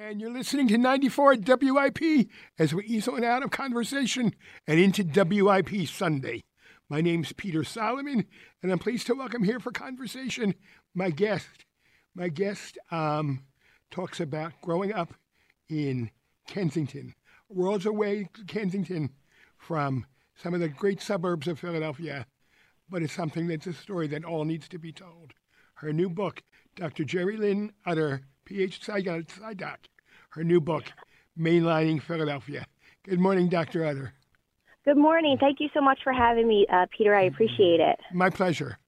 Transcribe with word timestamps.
And 0.00 0.20
you're 0.20 0.30
listening 0.30 0.68
to 0.68 0.78
94 0.78 1.38
WIP 1.44 2.28
as 2.56 2.72
we 2.72 2.84
ease 2.84 3.08
on 3.08 3.24
out 3.24 3.42
of 3.42 3.50
conversation 3.50 4.32
and 4.64 4.78
into 4.78 5.02
WIP 5.02 5.88
Sunday. 5.88 6.44
My 6.88 7.00
name's 7.00 7.32
Peter 7.32 7.64
Solomon, 7.64 8.24
and 8.62 8.70
I'm 8.70 8.78
pleased 8.78 9.08
to 9.08 9.16
welcome 9.16 9.42
here 9.42 9.58
for 9.58 9.72
conversation 9.72 10.54
my 10.94 11.10
guest. 11.10 11.64
My 12.14 12.28
guest 12.28 12.78
um, 12.92 13.42
talks 13.90 14.20
about 14.20 14.52
growing 14.62 14.92
up 14.92 15.14
in 15.68 16.12
Kensington, 16.46 17.16
worlds 17.48 17.84
away, 17.84 18.28
Kensington, 18.46 19.10
from 19.56 20.06
some 20.36 20.54
of 20.54 20.60
the 20.60 20.68
great 20.68 21.02
suburbs 21.02 21.48
of 21.48 21.58
Philadelphia, 21.58 22.24
but 22.88 23.02
it's 23.02 23.12
something 23.12 23.48
that's 23.48 23.66
a 23.66 23.72
story 23.72 24.06
that 24.06 24.24
all 24.24 24.44
needs 24.44 24.68
to 24.68 24.78
be 24.78 24.92
told. 24.92 25.32
Her 25.74 25.92
new 25.92 26.08
book, 26.08 26.44
Dr. 26.76 27.02
Geri 27.02 27.36
Lynn 27.36 27.72
Utter, 27.84 28.22
PH 28.48 28.80
Psydoc, 28.80 29.76
her 30.30 30.42
new 30.42 30.58
book, 30.58 30.84
Mainlining 31.38 32.00
Philadelphia. 32.00 32.66
Good 33.02 33.20
morning, 33.20 33.50
Dr. 33.50 33.84
Utter. 33.84 34.14
Good 34.86 34.96
morning. 34.96 35.36
Thank 35.38 35.60
you 35.60 35.68
so 35.74 35.82
much 35.82 35.98
for 36.02 36.14
having 36.14 36.48
me, 36.48 36.66
uh, 36.72 36.86
Peter. 36.96 37.14
I 37.14 37.24
appreciate 37.24 37.80
it. 37.80 38.00
My 38.10 38.30
pleasure. 38.30 38.78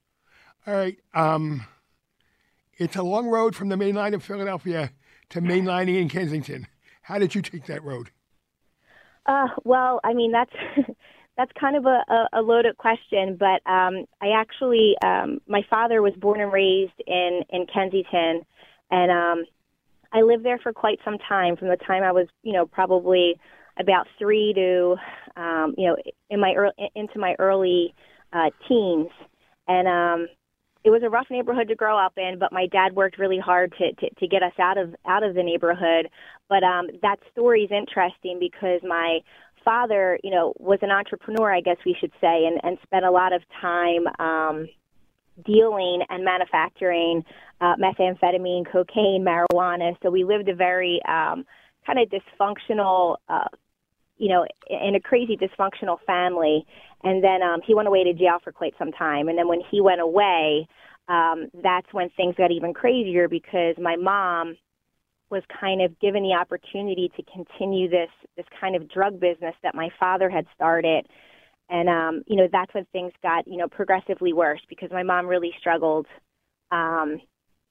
All 0.66 0.72
right. 0.72 0.96
Um, 1.12 1.66
it's 2.78 2.96
a 2.96 3.02
long 3.02 3.28
road 3.28 3.54
from 3.54 3.68
the 3.68 3.76
main 3.76 3.94
line 3.94 4.14
of 4.14 4.22
Philadelphia 4.24 4.92
to 5.28 5.42
mainlining 5.42 6.00
in 6.00 6.08
Kensington. 6.08 6.66
How 7.02 7.18
did 7.18 7.34
you 7.34 7.42
take 7.42 7.66
that 7.66 7.84
road? 7.84 8.10
Uh, 9.26 9.48
well, 9.64 10.00
I 10.02 10.14
mean 10.14 10.32
that's 10.32 10.54
that's 11.36 11.52
kind 11.60 11.76
of 11.76 11.84
a, 11.84 12.28
a, 12.32 12.40
loaded 12.40 12.78
question, 12.78 13.36
but 13.38 13.60
um, 13.70 14.06
I 14.22 14.30
actually 14.34 14.94
um, 15.04 15.40
my 15.46 15.60
father 15.68 16.00
was 16.00 16.14
born 16.18 16.40
and 16.40 16.50
raised 16.50 16.98
in 17.06 17.42
in 17.50 17.66
Kensington, 17.66 18.46
and 18.90 19.10
um, 19.10 19.44
I 20.12 20.22
lived 20.22 20.44
there 20.44 20.58
for 20.58 20.72
quite 20.72 20.98
some 21.04 21.18
time. 21.28 21.56
From 21.56 21.68
the 21.68 21.76
time 21.76 22.02
I 22.02 22.12
was, 22.12 22.26
you 22.42 22.52
know, 22.52 22.66
probably 22.66 23.36
about 23.78 24.06
three 24.18 24.52
to, 24.54 24.96
um, 25.36 25.74
you 25.76 25.88
know, 25.88 25.96
in 26.28 26.40
my 26.40 26.54
early, 26.54 26.72
into 26.94 27.18
my 27.18 27.34
early 27.38 27.94
uh, 28.32 28.50
teens, 28.68 29.10
and 29.68 29.88
um, 29.88 30.28
it 30.82 30.90
was 30.90 31.02
a 31.04 31.10
rough 31.10 31.26
neighborhood 31.30 31.68
to 31.68 31.74
grow 31.74 31.98
up 31.98 32.14
in. 32.16 32.38
But 32.38 32.52
my 32.52 32.66
dad 32.66 32.94
worked 32.94 33.18
really 33.18 33.38
hard 33.38 33.72
to 33.78 33.92
to, 33.92 34.14
to 34.14 34.26
get 34.26 34.42
us 34.42 34.52
out 34.58 34.78
of 34.78 34.94
out 35.06 35.22
of 35.22 35.34
the 35.34 35.42
neighborhood. 35.42 36.08
But 36.48 36.64
um, 36.64 36.88
that 37.02 37.18
story 37.30 37.62
is 37.62 37.70
interesting 37.70 38.38
because 38.40 38.80
my 38.82 39.20
father, 39.64 40.18
you 40.24 40.30
know, 40.30 40.52
was 40.58 40.78
an 40.82 40.90
entrepreneur, 40.90 41.54
I 41.54 41.60
guess 41.60 41.76
we 41.86 41.96
should 41.98 42.12
say, 42.20 42.46
and 42.46 42.60
and 42.62 42.78
spent 42.82 43.04
a 43.04 43.10
lot 43.10 43.32
of 43.32 43.42
time. 43.60 44.06
Um, 44.18 44.68
dealing 45.44 46.02
and 46.08 46.24
manufacturing 46.24 47.24
uh, 47.60 47.76
methamphetamine, 47.76 48.70
cocaine, 48.70 49.24
marijuana. 49.24 49.96
So 50.02 50.10
we 50.10 50.24
lived 50.24 50.48
a 50.48 50.54
very 50.54 51.00
um, 51.06 51.44
kind 51.86 51.98
of 51.98 52.08
dysfunctional, 52.08 53.16
uh, 53.28 53.48
you 54.16 54.28
know, 54.28 54.46
in 54.68 54.94
a 54.94 55.00
crazy 55.00 55.36
dysfunctional 55.36 55.98
family. 56.06 56.64
And 57.02 57.22
then 57.22 57.42
um, 57.42 57.60
he 57.66 57.74
went 57.74 57.88
away 57.88 58.04
to 58.04 58.12
jail 58.12 58.38
for 58.42 58.52
quite 58.52 58.74
some 58.78 58.92
time. 58.92 59.28
And 59.28 59.38
then 59.38 59.48
when 59.48 59.60
he 59.70 59.80
went 59.80 60.00
away, 60.00 60.68
um, 61.08 61.48
that's 61.62 61.92
when 61.92 62.10
things 62.10 62.34
got 62.36 62.50
even 62.50 62.72
crazier 62.72 63.28
because 63.28 63.74
my 63.78 63.96
mom 63.96 64.56
was 65.30 65.42
kind 65.60 65.80
of 65.80 65.98
given 66.00 66.22
the 66.22 66.34
opportunity 66.34 67.10
to 67.16 67.22
continue 67.32 67.88
this 67.88 68.10
this 68.36 68.46
kind 68.60 68.74
of 68.74 68.88
drug 68.90 69.20
business 69.20 69.54
that 69.62 69.74
my 69.74 69.88
father 69.98 70.28
had 70.28 70.44
started 70.54 71.06
and 71.70 71.88
um, 71.88 72.22
you 72.26 72.36
know 72.36 72.48
that's 72.50 72.74
when 72.74 72.84
things 72.92 73.12
got 73.22 73.46
you 73.46 73.56
know 73.56 73.68
progressively 73.68 74.32
worse 74.32 74.60
because 74.68 74.90
my 74.90 75.02
mom 75.02 75.26
really 75.26 75.52
struggled, 75.58 76.06
um, 76.72 77.20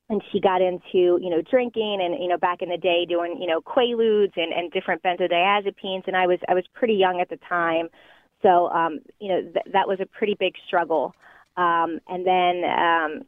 and 0.09 0.21
she 0.31 0.39
got 0.39 0.61
into 0.61 1.19
you 1.21 1.29
know 1.29 1.41
drinking 1.49 1.99
and 2.01 2.21
you 2.21 2.29
know 2.29 2.37
back 2.37 2.61
in 2.61 2.69
the 2.69 2.77
day 2.77 3.05
doing 3.07 3.37
you 3.39 3.47
know 3.47 3.61
quaaludes 3.61 4.33
and, 4.37 4.53
and 4.53 4.71
different 4.71 5.03
benzodiazepines, 5.03 6.07
and 6.07 6.15
I 6.15 6.27
was 6.27 6.39
I 6.47 6.53
was 6.53 6.63
pretty 6.73 6.95
young 6.95 7.19
at 7.19 7.29
the 7.29 7.37
time, 7.47 7.89
so 8.41 8.69
um, 8.69 8.99
you 9.19 9.27
know 9.27 9.41
th- 9.41 9.73
that 9.73 9.87
was 9.87 9.99
a 9.99 10.05
pretty 10.05 10.35
big 10.39 10.53
struggle, 10.67 11.13
um, 11.57 11.99
and 12.07 12.25
then. 12.25 12.63
Um, 12.65 13.21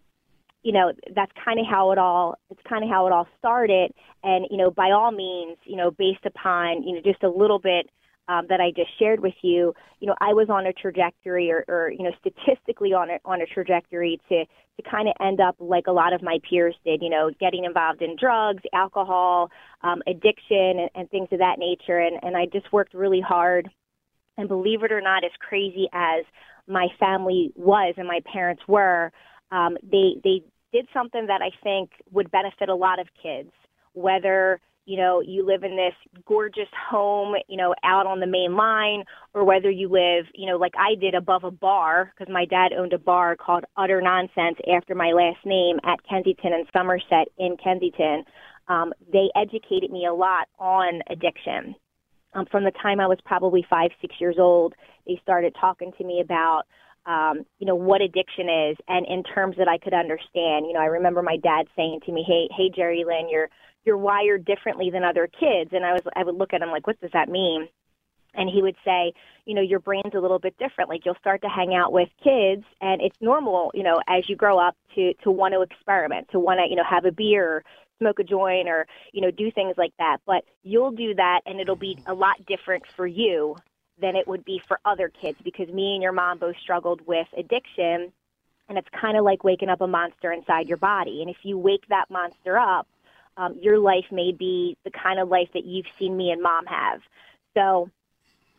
you 0.63 0.71
know 0.71 0.91
that's 1.15 1.31
kind 1.43 1.59
of 1.59 1.65
how 1.65 1.91
it 1.91 1.97
all 1.97 2.35
it's 2.51 2.61
kind 2.69 2.83
of 2.83 2.89
how 2.91 3.07
it 3.07 3.11
all 3.11 3.27
started 3.39 3.91
and 4.23 4.45
you 4.51 4.57
know 4.57 4.69
by 4.69 4.91
all 4.91 5.11
means 5.11 5.57
you 5.63 5.75
know 5.75 5.89
based 5.89 6.23
upon 6.23 6.83
you 6.83 6.93
know 6.93 7.01
just 7.03 7.23
a 7.23 7.27
little 7.27 7.57
bit 7.57 7.89
um, 8.27 8.45
that 8.49 8.61
I 8.61 8.71
just 8.75 8.97
shared 8.97 9.19
with 9.19 9.33
you, 9.41 9.73
you 9.99 10.07
know, 10.07 10.15
I 10.21 10.33
was 10.33 10.49
on 10.49 10.65
a 10.65 10.73
trajectory 10.73 11.51
or, 11.51 11.65
or 11.67 11.91
you 11.91 12.03
know, 12.03 12.11
statistically 12.19 12.93
on 12.93 13.09
a, 13.09 13.19
on 13.25 13.41
a 13.41 13.45
trajectory 13.45 14.19
to, 14.29 14.45
to 14.45 14.89
kind 14.89 15.07
of 15.07 15.15
end 15.19 15.39
up 15.41 15.55
like 15.59 15.87
a 15.87 15.91
lot 15.91 16.13
of 16.13 16.21
my 16.21 16.39
peers 16.47 16.75
did, 16.85 17.01
you 17.01 17.09
know, 17.09 17.31
getting 17.39 17.65
involved 17.65 18.01
in 18.01 18.15
drugs, 18.19 18.63
alcohol, 18.73 19.49
um, 19.83 20.01
addiction, 20.07 20.79
and, 20.79 20.89
and 20.95 21.09
things 21.09 21.27
of 21.31 21.39
that 21.39 21.59
nature. 21.59 21.99
And, 21.99 22.19
and 22.21 22.37
I 22.37 22.45
just 22.45 22.71
worked 22.71 22.93
really 22.93 23.21
hard. 23.21 23.69
And 24.37 24.47
believe 24.47 24.83
it 24.83 24.91
or 24.91 25.01
not, 25.01 25.23
as 25.23 25.31
crazy 25.39 25.89
as 25.91 26.23
my 26.67 26.87
family 26.99 27.51
was 27.55 27.95
and 27.97 28.07
my 28.07 28.21
parents 28.31 28.63
were, 28.67 29.11
um, 29.51 29.77
they, 29.83 30.13
they 30.23 30.43
did 30.71 30.87
something 30.93 31.27
that 31.27 31.41
I 31.41 31.51
think 31.63 31.91
would 32.11 32.31
benefit 32.31 32.69
a 32.69 32.75
lot 32.75 32.99
of 32.99 33.07
kids, 33.21 33.51
whether 33.93 34.61
you 34.85 34.97
know, 34.97 35.21
you 35.21 35.45
live 35.45 35.63
in 35.63 35.75
this 35.75 35.93
gorgeous 36.25 36.67
home, 36.89 37.35
you 37.47 37.57
know, 37.57 37.75
out 37.83 38.07
on 38.07 38.19
the 38.19 38.27
main 38.27 38.55
line, 38.55 39.03
or 39.33 39.43
whether 39.43 39.69
you 39.69 39.87
live, 39.87 40.25
you 40.33 40.49
know, 40.49 40.57
like 40.57 40.73
I 40.77 40.95
did 40.99 41.13
above 41.13 41.43
a 41.43 41.51
bar, 41.51 42.11
because 42.17 42.31
my 42.31 42.45
dad 42.45 42.73
owned 42.73 42.93
a 42.93 42.99
bar 42.99 43.35
called 43.35 43.63
Utter 43.77 44.01
Nonsense 44.01 44.57
after 44.75 44.95
my 44.95 45.11
last 45.11 45.45
name 45.45 45.79
at 45.83 45.99
Kensington 46.07 46.53
and 46.53 46.67
Somerset 46.73 47.27
in 47.37 47.57
Kensington. 47.63 48.23
Um, 48.67 48.93
they 49.11 49.29
educated 49.35 49.91
me 49.91 50.05
a 50.05 50.13
lot 50.13 50.47
on 50.59 51.01
addiction. 51.09 51.75
Um, 52.33 52.45
from 52.49 52.63
the 52.63 52.71
time 52.81 52.99
I 52.99 53.07
was 53.07 53.19
probably 53.25 53.65
five, 53.69 53.91
six 53.99 54.15
years 54.19 54.37
old, 54.39 54.73
they 55.05 55.19
started 55.21 55.55
talking 55.59 55.91
to 55.97 56.03
me 56.03 56.21
about 56.21 56.63
um, 57.05 57.45
you 57.57 57.65
know, 57.65 57.75
what 57.75 58.01
addiction 58.01 58.47
is 58.47 58.77
and 58.87 59.05
in 59.07 59.23
terms 59.23 59.55
that 59.57 59.67
I 59.67 59.77
could 59.77 59.93
understand. 59.93 60.67
You 60.67 60.73
know, 60.73 60.81
I 60.81 60.85
remember 60.85 61.23
my 61.23 61.37
dad 61.37 61.65
saying 61.75 62.01
to 62.05 62.11
me, 62.11 62.23
Hey, 62.27 62.47
hey 62.55 62.69
Geri 62.69 63.03
Lynn, 63.05 63.27
you're 63.29 63.49
you're 63.85 63.97
wired 63.97 64.45
differently 64.45 64.89
than 64.89 65.03
other 65.03 65.27
kids. 65.27 65.71
And 65.73 65.85
I 65.85 65.93
was, 65.93 66.01
I 66.15 66.23
would 66.23 66.35
look 66.35 66.53
at 66.53 66.61
him 66.61 66.69
like, 66.69 66.87
what 66.87 66.99
does 67.01 67.11
that 67.13 67.29
mean? 67.29 67.67
And 68.33 68.49
he 68.49 68.61
would 68.61 68.77
say, 68.85 69.13
you 69.45 69.53
know, 69.53 69.61
your 69.61 69.79
brain's 69.79 70.13
a 70.15 70.19
little 70.19 70.39
bit 70.39 70.57
different. 70.57 70.89
Like 70.89 71.01
you'll 71.05 71.15
start 71.15 71.41
to 71.41 71.49
hang 71.49 71.73
out 71.75 71.91
with 71.91 72.09
kids, 72.23 72.63
and 72.79 73.01
it's 73.01 73.17
normal, 73.19 73.71
you 73.73 73.83
know, 73.83 74.01
as 74.07 74.29
you 74.29 74.35
grow 74.37 74.57
up 74.57 74.77
to 74.95 75.13
to 75.23 75.31
want 75.31 75.53
to 75.53 75.61
experiment, 75.61 76.29
to 76.31 76.39
want 76.39 76.59
to, 76.63 76.69
you 76.69 76.77
know, 76.77 76.83
have 76.89 77.03
a 77.03 77.11
beer, 77.11 77.63
smoke 77.99 78.19
a 78.19 78.23
joint, 78.23 78.69
or 78.69 78.87
you 79.11 79.21
know, 79.21 79.31
do 79.31 79.51
things 79.51 79.75
like 79.77 79.91
that. 79.99 80.19
But 80.25 80.45
you'll 80.63 80.91
do 80.91 81.13
that, 81.15 81.41
and 81.45 81.59
it'll 81.59 81.75
be 81.75 81.97
a 82.05 82.13
lot 82.13 82.45
different 82.45 82.83
for 82.95 83.05
you 83.05 83.57
than 83.99 84.15
it 84.15 84.27
would 84.27 84.45
be 84.45 84.61
for 84.65 84.79
other 84.85 85.09
kids 85.09 85.37
because 85.43 85.67
me 85.67 85.93
and 85.93 86.01
your 86.01 86.13
mom 86.13 86.39
both 86.39 86.55
struggled 86.63 87.01
with 87.05 87.27
addiction, 87.37 88.13
and 88.69 88.77
it's 88.77 88.87
kind 88.99 89.17
of 89.17 89.25
like 89.25 89.43
waking 89.43 89.67
up 89.67 89.81
a 89.81 89.87
monster 89.87 90.31
inside 90.31 90.69
your 90.69 90.77
body. 90.77 91.21
And 91.21 91.29
if 91.29 91.37
you 91.43 91.57
wake 91.57 91.85
that 91.89 92.09
monster 92.09 92.57
up, 92.57 92.87
um, 93.37 93.57
your 93.61 93.79
life 93.79 94.05
may 94.11 94.31
be 94.31 94.77
the 94.83 94.91
kind 94.91 95.19
of 95.19 95.29
life 95.29 95.49
that 95.53 95.65
you've 95.65 95.85
seen 95.97 96.15
me 96.15 96.31
and 96.31 96.41
mom 96.41 96.65
have. 96.65 97.01
So 97.55 97.89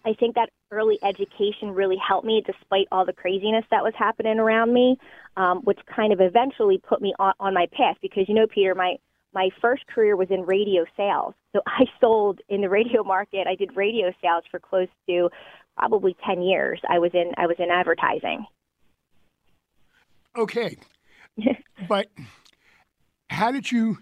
I 0.05 0.15
think 0.15 0.35
that 0.35 0.51
early 0.71 0.99
education 1.03 1.71
really 1.71 1.97
helped 1.97 2.27
me 2.27 2.43
despite 2.45 2.89
all 2.91 3.05
the 3.05 3.13
craziness 3.13 3.65
that 3.71 3.83
was 3.83 3.93
happening 3.97 4.39
around 4.39 4.73
me, 4.73 4.99
um, 5.37 5.61
which 5.61 5.79
kind 5.87 6.13
of 6.13 6.21
eventually 6.21 6.79
put 6.79 7.01
me 7.01 7.15
on, 7.19 7.35
on 7.39 7.55
my 7.55 7.67
path 7.73 7.97
because, 8.03 8.29
you 8.29 8.35
know, 8.35 8.47
Peter, 8.47 8.75
my, 8.75 8.97
my 9.35 9.51
first 9.61 9.87
career 9.87 10.17
was 10.17 10.29
in 10.31 10.43
radio 10.43 10.85
sales. 10.97 11.35
So 11.53 11.61
I 11.67 11.85
sold 12.01 12.41
in 12.49 12.63
the 12.63 12.69
radio 12.69 13.05
market. 13.05 13.47
I 13.47 13.55
did 13.55 13.77
radio 13.77 14.13
sales 14.21 14.45
for 14.51 14.59
close 14.59 14.89
to 15.09 15.31
probably 15.77 16.17
10 16.27 16.43
years. 16.43 16.81
I 16.89 16.99
was 16.99 17.13
in, 17.15 17.33
I 17.37 17.47
was 17.47 17.57
in 17.59 17.71
advertising. 17.71 18.47
Okay. 20.37 20.77
but 21.89 22.09
how 23.31 23.51
did 23.51 23.71
you 23.71 23.99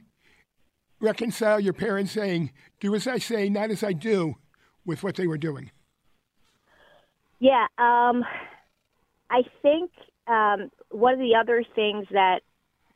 reconcile 1.01 1.61
your 1.61 1.73
parents 1.73 2.13
saying, 2.13 2.53
do 2.79 2.95
as 2.95 3.07
I 3.07 3.19
say, 3.19 3.49
not 3.49 3.71
as 3.71 3.83
I 3.83 3.93
do, 3.93 4.37
with 4.85 5.03
what 5.03 5.17
they 5.17 5.27
were 5.27 5.39
doing? 5.39 5.71
Yeah, 7.39 7.67
um, 7.79 8.25
I 9.31 9.43
think 9.63 9.91
um, 10.27 10.71
one 10.91 11.15
of 11.15 11.21
the 11.21 11.35
other 11.41 11.65
things 11.75 12.07
that 12.11 12.41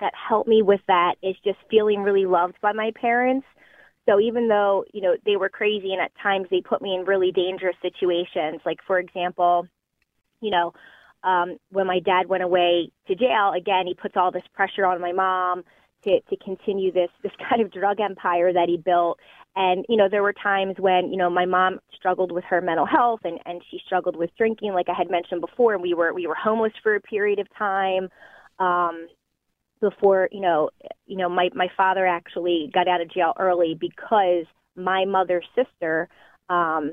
that 0.01 0.13
helped 0.29 0.49
me 0.49 0.61
with 0.61 0.81
that 0.89 1.15
is 1.23 1.37
just 1.45 1.59
feeling 1.71 2.03
really 2.03 2.27
loved 2.27 2.57
by 2.61 2.73
my 2.73 2.91
parents. 3.01 3.47
So 4.07 4.21
even 4.21 4.49
though 4.49 4.85
you 4.93 5.01
know 5.01 5.17
they 5.25 5.37
were 5.37 5.49
crazy 5.49 5.93
and 5.93 6.03
at 6.03 6.13
times 6.23 6.47
they 6.51 6.61
put 6.61 6.83
me 6.83 6.95
in 6.95 7.07
really 7.07 7.33
dangerous 7.33 7.77
situations, 7.81 8.61
like 8.67 8.79
for 8.87 8.99
example, 8.99 9.67
you 10.41 10.51
know, 10.51 10.75
um, 11.23 11.57
when 11.71 11.87
my 11.87 12.01
dad 12.01 12.29
went 12.29 12.43
away 12.43 12.91
to 13.07 13.15
jail, 13.15 13.53
again 13.57 13.87
he 13.87 13.95
puts 13.95 14.15
all 14.17 14.31
this 14.31 14.43
pressure 14.53 14.85
on 14.85 15.01
my 15.01 15.13
mom 15.13 15.65
to, 16.05 16.21
to 16.21 16.37
continue 16.45 16.93
this 16.93 17.11
this 17.23 17.33
kind 17.49 17.63
of 17.63 17.73
drug 17.73 18.01
empire 18.01 18.53
that 18.53 18.69
he 18.69 18.77
built. 18.77 19.19
And 19.57 19.85
you 19.89 19.97
know, 19.97 20.09
there 20.11 20.23
were 20.23 20.33
times 20.33 20.77
when 20.79 21.11
you 21.11 21.17
know 21.17 21.31
my 21.31 21.47
mom 21.47 21.79
struggled 21.95 22.33
with 22.33 22.45
her 22.45 22.61
mental 22.61 22.87
health 22.87 23.21
and 23.25 23.39
and 23.47 23.63
she 23.71 23.81
struggled 23.87 24.17
with 24.17 24.31
drinking, 24.37 24.73
like 24.73 24.89
I 24.89 24.95
had 24.97 25.11
mentioned 25.11 25.41
before, 25.41 25.75
and 25.75 25.83
we 25.83 25.95
were 25.95 26.13
we 26.13 26.27
were 26.27 26.35
homeless 26.35 26.73
for 26.83 26.95
a 26.95 27.01
period 27.01 27.39
of 27.39 27.47
time. 27.57 28.09
Um, 28.59 29.09
before 29.81 30.29
you 30.33 30.41
know 30.41 30.71
you 31.07 31.17
know 31.17 31.29
my 31.29 31.51
my 31.55 31.69
father 31.77 32.07
actually 32.07 32.71
got 32.73 32.89
out 32.89 33.01
of 33.01 33.11
jail 33.13 33.35
early 33.39 33.77
because 33.79 34.47
my 34.77 35.05
mother's 35.05 35.47
sister 35.55 36.09
um 36.49 36.93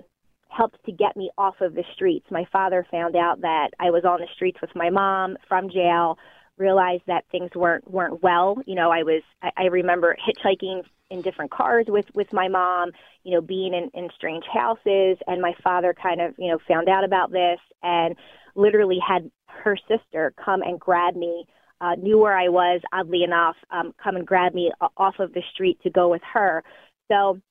helped 0.52 0.84
to 0.86 0.92
get 0.92 1.16
me 1.16 1.32
off 1.38 1.56
of 1.62 1.74
the 1.74 1.84
streets. 1.96 2.26
My 2.30 2.46
father 2.52 2.86
found 2.92 3.16
out 3.16 3.42
that 3.42 3.70
I 3.80 3.90
was 3.90 4.04
on 4.04 4.20
the 4.20 4.28
streets 4.36 4.60
with 4.62 4.72
my 4.76 4.90
mom 4.90 5.38
from 5.48 5.70
jail, 5.70 6.18
realized 6.62 7.04
that 7.08 7.26
things 7.32 7.52
weren't 7.56 7.90
weren't 7.90 8.24
well. 8.24 8.58
You 8.66 8.76
know, 8.76 8.92
I 8.92 9.04
was 9.04 9.24
I, 9.42 9.52
I 9.58 9.64
remember 9.66 10.16
hitchhiking 10.16 10.84
in 11.10 11.22
different 11.22 11.52
cars 11.52 11.88
with 11.90 12.06
with 12.14 12.32
my 12.32 12.48
mom, 12.48 12.92
you 13.24 13.34
know, 13.34 13.42
being 13.42 13.74
in, 13.74 13.90
in 13.94 14.10
strange 14.16 14.46
houses 14.52 15.18
and 15.28 15.42
my 15.42 15.54
father 15.64 15.94
kind 15.94 16.22
of, 16.22 16.36
you 16.38 16.50
know, 16.50 16.60
found 16.68 16.88
out 16.88 17.04
about 17.04 17.32
this 17.32 17.60
and 17.84 18.16
literally 18.56 19.00
had 19.06 19.30
her 19.48 19.78
sister 19.88 20.34
come 20.44 20.62
and 20.62 20.80
grab 20.80 21.16
me 21.16 21.46
uh, 21.82 21.96
knew 21.96 22.18
where 22.18 22.38
I 22.38 22.48
was, 22.48 22.80
oddly 22.94 23.24
enough, 23.24 23.56
um, 23.72 23.94
come 24.02 24.16
and 24.16 24.26
grab 24.26 24.54
me 24.54 24.72
off 24.98 25.16
of 25.20 25.34
the 25.34 25.42
street 25.52 25.80
to 25.82 25.90
go 25.90 26.10
with 26.10 26.22
her. 26.32 26.64
So 27.12 27.42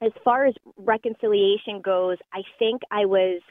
as 0.00 0.12
far 0.24 0.46
as 0.46 0.54
reconciliation 0.78 1.82
goes, 1.82 2.16
I 2.32 2.42
think 2.58 2.82
I 2.90 3.04
was 3.04 3.42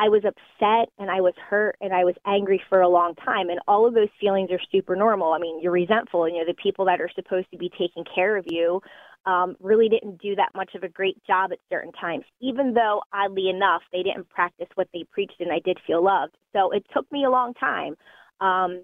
I 0.00 0.08
was 0.08 0.22
upset 0.24 0.88
and 0.98 1.10
I 1.10 1.20
was 1.20 1.34
hurt 1.36 1.76
and 1.82 1.92
I 1.92 2.04
was 2.04 2.14
angry 2.26 2.60
for 2.70 2.80
a 2.80 2.88
long 2.88 3.14
time 3.16 3.50
and 3.50 3.60
all 3.68 3.86
of 3.86 3.92
those 3.92 4.08
feelings 4.18 4.50
are 4.50 4.60
super 4.72 4.96
normal. 4.96 5.34
I 5.34 5.38
mean, 5.38 5.60
you're 5.60 5.72
resentful 5.72 6.24
and 6.24 6.34
you 6.34 6.40
know 6.40 6.50
the 6.50 6.62
people 6.62 6.86
that 6.86 7.02
are 7.02 7.10
supposed 7.14 7.50
to 7.50 7.58
be 7.58 7.70
taking 7.78 8.04
care 8.14 8.38
of 8.38 8.46
you 8.48 8.80
um, 9.26 9.56
really 9.60 9.90
didn't 9.90 10.18
do 10.22 10.34
that 10.36 10.52
much 10.54 10.74
of 10.74 10.84
a 10.84 10.88
great 10.88 11.22
job 11.26 11.52
at 11.52 11.58
certain 11.68 11.92
times, 11.92 12.24
even 12.40 12.72
though 12.72 13.02
oddly 13.12 13.50
enough 13.50 13.82
they 13.92 14.02
didn't 14.02 14.30
practice 14.30 14.68
what 14.74 14.88
they 14.94 15.04
preached 15.12 15.38
and 15.38 15.52
I 15.52 15.60
did 15.62 15.76
feel 15.86 16.02
loved. 16.02 16.34
So 16.54 16.70
it 16.70 16.86
took 16.94 17.10
me 17.12 17.26
a 17.26 17.30
long 17.30 17.52
time. 17.52 17.94
Um, 18.40 18.82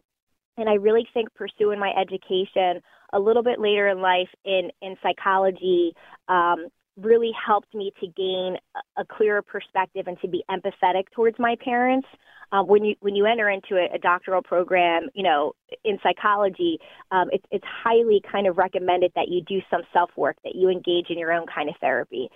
and 0.58 0.68
I 0.68 0.74
really 0.74 1.08
think 1.14 1.32
pursuing 1.34 1.80
my 1.80 1.94
education 1.98 2.82
a 3.14 3.18
little 3.18 3.42
bit 3.42 3.58
later 3.58 3.88
in 3.88 4.02
life 4.02 4.28
in 4.44 4.70
in 4.82 4.96
psychology 5.02 5.94
um, 6.28 6.66
really 6.96 7.32
helped 7.46 7.74
me 7.74 7.92
to 8.00 8.06
gain 8.06 8.56
a, 8.96 9.04
clearer 9.04 9.42
perspective 9.42 10.06
and 10.06 10.18
to 10.20 10.28
be 10.28 10.44
empathetic 10.50 11.04
towards 11.14 11.38
my 11.38 11.56
parents. 11.62 12.06
Um, 12.52 12.68
when 12.68 12.84
you 12.84 12.94
when 13.00 13.16
you 13.16 13.26
enter 13.26 13.50
into 13.50 13.74
a, 13.76 13.94
a 13.94 13.98
doctoral 13.98 14.40
program, 14.42 15.08
you 15.14 15.24
know, 15.24 15.52
in 15.84 15.98
psychology, 16.02 16.78
um, 17.10 17.28
it's 17.32 17.44
it's 17.50 17.64
highly 17.66 18.22
kind 18.30 18.46
of 18.46 18.56
recommended 18.56 19.12
that 19.16 19.28
you 19.28 19.42
do 19.42 19.60
some 19.68 19.82
self 19.92 20.10
work, 20.16 20.36
that 20.44 20.54
you 20.54 20.68
engage 20.68 21.10
in 21.10 21.18
your 21.18 21.32
own 21.32 21.46
kind 21.52 21.68
of 21.68 21.74
therapy. 21.80 22.28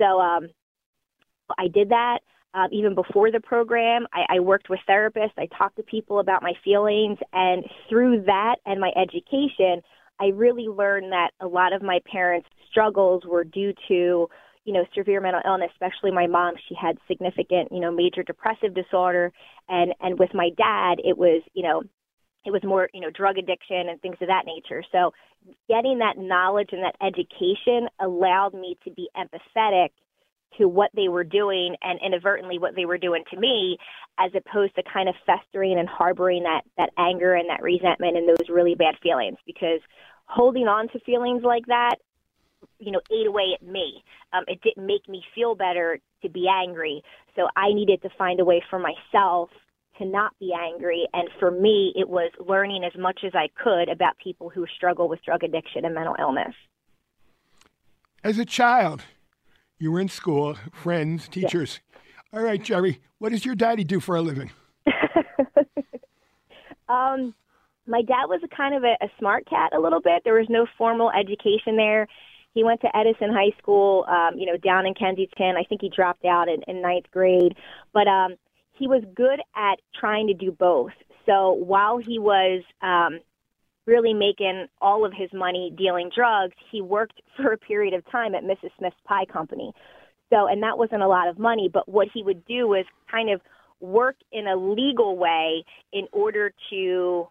So 0.00 0.20
um, 0.20 0.48
I 1.58 1.68
did 1.68 1.88
that. 1.90 2.20
Um, 2.54 2.68
even 2.72 2.94
before 2.94 3.30
the 3.30 3.40
program, 3.40 4.06
I, 4.14 4.36
I 4.36 4.40
worked 4.40 4.70
with 4.70 4.80
therapists. 4.88 5.32
I 5.36 5.46
talked 5.58 5.76
to 5.76 5.82
people 5.82 6.20
about 6.20 6.42
my 6.42 6.52
feelings, 6.64 7.18
and 7.32 7.64
through 7.88 8.22
that 8.26 8.56
and 8.64 8.80
my 8.80 8.92
education, 8.96 9.82
I 10.20 10.26
really 10.26 10.68
learned 10.68 11.12
that 11.12 11.30
a 11.40 11.46
lot 11.46 11.72
of 11.72 11.82
my 11.82 12.00
parents' 12.10 12.48
struggles 12.70 13.24
were 13.26 13.44
due 13.44 13.72
to, 13.88 14.28
you 14.64 14.72
know, 14.72 14.84
severe 14.96 15.20
mental 15.20 15.42
illness, 15.44 15.70
especially 15.72 16.10
my 16.10 16.26
mom. 16.26 16.54
She 16.68 16.74
had 16.74 16.98
significant, 17.06 17.70
you 17.70 17.80
know, 17.80 17.92
major 17.92 18.22
depressive 18.22 18.74
disorder. 18.74 19.32
And, 19.68 19.94
and 20.00 20.18
with 20.18 20.30
my 20.34 20.50
dad, 20.56 20.98
it 21.04 21.16
was, 21.16 21.42
you 21.54 21.62
know, 21.62 21.82
it 22.44 22.52
was 22.52 22.62
more, 22.64 22.88
you 22.94 23.00
know, 23.00 23.10
drug 23.10 23.38
addiction 23.38 23.88
and 23.88 24.00
things 24.00 24.16
of 24.20 24.28
that 24.28 24.44
nature. 24.46 24.82
So 24.92 25.12
getting 25.68 25.98
that 25.98 26.16
knowledge 26.16 26.70
and 26.72 26.82
that 26.82 26.96
education 27.04 27.88
allowed 28.00 28.54
me 28.54 28.78
to 28.84 28.90
be 28.90 29.08
empathetic 29.16 29.88
to 30.58 30.68
what 30.68 30.90
they 30.94 31.08
were 31.08 31.24
doing 31.24 31.76
and 31.82 31.98
inadvertently 32.04 32.58
what 32.58 32.74
they 32.74 32.84
were 32.84 32.98
doing 32.98 33.24
to 33.30 33.38
me 33.38 33.78
as 34.18 34.30
opposed 34.34 34.74
to 34.76 34.82
kind 34.82 35.08
of 35.08 35.14
festering 35.24 35.78
and 35.78 35.88
harboring 35.88 36.44
that 36.44 36.62
that 36.76 36.90
anger 36.98 37.34
and 37.34 37.48
that 37.50 37.62
resentment 37.62 38.16
and 38.16 38.28
those 38.28 38.48
really 38.48 38.74
bad 38.74 38.94
feelings. 39.02 39.38
Because 39.46 39.80
holding 40.26 40.66
on 40.66 40.88
to 40.88 40.98
feelings 41.00 41.42
like 41.42 41.66
that 41.66 41.96
you 42.78 42.90
know 42.90 43.00
ate 43.10 43.26
away 43.26 43.54
at 43.54 43.66
me. 43.66 44.02
Um, 44.32 44.44
it 44.48 44.60
didn't 44.62 44.86
make 44.86 45.08
me 45.08 45.22
feel 45.34 45.54
better 45.54 45.98
to 46.22 46.28
be 46.28 46.48
angry. 46.48 47.02
So 47.34 47.48
i 47.56 47.72
needed 47.72 48.02
to 48.02 48.10
find 48.16 48.40
a 48.40 48.44
way 48.44 48.62
for 48.68 48.78
myself 48.78 49.50
to 49.98 50.04
not 50.04 50.32
be 50.38 50.52
angry. 50.52 51.06
And 51.12 51.28
for 51.38 51.50
me 51.50 51.92
it 51.96 52.08
was 52.08 52.30
learning 52.38 52.84
as 52.84 52.98
much 52.98 53.20
as 53.24 53.32
i 53.34 53.48
could 53.62 53.88
about 53.88 54.16
people 54.22 54.50
who 54.50 54.66
struggle 54.74 55.08
with 55.08 55.22
drug 55.24 55.42
addiction 55.44 55.84
and 55.84 55.94
mental 55.94 56.16
illness. 56.18 56.54
As 58.24 58.38
a 58.38 58.44
child 58.44 59.04
you 59.78 59.92
were 59.92 60.00
in 60.00 60.08
school, 60.08 60.56
friends, 60.72 61.28
teachers. 61.28 61.80
Yeah. 62.32 62.38
All 62.38 62.44
right, 62.44 62.62
Geri, 62.62 63.00
what 63.18 63.30
does 63.30 63.44
your 63.44 63.54
daddy 63.54 63.84
do 63.84 64.00
for 64.00 64.16
a 64.16 64.22
living? 64.22 64.50
um, 66.88 67.34
my 67.86 68.02
dad 68.02 68.26
was 68.26 68.40
a 68.44 68.48
kind 68.54 68.74
of 68.74 68.84
a, 68.84 68.96
a 69.04 69.08
smart 69.18 69.48
cat 69.48 69.72
a 69.74 69.80
little 69.80 70.00
bit. 70.00 70.22
There 70.24 70.34
was 70.34 70.48
no 70.48 70.66
formal 70.76 71.10
education 71.10 71.76
there. 71.76 72.06
He 72.52 72.64
went 72.64 72.80
to 72.80 72.96
Edison 72.96 73.30
High 73.32 73.56
School, 73.58 74.06
um, 74.08 74.38
you 74.38 74.46
know, 74.46 74.56
down 74.56 74.86
in 74.86 74.94
Kensington. 74.94 75.56
I 75.58 75.64
think 75.68 75.82
he 75.82 75.90
dropped 75.94 76.24
out 76.24 76.48
in, 76.48 76.62
in 76.66 76.80
ninth 76.80 77.04
grade, 77.10 77.54
but 77.92 78.08
um, 78.08 78.36
he 78.72 78.88
was 78.88 79.02
good 79.14 79.40
at 79.54 79.78
trying 79.98 80.26
to 80.28 80.34
do 80.34 80.50
both. 80.50 80.92
So 81.26 81.52
while 81.52 81.98
he 81.98 82.18
was 82.18 82.62
um, 82.82 83.20
really 83.86 84.14
making 84.14 84.66
all 84.80 85.04
of 85.04 85.12
his 85.16 85.30
money 85.32 85.72
dealing 85.76 86.10
drugs, 86.14 86.54
he 86.70 86.80
worked 86.80 87.20
for 87.36 87.52
a 87.52 87.58
period 87.58 87.94
of 87.94 88.08
time 88.10 88.34
at 88.34 88.42
Mrs. 88.42 88.70
Smith's 88.78 88.96
Pie 89.04 89.26
Company. 89.26 89.72
So, 90.30 90.48
and 90.48 90.62
that 90.62 90.76
wasn't 90.76 91.02
a 91.02 91.08
lot 91.08 91.28
of 91.28 91.38
money, 91.38 91.70
but 91.72 91.88
what 91.88 92.08
he 92.12 92.22
would 92.22 92.44
do 92.46 92.66
was 92.66 92.84
kind 93.10 93.30
of 93.30 93.40
work 93.80 94.16
in 94.32 94.48
a 94.48 94.56
legal 94.56 95.16
way 95.16 95.64
in 95.92 96.06
order 96.12 96.52
to 96.70 97.28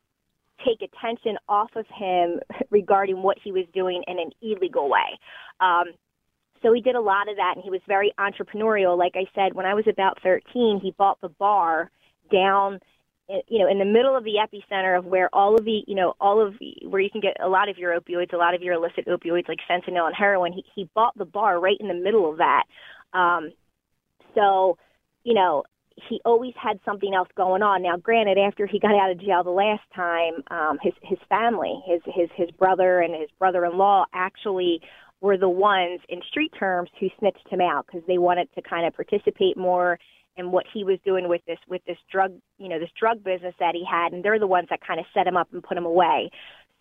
take 0.66 0.82
attention 0.82 1.38
off 1.50 1.72
of 1.76 1.86
him 1.94 2.40
regarding 2.72 3.22
what 3.22 3.38
he 3.44 3.52
was 3.52 3.66
doing 3.74 4.04
in 4.08 4.20
an 4.20 4.32
illegal 4.42 4.90
way. 4.90 5.20
Um, 5.60 5.94
so 6.62 6.74
he 6.74 6.82
did 6.82 6.96
a 6.96 7.02
lot 7.02 7.30
of 7.30 7.36
that 7.36 7.54
and 7.56 7.64
he 7.64 7.70
was 7.70 7.82
very 7.88 8.14
entrepreneurial. 8.18 8.98
Like 8.98 9.14
I 9.16 9.26
said, 9.36 9.54
when 9.54 9.66
I 9.66 9.74
was 9.74 9.86
about 9.88 10.20
13, 10.24 10.80
he 10.82 10.96
bought 10.98 11.20
the 11.22 11.30
bar 11.30 11.92
down 12.32 12.80
you 13.28 13.60
know, 13.60 13.68
in 13.70 13.80
the 13.80 13.86
middle 13.86 14.16
of 14.16 14.24
the 14.24 14.36
epicenter 14.36 14.98
of 14.98 15.06
where 15.06 15.30
all 15.34 15.56
of 15.56 15.66
the, 15.66 15.84
you 15.88 15.96
know, 15.96 16.14
all 16.20 16.46
of 16.46 16.54
the, 16.60 16.88
where 16.88 17.02
you 17.02 17.10
can 17.10 17.22
get 17.22 17.38
a 17.44 17.48
lot 17.48 17.70
of 17.70 17.78
your 17.78 18.00
opioids, 18.00 18.34
a 18.34 18.38
lot 18.38 18.54
of 18.54 18.62
your 18.62 18.76
illicit 18.76 19.08
opioids 19.08 19.48
like 19.48 19.60
fentanyl 19.70 20.06
and 20.06 20.16
heroin. 20.16 20.54
He 20.54 20.64
he 20.76 20.90
bought 20.94 21.18
the 21.18 21.26
bar 21.26 21.60
right 21.60 21.78
in 21.80 21.88
the 21.88 21.94
middle 21.94 22.30
of 22.30 22.38
that. 22.38 22.64
Um, 23.14 23.52
so, 24.36 24.78
you 25.24 25.34
know, 25.34 25.64
he 26.10 26.22
always 26.26 26.54
had 26.62 26.80
something 26.86 27.14
else 27.16 27.30
going 27.36 27.64
on. 27.64 27.82
Now, 27.82 27.98
granted, 27.98 28.38
after 28.38 28.68
he 28.68 28.80
got 28.80 28.94
out 28.94 29.12
of 29.12 29.20
jail 29.20 29.44
the 29.44 29.50
last 29.50 29.84
time, 29.96 30.44
um, 30.52 30.78
his 30.82 30.94
his 31.02 31.20
family, 31.28 31.82
his 31.88 32.02
his 32.06 32.30
his 32.36 32.52
brother 32.52 33.00
and 33.00 33.16
his 33.16 33.30
brother-in-law 33.40 34.06
actually 34.14 34.82
were 35.22 35.38
the 35.38 35.50
ones 35.50 36.02
in 36.10 36.22
street 36.30 36.52
terms 36.60 36.90
who 37.00 37.08
snitched 37.18 37.48
him 37.50 37.62
out 37.62 37.88
because 37.88 38.06
they 38.08 38.18
wanted 38.18 38.48
to 38.54 38.62
kind 38.62 38.86
of 38.86 38.94
participate 38.94 39.58
more 39.58 39.98
and 40.38 40.52
what 40.52 40.66
he 40.74 40.84
was 40.84 41.00
doing 41.06 41.28
with 41.30 41.42
this 41.46 41.60
with 41.68 41.84
this 41.86 41.98
drug 42.12 42.34
you 42.58 42.70
know 42.70 42.80
this 42.80 42.90
drug 43.00 43.24
business 43.24 43.56
that 43.60 43.76
he 43.76 43.84
had 43.90 44.14
and 44.14 44.24
they're 44.24 44.40
the 44.40 44.48
ones 44.48 44.68
that 44.70 44.80
kind 44.86 45.00
of 45.00 45.06
set 45.14 45.28
him 45.28 45.38
up 45.38 45.48
and 45.54 45.64
put 45.64 45.78
him 45.78 45.86
away. 45.86 46.30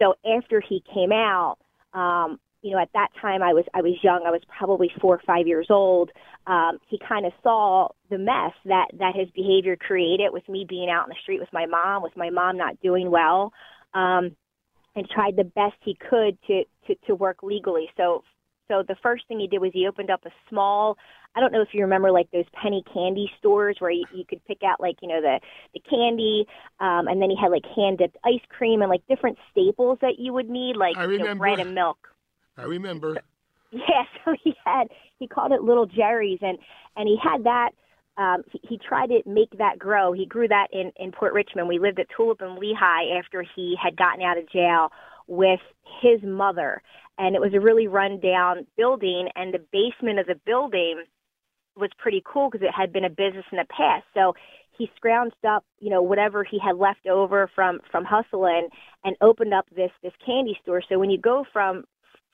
So 0.01 0.15
after 0.37 0.61
he 0.61 0.83
came 0.93 1.13
out 1.13 1.57
um 1.93 2.39
you 2.63 2.73
know 2.73 2.81
at 2.81 2.91
that 2.95 3.09
time 3.21 3.43
i 3.43 3.53
was 3.53 3.65
i 3.75 3.83
was 3.83 3.93
young 4.03 4.25
i 4.27 4.31
was 4.31 4.41
probably 4.59 4.91
four 5.01 5.15
or 5.15 5.23
five 5.27 5.47
years 5.47 5.67
old 5.71 6.11
um 6.47 6.79
he 6.89 6.99
kind 7.07 7.27
of 7.27 7.33
saw 7.43 7.89
the 8.11 8.19
mess 8.19 8.53
that 8.65 8.87
that 8.99 9.15
his 9.15 9.29
behavior 9.31 9.77
created 9.77 10.33
with 10.33 10.49
me 10.49 10.67
being 10.69 10.91
out 10.91 11.05
in 11.05 11.11
the 11.11 11.23
street 11.23 11.41
with 11.41 11.53
my 11.53 11.67
mom 11.67 12.03
with 12.03 12.17
my 12.17 12.31
mom 12.31 12.57
not 12.57 12.81
doing 12.81 13.11
well 13.11 13.53
um 13.93 14.35
and 14.97 15.09
tried 15.09 15.37
the 15.37 15.45
best 15.45 15.75
he 15.83 15.97
could 15.97 16.39
to 16.47 16.65
to 16.87 16.95
to 17.07 17.15
work 17.15 17.43
legally. 17.43 17.89
So 17.97 18.23
so 18.69 18.83
the 18.87 18.97
first 19.03 19.25
thing 19.29 19.41
he 19.41 19.47
did 19.47 19.61
was 19.61 19.71
he 19.73 19.87
opened 19.87 20.11
up 20.11 20.25
a 20.25 20.31
small 20.49 20.97
I 21.37 21.41
don't 21.41 21.53
know 21.53 21.63
if 21.63 21.69
you 21.73 21.83
remember 21.83 22.13
like 22.13 22.31
those 22.31 22.45
penny 22.61 22.85
candy 22.93 23.29
stores 23.39 23.77
where 23.81 23.91
you, 23.91 24.05
you 24.15 24.25
could 24.29 24.45
pick 24.45 24.59
out 24.65 24.81
like, 24.81 24.97
you 25.03 25.09
know, 25.09 25.21
the 25.21 25.41
the 25.75 25.81
candy 25.81 26.47
um 26.81 27.09
and 27.09 27.21
then 27.21 27.31
he 27.31 27.37
had 27.41 27.51
like 27.51 27.65
hand 27.77 27.99
dipped 27.99 28.17
ice 28.25 28.45
cream 28.49 28.83
and 28.83 28.91
like 28.91 29.07
different 29.09 29.39
staples 29.51 29.99
that 30.01 30.19
you 30.19 30.33
would 30.33 30.49
need 30.49 30.77
like. 30.77 30.97
You 30.97 31.19
know, 31.19 31.35
bread 31.35 31.59
and 31.61 31.75
milk. 31.75 31.99
I 32.57 32.63
remember. 32.63 33.19
Yeah, 33.73 34.05
so 34.25 34.37
he 34.41 34.55
had 34.65 34.87
he 35.19 35.27
called 35.27 35.51
it 35.51 35.61
Little 35.61 35.87
Jerry's 35.87 36.39
and 36.43 36.59
and 36.95 37.09
he 37.09 37.19
had 37.21 37.43
that 37.43 37.71
um, 38.17 38.43
he, 38.51 38.61
he 38.63 38.79
tried 38.79 39.09
to 39.09 39.23
make 39.27 39.51
that 39.59 39.79
grow. 39.79 40.13
He 40.13 40.27
grew 40.27 40.47
that 40.49 40.69
in, 40.73 40.93
in 40.97 41.13
Port 41.13 41.33
Richmond. 41.33 41.69
We 41.69 41.79
lived 41.79 41.99
at 41.99 42.07
Tulip 42.17 42.41
and 42.41 42.59
Lehigh 42.59 43.19
after 43.19 43.45
he 43.57 43.77
had 43.83 43.97
gotten 43.97 44.23
out 44.23 44.39
of 44.39 44.49
jail 44.49 44.91
with 45.27 45.61
his 46.01 46.23
mother. 46.23 46.83
And 47.19 47.37
it 47.37 47.41
was 47.41 47.55
a 47.55 47.61
really 47.61 47.87
run 47.87 48.21
down 48.21 48.67
building. 48.77 49.29
And 49.37 49.55
the 49.55 49.65
basement 49.73 50.19
of 50.19 50.27
the 50.27 50.41
building 50.47 51.05
was 51.77 51.91
pretty 51.99 52.23
cool 52.25 52.51
because 52.51 52.67
it 52.67 52.73
had 52.75 52.93
been 52.93 53.05
a 53.05 53.11
business 53.11 53.45
in 53.51 53.59
the 53.59 53.67
past. 53.71 54.05
So 54.15 54.35
he 54.77 54.91
scrounged 55.01 55.45
up, 55.47 55.65
you 55.81 55.91
know, 55.91 56.03
whatever 56.03 56.45
he 56.45 56.59
had 56.59 56.77
left 56.77 57.07
over 57.07 57.51
from 57.55 57.81
from 57.91 58.05
hustling 58.05 58.69
and 59.05 59.17
opened 59.21 59.55
up 59.55 59.67
this 59.75 59.91
this 60.03 60.13
candy 60.25 60.59
store. 60.63 60.83
So 60.89 60.99
when 60.99 61.11
you 61.11 61.19
go 61.19 61.45
from 61.53 61.85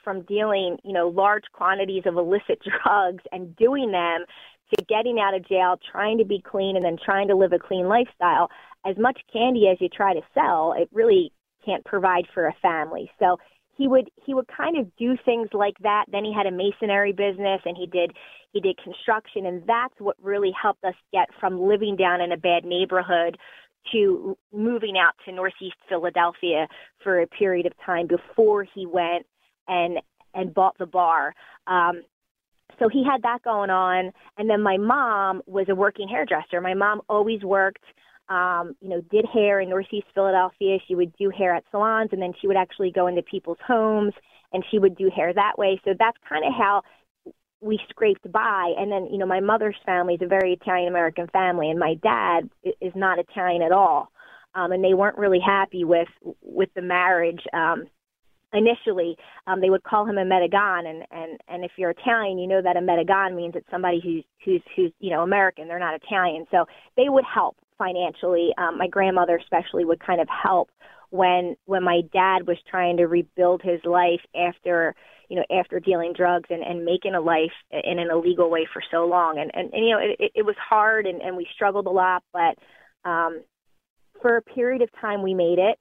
from 0.03 0.23
dealing, 0.23 0.79
you 0.85 0.93
know, 0.93 1.09
large 1.09 1.45
quantities 1.53 2.05
of 2.07 2.17
illicit 2.17 2.61
drugs 2.85 3.23
and 3.33 3.55
doing 3.57 3.93
them 3.93 4.25
to 4.75 4.85
getting 4.85 5.19
out 5.19 5.35
of 5.35 5.47
jail, 5.47 5.77
trying 5.91 6.19
to 6.19 6.25
be 6.25 6.41
clean 6.41 6.77
and 6.77 6.85
then 6.85 6.97
trying 7.03 7.29
to 7.29 7.37
live 7.37 7.53
a 7.53 7.59
clean 7.59 7.89
lifestyle, 7.89 8.49
as 8.87 8.97
much 8.97 9.21
candy 9.33 9.69
as 9.69 9.79
you 9.81 9.89
try 9.89 10.15
to 10.15 10.23
sell, 10.33 10.75
it 10.77 10.89
really 10.93 11.33
can't 11.65 11.85
provide 11.85 12.27
for 12.33 12.47
a 12.47 12.55
family. 12.63 13.11
So 13.19 13.39
he 13.81 13.89
would 13.89 14.11
he 14.27 14.35
would 14.35 14.47
kind 14.47 14.77
of 14.77 14.95
do 14.97 15.17
things 15.25 15.49
like 15.55 15.79
that. 15.83 16.05
Then 16.13 16.23
he 16.23 16.35
had 16.35 16.47
a 16.47 16.51
masonry 16.51 17.13
business 17.13 17.63
and 17.65 17.75
he 17.75 17.87
did 17.87 18.13
he 18.53 18.61
did 18.61 18.77
construction 18.77 19.47
and 19.47 19.63
that's 19.67 19.95
what 19.99 20.17
really 20.23 20.53
helped 20.61 20.85
us 20.85 20.95
get 21.13 21.29
from 21.41 21.59
living 21.59 21.97
down 21.97 22.21
in 22.21 22.31
a 22.31 22.37
bad 22.37 22.67
neighborhood 22.67 23.39
to 23.91 24.37
moving 24.53 24.99
out 24.99 25.15
to 25.25 25.33
northeast 25.33 25.77
Philadelphia 25.89 26.69
for 27.03 27.23
a 27.23 27.27
period 27.27 27.65
of 27.65 27.73
time 27.85 28.07
before 28.07 28.65
he 28.65 28.85
went 28.85 29.25
and 29.67 29.99
and 30.35 30.53
bought 30.53 30.77
the 30.79 30.87
bar. 30.87 31.35
Um, 31.67 32.03
so 32.79 32.89
he 32.89 33.03
had 33.03 33.23
that 33.23 33.43
going 33.43 33.71
on, 33.71 34.13
and 34.37 34.49
then 34.49 34.63
my 34.63 34.77
mom 34.77 35.41
was 35.47 35.67
a 35.71 35.75
working 35.75 36.07
hairdresser. 36.07 36.61
My 36.61 36.75
mom 36.75 37.01
always 37.09 37.43
worked, 37.43 37.85
um, 38.31 38.77
you 38.81 38.89
know, 38.89 39.01
did 39.11 39.27
hair 39.27 39.61
in 39.61 39.69
Northeast 39.69 40.07
Philadelphia. 40.15 40.79
She 40.87 40.95
would 40.95 41.15
do 41.17 41.31
hair 41.31 41.55
at 41.55 41.65
salons, 41.71 42.11
and 42.13 42.23
then 42.23 42.33
she 42.41 42.47
would 42.47 42.57
actually 42.57 42.93
go 42.93 43.09
into 43.09 43.23
people's 43.23 43.59
homes 43.67 44.15
and 44.53 44.65
she 44.71 44.79
would 44.79 44.97
do 44.97 45.11
hair 45.15 45.33
that 45.33 45.59
way. 45.59 45.81
So 45.85 45.95
that's 45.99 46.17
kind 46.29 46.45
of 46.45 46.53
how 46.57 46.83
we 47.61 47.79
scraped 47.89 48.31
by. 48.31 48.73
And 48.79 48.91
then, 48.91 49.09
you 49.11 49.19
know, 49.19 49.27
my 49.27 49.41
mother's 49.41 49.77
family 49.85 50.15
is 50.15 50.23
a 50.23 50.27
very 50.27 50.53
Italian 50.53 50.89
American 50.89 51.27
family, 51.29 51.71
and 51.71 51.79
my 51.79 51.95
dad 52.03 52.49
is 52.81 52.93
not 52.95 53.19
Italian 53.19 53.63
at 53.63 53.73
all. 53.73 54.11
Um, 54.55 54.73
and 54.73 54.83
they 54.83 54.95
weren't 54.95 55.19
really 55.19 55.39
happy 55.45 55.85
with 55.85 56.09
with 56.43 56.71
the 56.75 56.83
marriage. 56.83 57.43
Um, 57.53 57.85
initially, 58.53 59.17
um, 59.47 59.61
they 59.61 59.71
would 59.71 59.85
call 59.85 60.07
him 60.07 60.19
a 60.19 60.25
Medegan, 60.25 60.87
and 60.89 61.05
and 61.13 61.41
and 61.47 61.65
if 61.65 61.71
you're 61.77 61.91
Italian, 61.91 62.39
you 62.39 62.49
know 62.49 62.61
that 62.61 62.77
a 62.77 62.81
Medegan 62.81 63.37
means 63.37 63.55
it's 63.55 63.71
somebody 63.71 64.01
who's 64.03 64.25
who's 64.45 64.63
who's 64.75 64.91
you 64.99 65.11
know 65.11 65.23
American. 65.23 65.69
They're 65.69 65.79
not 65.79 65.95
Italian, 65.95 66.47
so 66.51 66.65
they 66.97 67.09
would 67.09 67.25
help 67.33 67.57
financially. 67.81 68.51
Um, 68.59 68.77
my 68.77 68.87
grandmother 68.87 69.41
especially 69.43 69.85
would 69.85 70.05
kind 70.05 70.21
of 70.21 70.29
help 70.29 70.71
when 71.09 71.57
when 71.65 71.83
my 71.83 72.03
dad 72.13 72.47
was 72.47 72.59
trying 72.71 72.99
to 72.99 73.07
rebuild 73.07 73.63
his 73.63 73.81
life 73.85 74.21
after 74.37 74.95
you 75.31 75.37
know, 75.37 75.45
after 75.59 75.79
dealing 75.79 76.13
drugs 76.13 76.49
and, 76.51 76.63
and 76.63 76.85
making 76.85 77.15
a 77.15 77.21
life 77.21 77.53
in 77.71 78.01
an 78.01 78.11
illegal 78.11 78.51
way 78.51 78.67
for 78.71 78.83
so 78.91 79.07
long. 79.07 79.39
And, 79.39 79.51
and, 79.55 79.73
and 79.73 79.87
you 79.87 79.93
know, 79.93 80.01
it, 80.19 80.33
it 80.35 80.45
was 80.45 80.57
hard 80.59 81.07
and, 81.07 81.23
and 81.23 81.37
we 81.37 81.47
struggled 81.55 81.87
a 81.87 81.91
lot, 81.91 82.25
but 82.33 82.59
um, 83.09 83.41
for 84.21 84.37
a 84.37 84.43
period 84.43 84.83
of 84.83 84.89
time 85.01 85.23
we 85.23 85.33
made 85.33 85.61
it. 85.61 85.79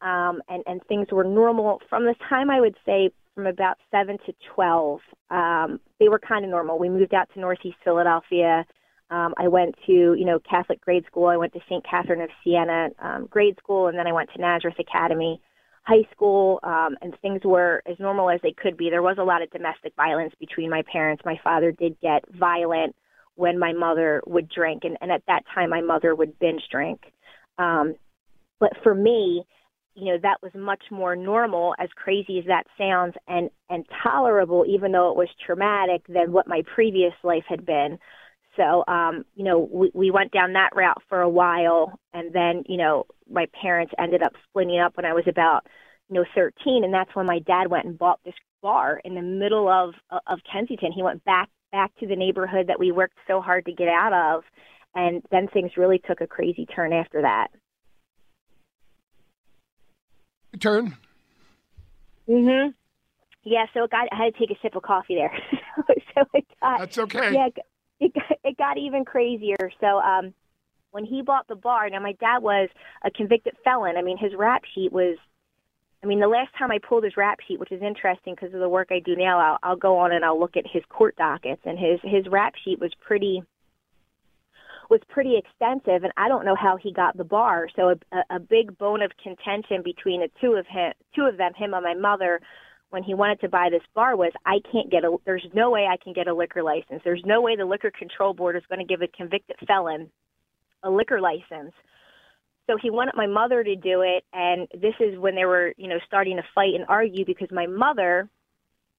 Um, 0.00 0.40
and, 0.48 0.62
and 0.66 0.80
things 0.88 1.08
were 1.10 1.24
normal 1.24 1.80
from 1.90 2.04
the 2.04 2.14
time 2.28 2.48
I 2.48 2.60
would 2.60 2.76
say 2.86 3.10
from 3.34 3.46
about 3.46 3.78
seven 3.90 4.18
to 4.26 4.34
12. 4.54 5.00
Um, 5.30 5.80
they 5.98 6.08
were 6.08 6.20
kind 6.20 6.44
of 6.44 6.50
normal. 6.50 6.78
We 6.78 6.88
moved 6.88 7.12
out 7.12 7.28
to 7.34 7.40
Northeast 7.40 7.78
Philadelphia. 7.84 8.64
Um, 9.12 9.34
I 9.36 9.48
went 9.48 9.74
to, 9.86 9.92
you 9.92 10.24
know, 10.24 10.38
Catholic 10.48 10.80
grade 10.80 11.04
school. 11.06 11.26
I 11.26 11.36
went 11.36 11.52
to 11.52 11.60
St. 11.68 11.84
Catherine 11.88 12.22
of 12.22 12.30
Siena 12.42 12.88
um, 12.98 13.26
grade 13.30 13.56
school, 13.62 13.88
and 13.88 13.98
then 13.98 14.06
I 14.06 14.12
went 14.12 14.30
to 14.34 14.40
Nazareth 14.40 14.76
Academy 14.78 15.40
high 15.84 16.08
school 16.12 16.60
um, 16.62 16.96
and 17.02 17.14
things 17.20 17.40
were 17.44 17.82
as 17.90 17.96
normal 17.98 18.30
as 18.30 18.40
they 18.42 18.54
could 18.56 18.76
be. 18.76 18.88
There 18.88 19.02
was 19.02 19.16
a 19.18 19.24
lot 19.24 19.42
of 19.42 19.50
domestic 19.50 19.94
violence 19.96 20.32
between 20.38 20.70
my 20.70 20.82
parents. 20.90 21.22
My 21.24 21.40
father 21.42 21.72
did 21.72 22.00
get 22.00 22.22
violent 22.38 22.94
when 23.34 23.58
my 23.58 23.72
mother 23.72 24.22
would 24.26 24.48
drink, 24.48 24.82
and, 24.84 24.96
and 25.00 25.10
at 25.10 25.22
that 25.26 25.42
time, 25.54 25.70
my 25.70 25.80
mother 25.80 26.14
would 26.14 26.38
binge 26.38 26.62
drink. 26.70 27.00
Um, 27.58 27.94
but 28.60 28.72
for 28.82 28.94
me, 28.94 29.44
you 29.94 30.12
know, 30.12 30.18
that 30.22 30.38
was 30.42 30.52
much 30.54 30.82
more 30.90 31.16
normal, 31.16 31.74
as 31.78 31.88
crazy 31.96 32.38
as 32.38 32.44
that 32.46 32.64
sounds, 32.78 33.14
and 33.26 33.50
and 33.68 33.84
tolerable, 34.02 34.64
even 34.68 34.92
though 34.92 35.10
it 35.10 35.16
was 35.16 35.28
traumatic, 35.44 36.02
than 36.08 36.32
what 36.32 36.46
my 36.46 36.62
previous 36.74 37.12
life 37.24 37.44
had 37.48 37.66
been. 37.66 37.98
So, 38.56 38.84
um, 38.86 39.24
you 39.34 39.44
know, 39.44 39.68
we, 39.70 39.90
we 39.94 40.10
went 40.10 40.32
down 40.32 40.52
that 40.52 40.70
route 40.74 41.02
for 41.08 41.20
a 41.20 41.28
while, 41.28 41.98
and 42.12 42.32
then, 42.34 42.64
you 42.68 42.76
know, 42.76 43.06
my 43.30 43.46
parents 43.60 43.92
ended 43.98 44.22
up 44.22 44.32
splitting 44.48 44.78
up 44.78 44.96
when 44.96 45.06
I 45.06 45.14
was 45.14 45.24
about, 45.26 45.66
you 46.08 46.16
know, 46.16 46.24
13, 46.34 46.84
and 46.84 46.92
that's 46.92 47.14
when 47.14 47.26
my 47.26 47.38
dad 47.38 47.68
went 47.68 47.86
and 47.86 47.98
bought 47.98 48.20
this 48.24 48.34
bar 48.62 49.00
in 49.04 49.14
the 49.14 49.22
middle 49.22 49.68
of 49.68 49.94
of 50.26 50.38
Kensington. 50.50 50.92
He 50.92 51.02
went 51.02 51.24
back 51.24 51.48
back 51.72 51.90
to 52.00 52.06
the 52.06 52.16
neighborhood 52.16 52.66
that 52.68 52.78
we 52.78 52.92
worked 52.92 53.16
so 53.26 53.40
hard 53.40 53.64
to 53.64 53.72
get 53.72 53.88
out 53.88 54.12
of, 54.12 54.44
and 54.94 55.22
then 55.30 55.48
things 55.48 55.72
really 55.76 55.98
took 56.06 56.20
a 56.20 56.26
crazy 56.26 56.66
turn 56.66 56.92
after 56.92 57.22
that. 57.22 57.48
Turn. 60.60 60.94
Mhm. 62.28 62.74
Yeah, 63.44 63.66
so 63.74 63.84
it 63.84 63.90
got 63.90 64.08
I 64.12 64.24
had 64.24 64.34
to 64.34 64.38
take 64.38 64.56
a 64.56 64.60
sip 64.60 64.76
of 64.76 64.82
coffee 64.82 65.14
there. 65.14 65.36
so 66.14 66.24
it 66.34 66.46
got 66.60 66.80
That's 66.80 66.98
okay. 66.98 67.34
Yeah, 67.34 67.48
it 68.02 68.14
got, 68.14 68.38
it 68.44 68.56
got 68.58 68.78
even 68.78 69.04
crazier. 69.04 69.70
So 69.80 69.98
um, 70.00 70.34
when 70.90 71.04
he 71.04 71.22
bought 71.22 71.48
the 71.48 71.54
bar, 71.54 71.88
now 71.88 72.00
my 72.00 72.12
dad 72.12 72.42
was 72.42 72.68
a 73.04 73.10
convicted 73.10 73.54
felon. 73.64 73.96
I 73.96 74.02
mean, 74.02 74.18
his 74.18 74.34
rap 74.36 74.62
sheet 74.74 74.92
was. 74.92 75.16
I 76.04 76.08
mean, 76.08 76.18
the 76.18 76.26
last 76.26 76.50
time 76.58 76.72
I 76.72 76.78
pulled 76.78 77.04
his 77.04 77.16
rap 77.16 77.38
sheet, 77.46 77.60
which 77.60 77.70
is 77.70 77.80
interesting 77.80 78.34
because 78.34 78.52
of 78.52 78.58
the 78.58 78.68
work 78.68 78.88
I 78.90 78.98
do 78.98 79.14
now, 79.14 79.38
I'll, 79.38 79.58
I'll 79.62 79.76
go 79.76 79.98
on 79.98 80.10
and 80.10 80.24
I'll 80.24 80.38
look 80.38 80.56
at 80.56 80.64
his 80.66 80.82
court 80.88 81.14
dockets, 81.14 81.62
and 81.64 81.78
his 81.78 82.00
his 82.02 82.26
rap 82.28 82.54
sheet 82.64 82.80
was 82.80 82.90
pretty 83.06 83.44
was 84.90 85.00
pretty 85.08 85.36
extensive, 85.38 86.02
and 86.02 86.12
I 86.16 86.28
don't 86.28 86.44
know 86.44 86.56
how 86.56 86.76
he 86.76 86.92
got 86.92 87.16
the 87.16 87.24
bar. 87.24 87.68
So 87.76 87.94
a, 88.12 88.34
a 88.34 88.40
big 88.40 88.76
bone 88.78 89.00
of 89.00 89.12
contention 89.22 89.82
between 89.82 90.22
the 90.22 90.30
two 90.40 90.54
of 90.54 90.66
him, 90.66 90.92
two 91.14 91.22
of 91.22 91.36
them, 91.36 91.54
him 91.54 91.72
and 91.72 91.84
my 91.84 91.94
mother, 91.94 92.40
when 92.92 93.02
he 93.02 93.14
wanted 93.14 93.40
to 93.40 93.48
buy 93.48 93.68
this 93.70 93.82
bar 93.94 94.16
was 94.16 94.32
I 94.44 94.58
can't 94.70 94.90
get 94.90 95.02
a 95.02 95.16
there's 95.24 95.46
no 95.54 95.70
way 95.70 95.88
I 95.90 95.96
can 95.96 96.12
get 96.12 96.28
a 96.28 96.34
liquor 96.34 96.62
license. 96.62 97.00
There's 97.02 97.22
no 97.24 97.40
way 97.40 97.56
the 97.56 97.64
liquor 97.64 97.90
control 97.90 98.34
board 98.34 98.54
is 98.54 98.62
going 98.68 98.80
to 98.80 98.84
give 98.84 99.00
a 99.00 99.08
convicted 99.08 99.56
felon 99.66 100.10
a 100.82 100.90
liquor 100.90 101.18
license. 101.18 101.72
So 102.68 102.76
he 102.80 102.90
wanted 102.90 103.14
my 103.16 103.26
mother 103.26 103.64
to 103.64 103.76
do 103.76 104.02
it 104.02 104.24
and 104.34 104.68
this 104.74 104.92
is 105.00 105.18
when 105.18 105.34
they 105.34 105.46
were, 105.46 105.72
you 105.78 105.88
know, 105.88 105.98
starting 106.06 106.36
to 106.36 106.42
fight 106.54 106.74
and 106.74 106.84
argue 106.86 107.24
because 107.24 107.48
my 107.50 107.66
mother 107.66 108.28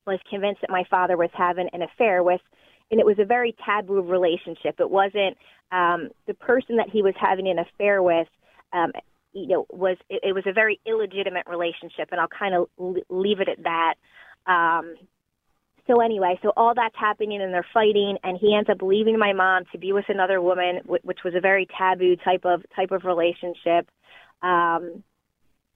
was 0.07 0.19
convinced 0.27 0.61
that 0.61 0.71
my 0.71 0.83
father 0.89 1.15
was 1.15 1.29
having 1.31 1.69
an 1.71 1.83
affair 1.83 2.23
with 2.23 2.41
and 2.89 2.99
it 2.99 3.05
was 3.05 3.19
a 3.19 3.25
very 3.25 3.55
taboo 3.63 4.01
relationship. 4.01 4.79
It 4.79 4.89
wasn't 4.89 5.37
um 5.71 6.09
the 6.25 6.33
person 6.33 6.77
that 6.77 6.89
he 6.91 7.03
was 7.03 7.13
having 7.21 7.47
an 7.47 7.59
affair 7.59 8.01
with 8.01 8.27
um 8.73 8.91
you 9.33 9.47
know 9.47 9.65
was 9.69 9.97
it, 10.09 10.21
it 10.23 10.33
was 10.33 10.43
a 10.47 10.53
very 10.53 10.79
illegitimate 10.85 11.45
relationship 11.47 12.09
and 12.11 12.19
i'll 12.21 12.27
kind 12.27 12.55
of 12.55 12.67
leave 13.09 13.39
it 13.39 13.49
at 13.49 13.63
that. 13.63 13.95
Um 14.45 14.95
so 15.87 15.99
anyway 15.99 16.39
so 16.41 16.53
all 16.55 16.73
that's 16.75 16.95
happening 16.97 17.41
and 17.41 17.53
they're 17.53 17.65
fighting 17.73 18.17
and 18.23 18.37
he 18.39 18.55
ends 18.55 18.69
up 18.69 18.81
leaving 18.81 19.17
my 19.17 19.33
mom 19.33 19.63
to 19.71 19.77
be 19.77 19.91
with 19.91 20.05
another 20.07 20.41
woman 20.41 20.79
which 20.85 21.19
was 21.25 21.33
a 21.35 21.41
very 21.41 21.67
taboo 21.77 22.15
type 22.17 22.45
of 22.45 22.63
type 22.75 22.91
of 22.91 23.03
relationship. 23.03 23.89
Um 24.41 25.03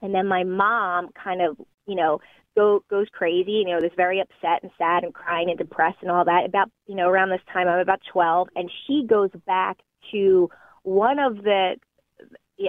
and 0.00 0.14
then 0.14 0.26
my 0.26 0.44
mom 0.44 1.10
kind 1.12 1.42
of 1.42 1.56
you 1.86 1.94
know 1.94 2.20
go 2.56 2.82
goes 2.88 3.06
crazy 3.12 3.52
you 3.52 3.64
know 3.64 3.80
this 3.80 3.92
very 3.96 4.20
upset 4.20 4.62
and 4.62 4.70
sad 4.78 5.04
and 5.04 5.14
crying 5.14 5.48
and 5.48 5.58
depressed 5.58 5.98
and 6.02 6.10
all 6.10 6.24
that 6.24 6.44
about 6.46 6.70
you 6.86 6.94
know 6.94 7.08
around 7.08 7.30
this 7.30 7.40
time 7.52 7.68
i'm 7.68 7.78
about 7.78 8.00
12 8.12 8.48
and 8.56 8.70
she 8.86 9.04
goes 9.06 9.30
back 9.46 9.78
to 10.10 10.50
one 10.82 11.18
of 11.18 11.36
the 11.36 11.76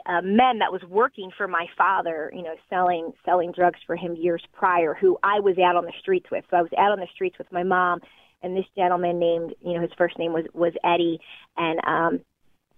uh, 0.05 0.21
men 0.21 0.59
that 0.59 0.71
was 0.71 0.81
working 0.87 1.31
for 1.37 1.47
my 1.47 1.65
father, 1.77 2.31
you 2.35 2.43
know, 2.43 2.55
selling 2.69 3.11
selling 3.25 3.51
drugs 3.51 3.79
for 3.87 3.95
him 3.95 4.15
years 4.15 4.43
prior, 4.53 4.93
who 4.93 5.17
I 5.23 5.39
was 5.39 5.57
out 5.57 5.75
on 5.75 5.85
the 5.85 5.93
streets 5.99 6.27
with. 6.31 6.45
So 6.51 6.57
I 6.57 6.61
was 6.61 6.71
out 6.77 6.91
on 6.91 6.99
the 6.99 7.07
streets 7.13 7.37
with 7.37 7.51
my 7.51 7.63
mom 7.63 7.99
and 8.41 8.55
this 8.55 8.65
gentleman 8.75 9.19
named, 9.19 9.53
you 9.61 9.73
know, 9.73 9.81
his 9.81 9.91
first 9.97 10.17
name 10.17 10.33
was 10.33 10.45
was 10.53 10.73
Eddie, 10.83 11.19
and 11.57 11.79
um, 11.85 12.19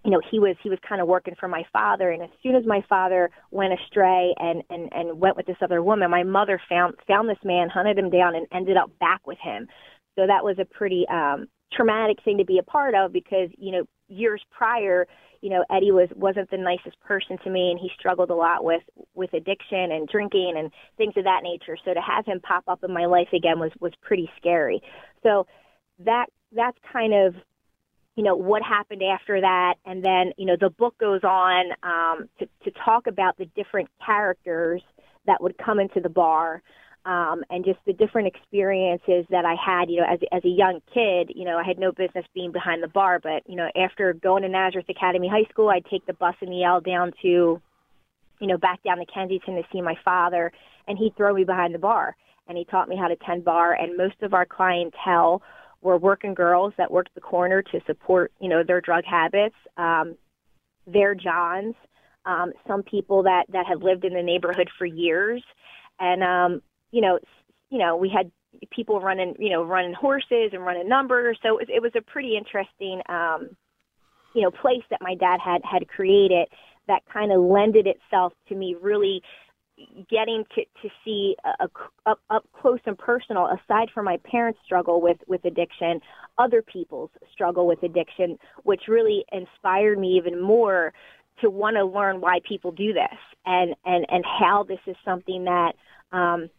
you 0.04 0.10
know, 0.10 0.20
he 0.30 0.38
was 0.38 0.56
he 0.62 0.70
was 0.70 0.78
kind 0.86 1.00
of 1.00 1.06
working 1.06 1.34
for 1.38 1.48
my 1.48 1.62
father. 1.72 2.10
And 2.10 2.22
as 2.22 2.30
soon 2.42 2.56
as 2.56 2.64
my 2.66 2.84
father 2.88 3.30
went 3.50 3.72
astray 3.72 4.34
and 4.38 4.62
and 4.70 4.88
and 4.92 5.20
went 5.20 5.36
with 5.36 5.46
this 5.46 5.56
other 5.62 5.82
woman, 5.82 6.10
my 6.10 6.24
mother 6.24 6.60
found 6.68 6.94
found 7.06 7.28
this 7.28 7.38
man, 7.44 7.68
hunted 7.68 7.98
him 7.98 8.10
down, 8.10 8.34
and 8.34 8.46
ended 8.52 8.76
up 8.76 8.90
back 8.98 9.26
with 9.26 9.38
him. 9.38 9.68
So 10.16 10.26
that 10.26 10.44
was 10.44 10.56
a 10.58 10.64
pretty 10.64 11.06
um, 11.08 11.46
traumatic 11.72 12.18
thing 12.24 12.38
to 12.38 12.44
be 12.44 12.58
a 12.58 12.62
part 12.62 12.94
of 12.94 13.12
because 13.12 13.48
you 13.56 13.72
know 13.72 13.84
years 14.12 14.42
prior 14.50 15.06
you 15.42 15.50
know 15.50 15.64
Eddie 15.70 15.90
was 15.90 16.08
wasn't 16.14 16.50
the 16.50 16.56
nicest 16.56 16.98
person 17.00 17.36
to 17.44 17.50
me 17.50 17.70
and 17.70 17.78
he 17.78 17.90
struggled 17.98 18.30
a 18.30 18.34
lot 18.34 18.64
with 18.64 18.82
with 19.14 19.32
addiction 19.34 19.92
and 19.92 20.08
drinking 20.08 20.54
and 20.56 20.70
things 20.96 21.14
of 21.16 21.24
that 21.24 21.42
nature. 21.42 21.76
So 21.84 21.92
to 21.92 22.00
have 22.00 22.24
him 22.24 22.40
pop 22.40 22.64
up 22.68 22.82
in 22.84 22.92
my 22.92 23.06
life 23.06 23.28
again 23.34 23.58
was 23.58 23.72
was 23.80 23.92
pretty 24.00 24.30
scary. 24.38 24.80
So 25.22 25.46
that 25.98 26.26
that's 26.52 26.78
kind 26.92 27.12
of 27.12 27.34
you 28.14 28.22
know 28.22 28.36
what 28.36 28.62
happened 28.62 29.02
after 29.02 29.40
that. 29.40 29.74
And 29.84 30.04
then 30.04 30.32
you 30.38 30.46
know 30.46 30.56
the 30.58 30.70
book 30.70 30.96
goes 30.98 31.24
on 31.24 31.72
um 31.82 32.28
to 32.38 32.46
to 32.64 32.70
talk 32.84 33.08
about 33.08 33.36
the 33.36 33.46
different 33.56 33.88
characters 34.04 34.82
that 35.26 35.42
would 35.42 35.58
come 35.58 35.80
into 35.80 36.00
the 36.00 36.08
bar 36.08 36.62
um, 37.04 37.42
and 37.50 37.64
just 37.64 37.78
the 37.86 37.92
different 37.92 38.28
experiences 38.28 39.26
that 39.30 39.44
I 39.44 39.54
had, 39.54 39.90
you 39.90 40.00
know, 40.00 40.06
as 40.08 40.20
as 40.30 40.44
a 40.44 40.48
young 40.48 40.80
kid, 40.92 41.32
you 41.34 41.44
know, 41.44 41.58
I 41.58 41.64
had 41.64 41.78
no 41.78 41.92
business 41.92 42.24
being 42.34 42.52
behind 42.52 42.82
the 42.82 42.88
bar, 42.88 43.18
but 43.20 43.42
you 43.46 43.56
know, 43.56 43.68
after 43.76 44.12
going 44.12 44.42
to 44.42 44.48
Nazareth 44.48 44.86
Academy 44.88 45.28
High 45.28 45.48
School, 45.50 45.68
I'd 45.68 45.86
take 45.86 46.06
the 46.06 46.12
bus 46.12 46.34
and 46.40 46.50
the 46.50 46.62
L 46.64 46.80
down 46.80 47.12
to, 47.22 47.60
you 48.40 48.46
know, 48.46 48.56
back 48.56 48.82
down 48.82 48.98
to 48.98 49.06
Kensington 49.06 49.56
to 49.56 49.62
see 49.72 49.80
my 49.80 49.96
father, 50.04 50.52
and 50.86 50.96
he'd 50.96 51.16
throw 51.16 51.34
me 51.34 51.44
behind 51.44 51.74
the 51.74 51.78
bar, 51.78 52.16
and 52.46 52.56
he 52.56 52.64
taught 52.64 52.88
me 52.88 52.96
how 52.96 53.08
to 53.08 53.16
tend 53.16 53.44
bar, 53.44 53.72
and 53.74 53.96
most 53.96 54.22
of 54.22 54.34
our 54.34 54.46
clientele 54.46 55.42
were 55.80 55.98
working 55.98 56.34
girls 56.34 56.72
that 56.78 56.92
worked 56.92 57.12
the 57.16 57.20
corner 57.20 57.62
to 57.62 57.80
support, 57.86 58.30
you 58.40 58.48
know, 58.48 58.62
their 58.62 58.80
drug 58.80 59.04
habits. 59.04 59.56
Um, 59.76 60.16
their 60.86 61.14
Johns 61.14 61.74
um, 62.24 62.52
some 62.66 62.82
people 62.82 63.24
that 63.24 63.46
that 63.52 63.66
had 63.66 63.82
lived 63.82 64.04
in 64.04 64.14
the 64.14 64.22
neighborhood 64.22 64.68
for 64.78 64.86
years, 64.86 65.42
and 65.98 66.22
um, 66.22 66.62
you 66.92 67.00
know, 67.00 67.18
you 67.70 67.78
know, 67.78 67.96
we 67.96 68.08
had 68.08 68.30
people 68.70 69.00
running, 69.00 69.34
you 69.38 69.50
know, 69.50 69.64
running 69.64 69.94
horses 69.94 70.50
and 70.52 70.64
running 70.64 70.88
numbers. 70.88 71.38
So 71.42 71.58
it, 71.58 71.68
it 71.68 71.82
was 71.82 71.92
a 71.96 72.02
pretty 72.02 72.36
interesting, 72.36 73.00
um, 73.08 73.56
you 74.34 74.42
know, 74.42 74.50
place 74.50 74.84
that 74.90 75.00
my 75.02 75.14
dad 75.14 75.40
had 75.40 75.62
had 75.64 75.88
created 75.88 76.48
that 76.88 77.02
kind 77.12 77.32
of 77.32 77.40
lended 77.40 77.86
itself 77.86 78.32
to 78.48 78.54
me 78.54 78.76
really 78.80 79.22
getting 80.10 80.44
to, 80.54 80.62
to 80.82 80.88
see 81.04 81.34
a, 81.44 81.64
a, 81.64 81.68
up, 82.10 82.20
up 82.30 82.44
close 82.52 82.80
and 82.86 82.98
personal, 82.98 83.46
aside 83.46 83.88
from 83.92 84.04
my 84.04 84.18
parents' 84.18 84.58
struggle 84.64 85.00
with, 85.00 85.16
with 85.26 85.44
addiction, 85.44 86.00
other 86.38 86.62
people's 86.62 87.10
struggle 87.32 87.66
with 87.66 87.82
addiction, 87.82 88.38
which 88.64 88.82
really 88.88 89.24
inspired 89.32 89.98
me 89.98 90.16
even 90.16 90.40
more 90.40 90.92
to 91.40 91.50
want 91.50 91.76
to 91.76 91.84
learn 91.84 92.20
why 92.20 92.38
people 92.46 92.70
do 92.70 92.92
this 92.92 93.18
and, 93.46 93.74
and, 93.84 94.06
and 94.10 94.24
how 94.24 94.64
this 94.68 94.78
is 94.86 94.96
something 95.04 95.44
that, 95.44 95.72
um, 96.12 96.50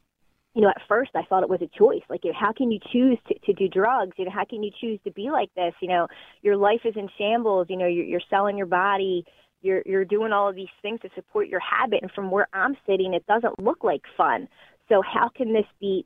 you 0.54 0.62
know, 0.62 0.70
at 0.70 0.82
first 0.88 1.12
I 1.16 1.24
thought 1.24 1.44
it 1.44 1.50
was 1.50 1.62
a 1.62 1.78
choice. 1.78 2.04
Like, 2.10 2.22
you 2.24 2.32
know, 2.32 2.38
how 2.40 2.54
can 2.54 2.72
you 2.72 2.80
choose 2.92 3.18
to, 3.28 3.40
to 3.40 3.54
do 3.54 3.68
drugs? 3.68 4.14
You 4.18 4.26
know, 4.26 4.32
how 4.32 4.46
can 4.46 4.64
you 4.64 4.72
choose 4.80 5.00
to 5.04 5.12
be 5.12 5.30
like 5.32 5.50
this? 5.56 5.74
You 5.82 5.90
know, 5.90 6.08
your 6.42 6.58
life 6.58 6.82
is 6.86 6.94
in 6.96 7.10
shambles. 7.18 7.68
You 7.70 7.78
know, 7.78 7.88
you're, 7.88 8.06
you're 8.06 8.22
selling 8.30 8.58
your 8.58 8.68
body 8.68 9.26
you're 9.64 9.82
you're 9.86 10.06
doing 10.06 10.32
all 10.32 10.50
of 10.50 10.56
these 10.56 10.68
things 10.82 11.00
to 11.02 11.10
support 11.16 11.48
your 11.48 11.62
habit 11.62 12.00
and 12.02 12.12
from 12.12 12.30
where 12.30 12.48
I'm 12.54 12.76
sitting 12.86 13.14
it 13.14 13.26
doesn't 13.26 13.60
look 13.60 13.84
like 13.84 14.02
fun. 14.16 14.48
So 14.90 15.02
how 15.02 15.30
can 15.30 15.54
this 15.54 15.66
be 15.80 16.06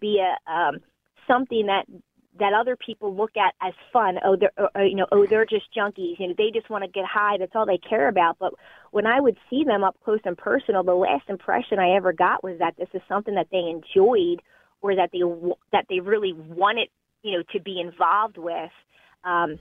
be 0.00 0.20
a 0.20 0.52
um 0.52 0.80
something 1.26 1.66
that 1.66 1.86
that 2.38 2.52
other 2.52 2.76
people 2.76 3.14
look 3.14 3.36
at 3.36 3.54
as 3.60 3.74
fun. 3.92 4.18
Oh, 4.24 4.36
they're 4.36 4.52
or, 4.74 4.84
you 4.84 4.94
know, 4.94 5.06
oh, 5.10 5.26
they're 5.26 5.44
just 5.44 5.66
junkies. 5.76 6.18
You 6.18 6.28
know, 6.28 6.34
they 6.38 6.50
just 6.52 6.70
want 6.70 6.84
to 6.84 6.90
get 6.90 7.04
high. 7.04 7.36
That's 7.38 7.52
all 7.54 7.66
they 7.66 7.78
care 7.78 8.08
about. 8.08 8.38
But 8.38 8.54
when 8.92 9.06
I 9.06 9.20
would 9.20 9.36
see 9.48 9.64
them 9.64 9.82
up 9.82 9.96
close 10.04 10.20
and 10.24 10.38
personal, 10.38 10.84
the 10.84 10.94
last 10.94 11.28
impression 11.28 11.78
I 11.78 11.96
ever 11.96 12.12
got 12.12 12.44
was 12.44 12.58
that 12.60 12.76
this 12.76 12.88
is 12.94 13.02
something 13.08 13.34
that 13.34 13.48
they 13.50 13.58
enjoyed, 13.58 14.42
or 14.80 14.94
that 14.94 15.10
they 15.12 15.20
that 15.72 15.86
they 15.88 16.00
really 16.00 16.32
wanted, 16.32 16.88
you 17.22 17.36
know, 17.36 17.42
to 17.52 17.60
be 17.60 17.80
involved 17.80 18.38
with. 18.38 18.70
Um, 19.24 19.58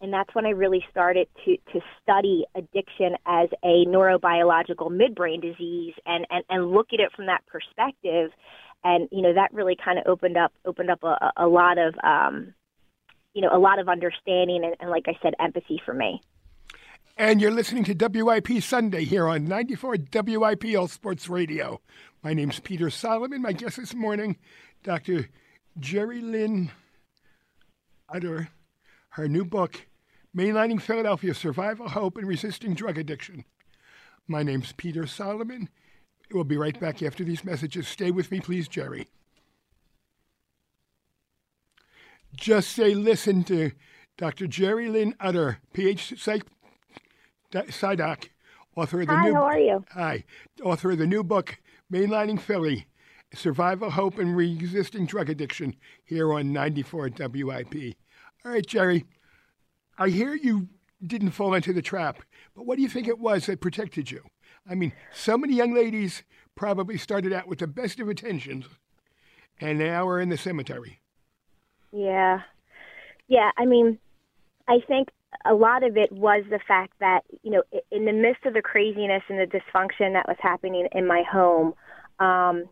and 0.00 0.12
that's 0.12 0.34
when 0.34 0.44
I 0.44 0.50
really 0.50 0.84
started 0.90 1.28
to, 1.46 1.56
to 1.72 1.80
study 2.02 2.44
addiction 2.54 3.16
as 3.24 3.48
a 3.64 3.86
neurobiological 3.86 4.90
midbrain 4.90 5.40
disease 5.40 5.94
and, 6.04 6.26
and, 6.30 6.44
and 6.50 6.70
look 6.70 6.88
at 6.92 7.00
it 7.00 7.10
from 7.16 7.26
that 7.26 7.42
perspective. 7.46 8.30
And, 8.84 9.08
you 9.10 9.22
know, 9.22 9.32
that 9.32 9.52
really 9.52 9.76
kind 9.82 9.98
of 9.98 10.06
opened 10.06 10.36
up, 10.36 10.52
opened 10.64 10.90
up 10.90 11.02
a, 11.02 11.32
a 11.38 11.46
lot 11.46 11.78
of, 11.78 11.94
um, 12.04 12.54
you 13.32 13.40
know, 13.40 13.48
a 13.52 13.58
lot 13.58 13.78
of 13.78 13.88
understanding 13.88 14.62
and, 14.64 14.76
and, 14.78 14.90
like 14.90 15.04
I 15.08 15.16
said, 15.22 15.34
empathy 15.40 15.80
for 15.84 15.94
me. 15.94 16.20
And 17.16 17.40
you're 17.40 17.50
listening 17.50 17.84
to 17.84 18.08
WIP 18.08 18.62
Sunday 18.62 19.04
here 19.04 19.26
on 19.26 19.46
94 19.46 19.96
WIP 20.12 20.76
All 20.76 20.88
Sports 20.88 21.28
Radio. 21.28 21.80
My 22.22 22.34
name's 22.34 22.60
Peter 22.60 22.90
Solomon. 22.90 23.40
My 23.40 23.52
guest 23.52 23.76
this 23.76 23.94
morning, 23.94 24.36
Dr. 24.82 25.28
Geri 25.78 26.20
Lynn 26.20 26.70
Utter. 28.12 28.48
Her 29.10 29.28
new 29.28 29.44
book, 29.44 29.86
Mainlining 30.36 30.82
Philadelphia 30.82 31.34
Survival, 31.34 31.88
Hope, 31.88 32.16
and 32.16 32.26
Resisting 32.26 32.74
Drug 32.74 32.98
Addiction. 32.98 33.44
My 34.26 34.42
name's 34.42 34.72
Peter 34.72 35.06
Solomon. 35.06 35.68
We'll 36.32 36.44
be 36.44 36.56
right 36.56 36.78
back 36.78 37.02
after 37.02 37.22
these 37.22 37.44
messages. 37.44 37.86
Stay 37.86 38.10
with 38.10 38.30
me, 38.30 38.40
please, 38.40 38.68
Geri. 38.68 39.08
Just 42.34 42.70
say 42.70 42.94
listen 42.94 43.44
to 43.44 43.72
Dr. 44.16 44.46
Geri 44.46 44.88
Lynn 44.88 45.14
Utter, 45.20 45.58
PhD 45.72 46.18
Psych, 46.18 46.42
PsyDoc, 47.52 48.28
author 48.74 49.02
of 49.02 49.06
the 49.06 49.14
Hi, 49.14 49.28
new 49.28 49.34
how 49.34 49.44
are 49.44 49.58
you? 49.58 49.84
Hi, 49.92 50.24
author 50.62 50.92
of 50.92 50.98
the 50.98 51.06
new 51.06 51.22
book, 51.22 51.58
Mainlining 51.92 52.40
Philly, 52.40 52.86
Survival, 53.32 53.90
Hope, 53.90 54.18
and 54.18 54.36
Resisting 54.36 55.06
Drug 55.06 55.30
Addiction, 55.30 55.76
here 56.04 56.32
on 56.32 56.52
94 56.52 57.10
WIP. 57.16 57.94
All 58.44 58.52
right, 58.52 58.66
Geri, 58.66 59.04
I 59.96 60.08
hear 60.08 60.34
you 60.34 60.68
didn't 61.04 61.30
fall 61.30 61.54
into 61.54 61.72
the 61.72 61.82
trap, 61.82 62.20
but 62.56 62.66
what 62.66 62.76
do 62.76 62.82
you 62.82 62.88
think 62.88 63.06
it 63.06 63.18
was 63.18 63.46
that 63.46 63.60
protected 63.60 64.10
you? 64.10 64.22
I 64.68 64.74
mean, 64.74 64.92
so 65.12 65.36
many 65.36 65.54
young 65.54 65.74
ladies 65.74 66.22
probably 66.54 66.96
started 66.96 67.32
out 67.32 67.48
with 67.48 67.58
the 67.58 67.66
best 67.66 68.00
of 68.00 68.08
intentions 68.08 68.66
and 69.60 69.78
now 69.78 70.08
are 70.08 70.20
in 70.20 70.28
the 70.28 70.38
cemetery. 70.38 71.00
Yeah. 71.92 72.40
Yeah, 73.28 73.50
I 73.56 73.66
mean, 73.66 73.98
I 74.68 74.78
think 74.86 75.08
a 75.44 75.54
lot 75.54 75.82
of 75.82 75.96
it 75.96 76.12
was 76.12 76.44
the 76.50 76.60
fact 76.66 76.94
that, 77.00 77.22
you 77.42 77.50
know, 77.50 77.62
in 77.90 78.04
the 78.04 78.12
midst 78.12 78.46
of 78.46 78.54
the 78.54 78.62
craziness 78.62 79.22
and 79.28 79.38
the 79.38 79.46
dysfunction 79.46 80.12
that 80.14 80.26
was 80.26 80.36
happening 80.40 80.88
in 80.92 81.06
my 81.06 81.22
home, 81.30 81.74
um, 82.18 82.64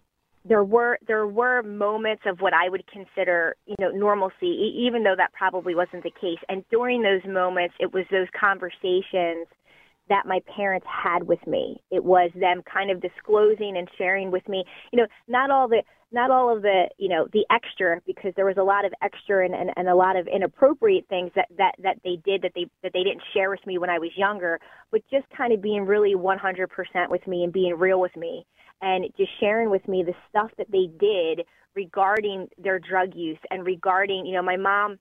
there 0.45 0.65
were 0.65 0.99
there 1.07 1.27
were 1.27 1.63
moments 1.63 2.23
of 2.27 2.41
what 2.41 2.53
I 2.53 2.69
would 2.69 2.85
consider 2.89 3.55
you 3.67 3.77
know 3.79 3.91
normalcy, 3.91 4.75
even 4.77 5.05
though 5.05 5.15
that 5.17 5.33
probably 5.33 5.75
wasn't 5.75 6.03
the 6.03 6.11
case. 6.11 6.39
And 6.49 6.65
during 6.69 7.03
those 7.03 7.25
moments, 7.25 7.75
it 7.79 7.93
was 7.93 8.07
those 8.11 8.27
conversations 8.39 9.47
that 10.13 10.27
my 10.27 10.41
parents 10.55 10.87
had 10.87 11.23
with 11.23 11.45
me. 11.47 11.81
It 11.91 12.05
was 12.05 12.31
them 12.35 12.63
kind 12.71 12.91
of 12.91 13.01
disclosing 13.01 13.79
and 13.79 13.89
sharing 13.97 14.31
with 14.31 14.47
me, 14.47 14.63
you 14.93 14.99
know, 14.99 15.07
not 15.27 15.51
all 15.51 15.69
the 15.69 15.83
not 16.15 16.31
all 16.31 16.55
of 16.55 16.61
the 16.61 16.91
you 16.99 17.09
know 17.09 17.27
the 17.33 17.47
extra 17.51 17.99
because 18.07 18.35
there 18.37 18.45
was 18.45 18.59
a 18.59 18.63
lot 18.63 18.85
of 18.85 18.93
extra 19.01 19.43
and, 19.43 19.55
and, 19.55 19.71
and 19.75 19.89
a 19.89 19.95
lot 19.95 20.17
of 20.17 20.27
inappropriate 20.27 21.09
things 21.09 21.31
that, 21.35 21.49
that 21.57 21.73
that 21.83 21.97
they 22.05 22.19
did 22.27 22.43
that 22.43 22.53
they 22.55 22.67
that 22.83 22.93
they 22.93 23.03
didn't 23.03 23.23
share 23.33 23.49
with 23.49 23.67
me 23.67 23.79
when 23.79 23.89
I 23.89 23.99
was 23.99 24.11
younger, 24.15 24.61
but 24.91 25.01
just 25.11 25.25
kind 25.35 25.51
of 25.55 25.63
being 25.63 25.87
really 25.87 26.15
100% 26.15 26.69
with 27.09 27.27
me 27.27 27.45
and 27.45 27.53
being 27.53 27.79
real 27.79 27.99
with 27.99 28.15
me 28.15 28.45
and 28.83 29.07
just 29.17 29.31
sharing 29.41 29.71
with 29.71 29.89
me 29.89 30.03
the 30.03 30.15
stuff 30.29 30.51
that 30.59 30.71
they 30.71 30.91
did 31.01 31.47
regarding 31.75 32.49
their 32.59 32.79
drug 32.79 33.15
use 33.15 33.39
and 33.51 33.65
regarding, 33.65 34.27
you 34.27 34.35
know, 34.35 34.43
my 34.43 34.59
mom, 34.59 34.99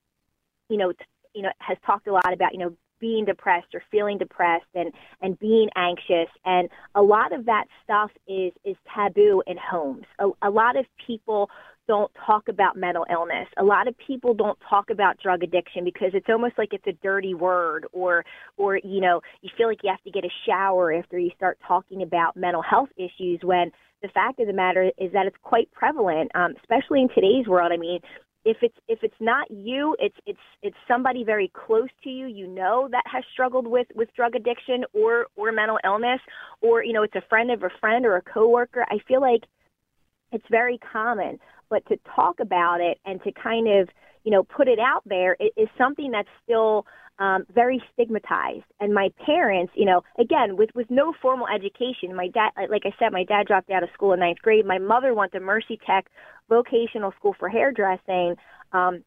you 0.69 0.77
know, 0.77 0.93
t- 0.93 0.99
you 1.33 1.41
know, 1.41 1.51
has 1.59 1.77
talked 1.85 2.07
a 2.07 2.13
lot 2.13 2.31
about, 2.31 2.53
you 2.53 2.59
know, 2.59 2.73
being 3.01 3.25
depressed 3.25 3.73
or 3.73 3.83
feeling 3.91 4.17
depressed 4.17 4.63
and 4.73 4.93
and 5.21 5.37
being 5.39 5.67
anxious 5.75 6.29
and 6.45 6.69
a 6.95 7.01
lot 7.01 7.33
of 7.33 7.45
that 7.45 7.65
stuff 7.83 8.11
is 8.27 8.53
is 8.63 8.77
taboo 8.95 9.43
in 9.47 9.57
homes 9.57 10.05
a, 10.19 10.29
a 10.43 10.49
lot 10.49 10.77
of 10.77 10.85
people 11.05 11.49
don't 11.87 12.11
talk 12.25 12.47
about 12.47 12.77
mental 12.77 13.05
illness. 13.11 13.47
A 13.57 13.63
lot 13.63 13.87
of 13.87 13.95
people 13.97 14.33
don't 14.33 14.57
talk 14.69 14.89
about 14.89 15.17
drug 15.21 15.43
addiction 15.43 15.83
because 15.83 16.11
it's 16.13 16.27
almost 16.29 16.57
like 16.57 16.69
it's 16.71 16.87
a 16.87 16.97
dirty 17.03 17.33
word 17.33 17.85
or 17.91 18.23
or 18.55 18.77
you 18.77 19.01
know, 19.01 19.19
you 19.41 19.49
feel 19.57 19.67
like 19.67 19.79
you 19.83 19.89
have 19.89 20.01
to 20.03 20.11
get 20.11 20.23
a 20.23 20.29
shower 20.45 20.93
after 20.93 21.17
you 21.17 21.31
start 21.35 21.57
talking 21.67 22.01
about 22.01 22.37
mental 22.37 22.61
health 22.61 22.87
issues 22.95 23.41
when 23.43 23.71
the 24.01 24.07
fact 24.09 24.39
of 24.39 24.47
the 24.47 24.53
matter 24.53 24.91
is 24.97 25.11
that 25.13 25.25
it's 25.25 25.35
quite 25.43 25.71
prevalent, 25.71 26.31
um, 26.33 26.53
especially 26.61 27.01
in 27.01 27.09
today's 27.09 27.47
world. 27.47 27.71
I 27.73 27.77
mean, 27.77 27.99
if 28.43 28.57
it's 28.61 28.77
if 28.87 28.99
it's 29.03 29.19
not 29.19 29.49
you, 29.51 29.95
it's 29.99 30.17
it's 30.25 30.39
it's 30.61 30.77
somebody 30.87 31.23
very 31.23 31.51
close 31.53 31.89
to 32.03 32.09
you, 32.09 32.27
you 32.27 32.47
know 32.47 32.87
that 32.91 33.03
has 33.05 33.23
struggled 33.31 33.67
with 33.67 33.87
with 33.95 34.13
drug 34.15 34.35
addiction 34.35 34.83
or 34.93 35.27
or 35.35 35.51
mental 35.51 35.79
illness, 35.83 36.19
or 36.61 36.83
you 36.83 36.93
know 36.93 37.03
it's 37.03 37.15
a 37.15 37.23
friend 37.29 37.51
of 37.51 37.63
a 37.63 37.69
friend 37.79 38.05
or 38.05 38.15
a 38.15 38.21
coworker. 38.21 38.85
I 38.89 38.97
feel 39.07 39.21
like 39.21 39.43
it's 40.31 40.45
very 40.49 40.77
common 40.77 41.39
but 41.71 41.83
to 41.87 41.97
talk 42.15 42.39
about 42.39 42.81
it 42.81 42.99
and 43.05 43.23
to 43.23 43.31
kind 43.31 43.67
of 43.67 43.89
you 44.23 44.31
know 44.31 44.43
put 44.43 44.67
it 44.67 44.77
out 44.77 45.01
there 45.05 45.35
is 45.39 45.69
something 45.77 46.11
that's 46.11 46.29
still 46.43 46.85
um, 47.21 47.45
very 47.53 47.81
stigmatized. 47.93 48.65
And 48.79 48.95
my 48.95 49.09
parents, 49.23 49.71
you 49.75 49.85
know, 49.85 50.01
again 50.19 50.57
with 50.57 50.71
with 50.73 50.89
no 50.89 51.13
formal 51.21 51.45
education, 51.47 52.15
my 52.15 52.27
dad, 52.27 52.49
like 52.69 52.81
I 52.85 52.93
said, 52.97 53.13
my 53.13 53.23
dad 53.23 53.45
dropped 53.45 53.69
out 53.69 53.83
of 53.83 53.89
school 53.93 54.13
in 54.13 54.19
ninth 54.19 54.39
grade. 54.41 54.65
My 54.65 54.79
mother 54.79 55.13
went 55.13 55.31
to 55.33 55.39
Mercy 55.39 55.79
Tech 55.85 56.07
Vocational 56.49 57.13
School 57.19 57.35
for 57.37 57.47
Hairdressing. 57.47 58.35
Um, 58.73 59.03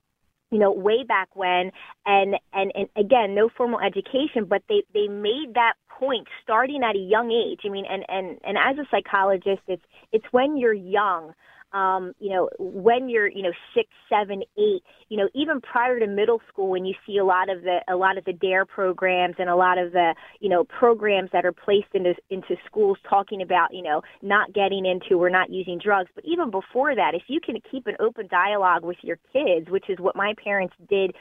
you 0.50 0.60
know, 0.60 0.70
way 0.70 1.02
back 1.02 1.34
when, 1.34 1.72
and 2.06 2.36
and 2.52 2.70
and 2.76 2.88
again, 2.96 3.34
no 3.34 3.48
formal 3.48 3.80
education, 3.80 4.44
but 4.48 4.62
they 4.68 4.84
they 4.94 5.08
made 5.08 5.54
that 5.54 5.72
point 5.88 6.28
starting 6.44 6.84
at 6.84 6.94
a 6.94 6.98
young 7.00 7.32
age. 7.32 7.62
I 7.64 7.68
mean, 7.70 7.86
and 7.90 8.04
and 8.08 8.38
and 8.44 8.56
as 8.56 8.78
a 8.78 8.86
psychologist, 8.92 9.62
it's 9.66 9.82
it's 10.12 10.26
when 10.30 10.56
you're 10.56 10.72
young 10.72 11.34
um, 11.74 12.12
you 12.20 12.30
know, 12.30 12.48
when 12.58 13.08
you're, 13.08 13.28
you 13.28 13.42
know, 13.42 13.52
six, 13.74 13.88
seven, 14.08 14.42
eight, 14.56 14.82
you 15.08 15.16
know, 15.16 15.28
even 15.34 15.60
prior 15.60 15.98
to 15.98 16.06
middle 16.06 16.40
school, 16.48 16.70
when 16.70 16.84
you 16.84 16.94
see 17.04 17.18
a 17.18 17.24
lot 17.24 17.50
of 17.50 17.62
the 17.62 17.80
a 17.88 17.96
lot 17.96 18.16
of 18.16 18.24
the 18.24 18.32
DARE 18.32 18.64
programs 18.64 19.34
and 19.38 19.50
a 19.50 19.56
lot 19.56 19.76
of 19.76 19.90
the, 19.92 20.14
you 20.38 20.48
know, 20.48 20.62
programs 20.62 21.30
that 21.32 21.44
are 21.44 21.52
placed 21.52 21.88
into 21.92 22.14
into 22.30 22.54
schools 22.64 22.96
talking 23.08 23.42
about, 23.42 23.74
you 23.74 23.82
know, 23.82 24.02
not 24.22 24.54
getting 24.54 24.86
into 24.86 25.20
or 25.20 25.28
not 25.28 25.50
using 25.50 25.80
drugs. 25.84 26.08
But 26.14 26.24
even 26.24 26.52
before 26.52 26.94
that, 26.94 27.14
if 27.14 27.22
you 27.26 27.40
can 27.44 27.56
keep 27.70 27.88
an 27.88 27.96
open 27.98 28.28
dialogue 28.28 28.84
with 28.84 28.98
your 29.02 29.18
kids, 29.32 29.68
which 29.68 29.90
is 29.90 29.98
what 29.98 30.14
my 30.14 30.34
parents 30.42 30.74
did 30.88 31.16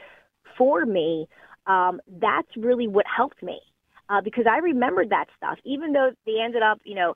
for 0.56 0.86
me, 0.86 1.26
um, 1.66 2.00
that's 2.20 2.56
really 2.56 2.86
what 2.86 3.06
helped 3.14 3.42
me. 3.42 3.58
Uh, 4.08 4.20
because 4.22 4.44
I 4.48 4.58
remembered 4.58 5.10
that 5.10 5.26
stuff, 5.36 5.58
even 5.64 5.92
though 5.92 6.10
they 6.26 6.36
ended 6.44 6.62
up, 6.62 6.78
you 6.84 6.94
know, 6.94 7.14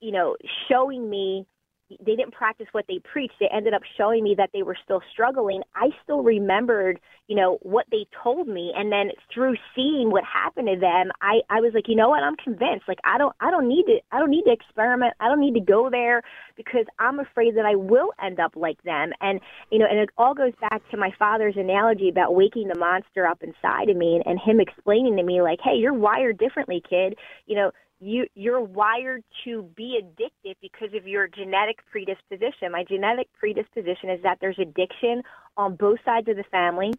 you 0.00 0.12
know, 0.12 0.36
showing 0.68 1.08
me 1.08 1.46
they 1.90 2.16
didn't 2.16 2.32
practice 2.32 2.66
what 2.72 2.84
they 2.86 2.98
preached. 2.98 3.34
They 3.40 3.48
ended 3.52 3.72
up 3.72 3.82
showing 3.96 4.22
me 4.22 4.34
that 4.36 4.50
they 4.52 4.62
were 4.62 4.76
still 4.84 5.00
struggling. 5.10 5.62
I 5.74 5.88
still 6.02 6.22
remembered, 6.22 7.00
you 7.28 7.36
know, 7.36 7.58
what 7.62 7.86
they 7.90 8.06
told 8.22 8.46
me. 8.46 8.72
And 8.76 8.92
then 8.92 9.10
through 9.32 9.54
seeing 9.74 10.10
what 10.10 10.24
happened 10.24 10.68
to 10.68 10.78
them, 10.78 11.10
I, 11.22 11.40
I 11.48 11.60
was 11.60 11.72
like, 11.74 11.88
you 11.88 11.96
know 11.96 12.10
what? 12.10 12.22
I'm 12.22 12.36
convinced. 12.36 12.86
Like, 12.88 12.98
I 13.04 13.16
don't, 13.16 13.34
I 13.40 13.50
don't 13.50 13.68
need 13.68 13.84
to, 13.86 14.00
I 14.12 14.18
don't 14.18 14.30
need 14.30 14.44
to 14.44 14.52
experiment. 14.52 15.14
I 15.20 15.28
don't 15.28 15.40
need 15.40 15.54
to 15.54 15.60
go 15.60 15.88
there 15.90 16.22
because 16.56 16.84
I'm 16.98 17.20
afraid 17.20 17.56
that 17.56 17.64
I 17.64 17.74
will 17.74 18.10
end 18.22 18.38
up 18.38 18.52
like 18.54 18.82
them. 18.82 19.12
And, 19.20 19.40
you 19.70 19.78
know, 19.78 19.86
and 19.88 19.98
it 19.98 20.10
all 20.18 20.34
goes 20.34 20.52
back 20.60 20.82
to 20.90 20.96
my 20.96 21.10
father's 21.18 21.56
analogy 21.56 22.10
about 22.10 22.34
waking 22.34 22.68
the 22.68 22.78
monster 22.78 23.26
up 23.26 23.42
inside 23.42 23.88
of 23.88 23.96
me 23.96 24.16
and, 24.16 24.26
and 24.26 24.38
him 24.38 24.60
explaining 24.60 25.16
to 25.16 25.22
me 25.22 25.40
like, 25.40 25.60
hey, 25.62 25.76
you're 25.76 25.94
wired 25.94 26.38
differently, 26.38 26.82
kid. 26.88 27.16
You 27.46 27.56
know, 27.56 27.70
you 28.00 28.26
you're 28.34 28.60
wired 28.60 29.24
to 29.44 29.62
be 29.76 29.98
addicted 29.98 30.56
because 30.60 30.94
of 30.94 31.06
your 31.06 31.26
genetic 31.26 31.78
predisposition. 31.90 32.72
My 32.72 32.84
genetic 32.84 33.28
predisposition 33.38 34.10
is 34.10 34.22
that 34.22 34.38
there's 34.40 34.58
addiction 34.58 35.22
on 35.56 35.76
both 35.76 35.98
sides 36.04 36.28
of 36.28 36.36
the 36.36 36.44
family. 36.50 36.92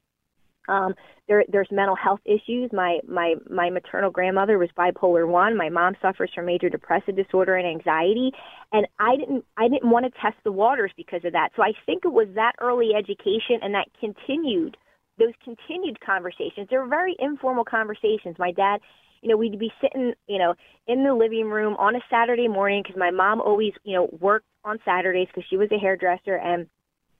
Um, 0.67 0.93
there, 1.27 1.43
there's 1.49 1.69
mental 1.71 1.95
health 1.95 2.19
issues. 2.25 2.71
My 2.73 2.99
my 3.07 3.35
my 3.49 3.69
maternal 3.69 4.11
grandmother 4.11 4.57
was 4.57 4.69
bipolar 4.77 5.27
one. 5.27 5.57
My 5.57 5.69
mom 5.69 5.95
suffers 6.01 6.31
from 6.35 6.45
major 6.45 6.69
depressive 6.69 7.15
disorder 7.15 7.55
and 7.55 7.67
anxiety, 7.67 8.31
and 8.71 8.85
I 8.99 9.15
didn't 9.15 9.45
I 9.57 9.67
didn't 9.67 9.89
want 9.89 10.05
to 10.05 10.21
test 10.21 10.37
the 10.43 10.51
waters 10.51 10.91
because 10.97 11.23
of 11.23 11.33
that. 11.33 11.49
So 11.55 11.63
I 11.63 11.71
think 11.85 12.03
it 12.05 12.13
was 12.13 12.27
that 12.35 12.53
early 12.59 12.91
education 12.95 13.59
and 13.61 13.73
that 13.73 13.87
continued 13.99 14.77
those 15.17 15.33
continued 15.43 15.99
conversations. 15.99 16.67
They 16.69 16.77
were 16.77 16.87
very 16.87 17.15
informal 17.19 17.65
conversations. 17.65 18.37
My 18.39 18.51
dad 18.51 18.79
you 19.21 19.29
know, 19.29 19.37
we'd 19.37 19.59
be 19.59 19.71
sitting, 19.81 20.13
you 20.27 20.37
know, 20.37 20.55
in 20.87 21.03
the 21.03 21.13
living 21.13 21.49
room 21.49 21.75
on 21.77 21.95
a 21.95 21.99
Saturday 22.09 22.47
morning 22.47 22.83
because 22.83 22.97
my 22.97 23.11
mom 23.11 23.41
always, 23.41 23.73
you 23.83 23.95
know, 23.95 24.09
worked 24.19 24.45
on 24.63 24.79
Saturdays 24.85 25.27
because 25.27 25.43
she 25.49 25.57
was 25.57 25.69
a 25.71 25.77
hairdresser 25.77 26.35
and 26.35 26.67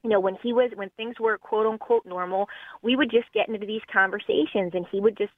you 0.03 0.09
know, 0.09 0.19
when 0.19 0.37
he 0.41 0.53
was 0.53 0.71
when 0.75 0.89
things 0.91 1.15
were 1.19 1.37
quote 1.37 1.65
unquote 1.65 2.05
normal, 2.05 2.47
we 2.81 2.95
would 2.95 3.11
just 3.11 3.31
get 3.33 3.49
into 3.49 3.65
these 3.65 3.81
conversations 3.91 4.71
and 4.73 4.85
he 4.91 4.99
would 5.01 5.17
just 5.17 5.33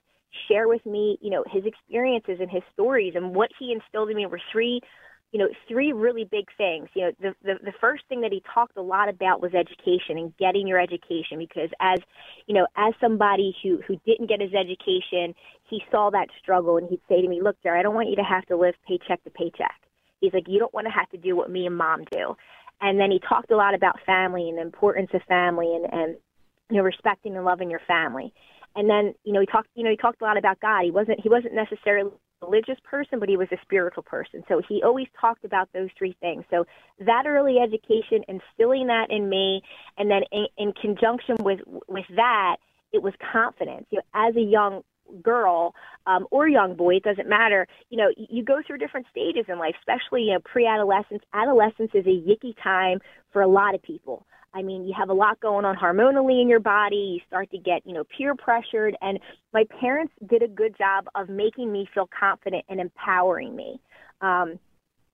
share 0.48 0.68
with 0.68 0.86
me, 0.86 1.18
you 1.22 1.32
know, 1.32 1.44
his 1.52 1.66
experiences 1.66 2.38
and 2.40 2.50
his 2.50 2.62
stories 2.72 3.14
and 3.16 3.36
what 3.36 3.50
he 3.58 3.72
instilled 3.72 4.10
in 4.10 4.18
me. 4.18 4.26
Were 4.26 4.42
three 4.52 4.82
you 5.32 5.40
know, 5.40 5.48
three 5.68 5.94
really 5.94 6.26
big 6.26 6.46
things. 6.58 6.90
You 6.94 7.06
know, 7.06 7.12
the, 7.22 7.36
the 7.44 7.54
the 7.64 7.74
first 7.80 8.04
thing 8.10 8.22
that 8.22 8.32
he 8.32 8.44
talked 8.54 8.76
a 8.78 8.82
lot 8.82 9.08
about 9.08 9.42
was 9.42 9.54
education 9.54 10.18
and 10.18 10.36
getting 10.38 10.68
your 10.68 10.80
education 10.80 11.38
because 11.38 11.70
as 11.80 12.00
you 12.48 12.54
know, 12.54 12.68
as 12.76 12.94
somebody 13.00 13.56
who 13.64 13.80
who 13.88 13.96
didn't 14.06 14.28
get 14.28 14.42
his 14.42 14.54
education, 14.54 15.34
he 15.70 15.82
saw 15.90 16.10
that 16.10 16.28
struggle 16.42 16.78
and 16.78 16.90
he'd 16.90 17.02
say 17.08 17.22
to 17.22 17.28
me, 17.28 17.42
"Look, 17.42 17.56
Jer, 17.64 17.76
I 17.76 17.82
don't 17.82 17.96
want 17.96 18.10
you 18.10 18.18
to 18.18 18.24
have 18.24 18.46
to 18.48 18.58
live 18.58 18.76
paycheck 18.88 19.24
to 19.24 19.30
paycheck." 19.30 19.80
He's 20.20 20.34
like, 20.34 20.48
"You 20.48 20.60
don't 20.60 20.74
want 20.74 20.88
to 20.88 20.92
have 20.92 21.10
to 21.12 21.18
do 21.18 21.36
what 21.36 21.50
me 21.50 21.66
and 21.66 21.78
mom 21.78 22.04
do." 22.12 22.36
And 22.82 23.00
then 23.00 23.12
he 23.12 23.20
talked 23.20 23.52
a 23.52 23.58
lot 23.58 23.74
about 23.74 24.02
family 24.06 24.50
and 24.50 24.58
the 24.58 24.64
importance 24.64 25.12
of 25.14 25.22
family 25.24 25.74
and 25.76 25.94
and 25.94 26.18
you 26.72 26.78
know, 26.78 26.84
respecting 26.84 27.36
and 27.36 27.46
loving 27.46 27.70
your 27.70 27.82
family. 27.86 28.34
And 28.76 28.90
then, 28.90 29.14
you 29.26 29.34
know, 29.34 29.42
he 29.42 29.46
talked, 29.46 29.68
you 29.76 29.84
know, 29.84 29.90
he 29.90 29.98
talked 29.98 30.22
a 30.22 30.24
lot 30.24 30.38
about 30.38 30.60
God. 30.62 30.84
He 30.84 30.92
wasn't, 30.92 31.20
he 31.20 31.28
wasn't 31.28 31.54
necessarily 31.54 32.12
religious 32.42 32.78
person, 32.84 33.20
but 33.20 33.30
he 33.30 33.38
was 33.38 33.48
a 33.52 33.58
spiritual 33.62 34.04
person. 34.04 34.44
So 34.48 34.62
he 34.68 34.82
always 34.84 35.08
talked 35.20 35.46
about 35.46 35.70
those 35.74 35.90
three 35.98 36.16
things. 36.20 36.44
So 36.50 36.66
that 37.00 37.26
early 37.26 37.58
education, 37.58 38.24
instilling 38.28 38.88
that 38.88 39.08
in 39.10 39.30
me, 39.30 39.62
and 39.98 40.10
then 40.10 40.22
in, 40.32 40.48
in 40.58 40.74
conjunction 40.74 41.36
with 41.40 41.60
with 41.88 42.06
that, 42.16 42.58
it 42.92 43.02
was 43.02 43.14
confidence. 43.32 43.86
You 43.90 44.00
know, 44.00 44.28
as 44.30 44.36
a 44.36 44.42
young 44.42 44.82
girl 45.22 45.76
um, 46.08 46.26
or 46.32 46.48
young 46.48 46.76
boy, 46.76 46.96
it 46.96 47.04
doesn't 47.04 47.28
matter. 47.28 47.68
You 47.90 47.98
know, 47.98 48.10
you 48.18 48.44
go 48.44 48.62
through 48.66 48.78
different 48.78 49.08
stages 49.12 49.46
in 49.48 49.60
life, 49.60 49.76
especially 49.80 50.24
you 50.24 50.34
know 50.34 50.40
pre-adolescence. 50.44 51.24
Adolescence 51.34 51.92
is 51.94 52.06
a 52.06 52.10
yicky 52.10 52.56
time 52.64 53.00
for 53.32 53.42
a 53.42 53.48
lot 53.48 53.76
of 53.76 53.82
people. 53.82 54.26
I 54.54 54.62
mean, 54.62 54.86
you 54.86 54.94
have 54.98 55.10
a 55.10 55.14
lot 55.14 55.40
going 55.40 55.66
on 55.66 55.76
hormonally 55.76 56.42
in 56.42 56.50
your 56.50 56.60
body. 56.60 57.16
You 57.16 57.20
start 57.28 57.50
to 57.52 57.58
get, 57.58 57.86
you 57.86 57.94
know, 57.94 58.04
peer 58.18 58.36
pressured. 58.36 58.98
And 59.02 59.20
my 59.54 59.64
parents 59.80 60.14
did 60.30 60.44
a 60.44 60.48
good 60.48 60.78
job 60.78 61.08
of 61.16 61.30
making 61.30 61.72
me 61.72 61.88
feel 61.94 62.10
confident 62.18 62.66
and 62.68 62.80
empowering 62.80 63.56
me. 63.56 63.80
Um, 64.20 64.60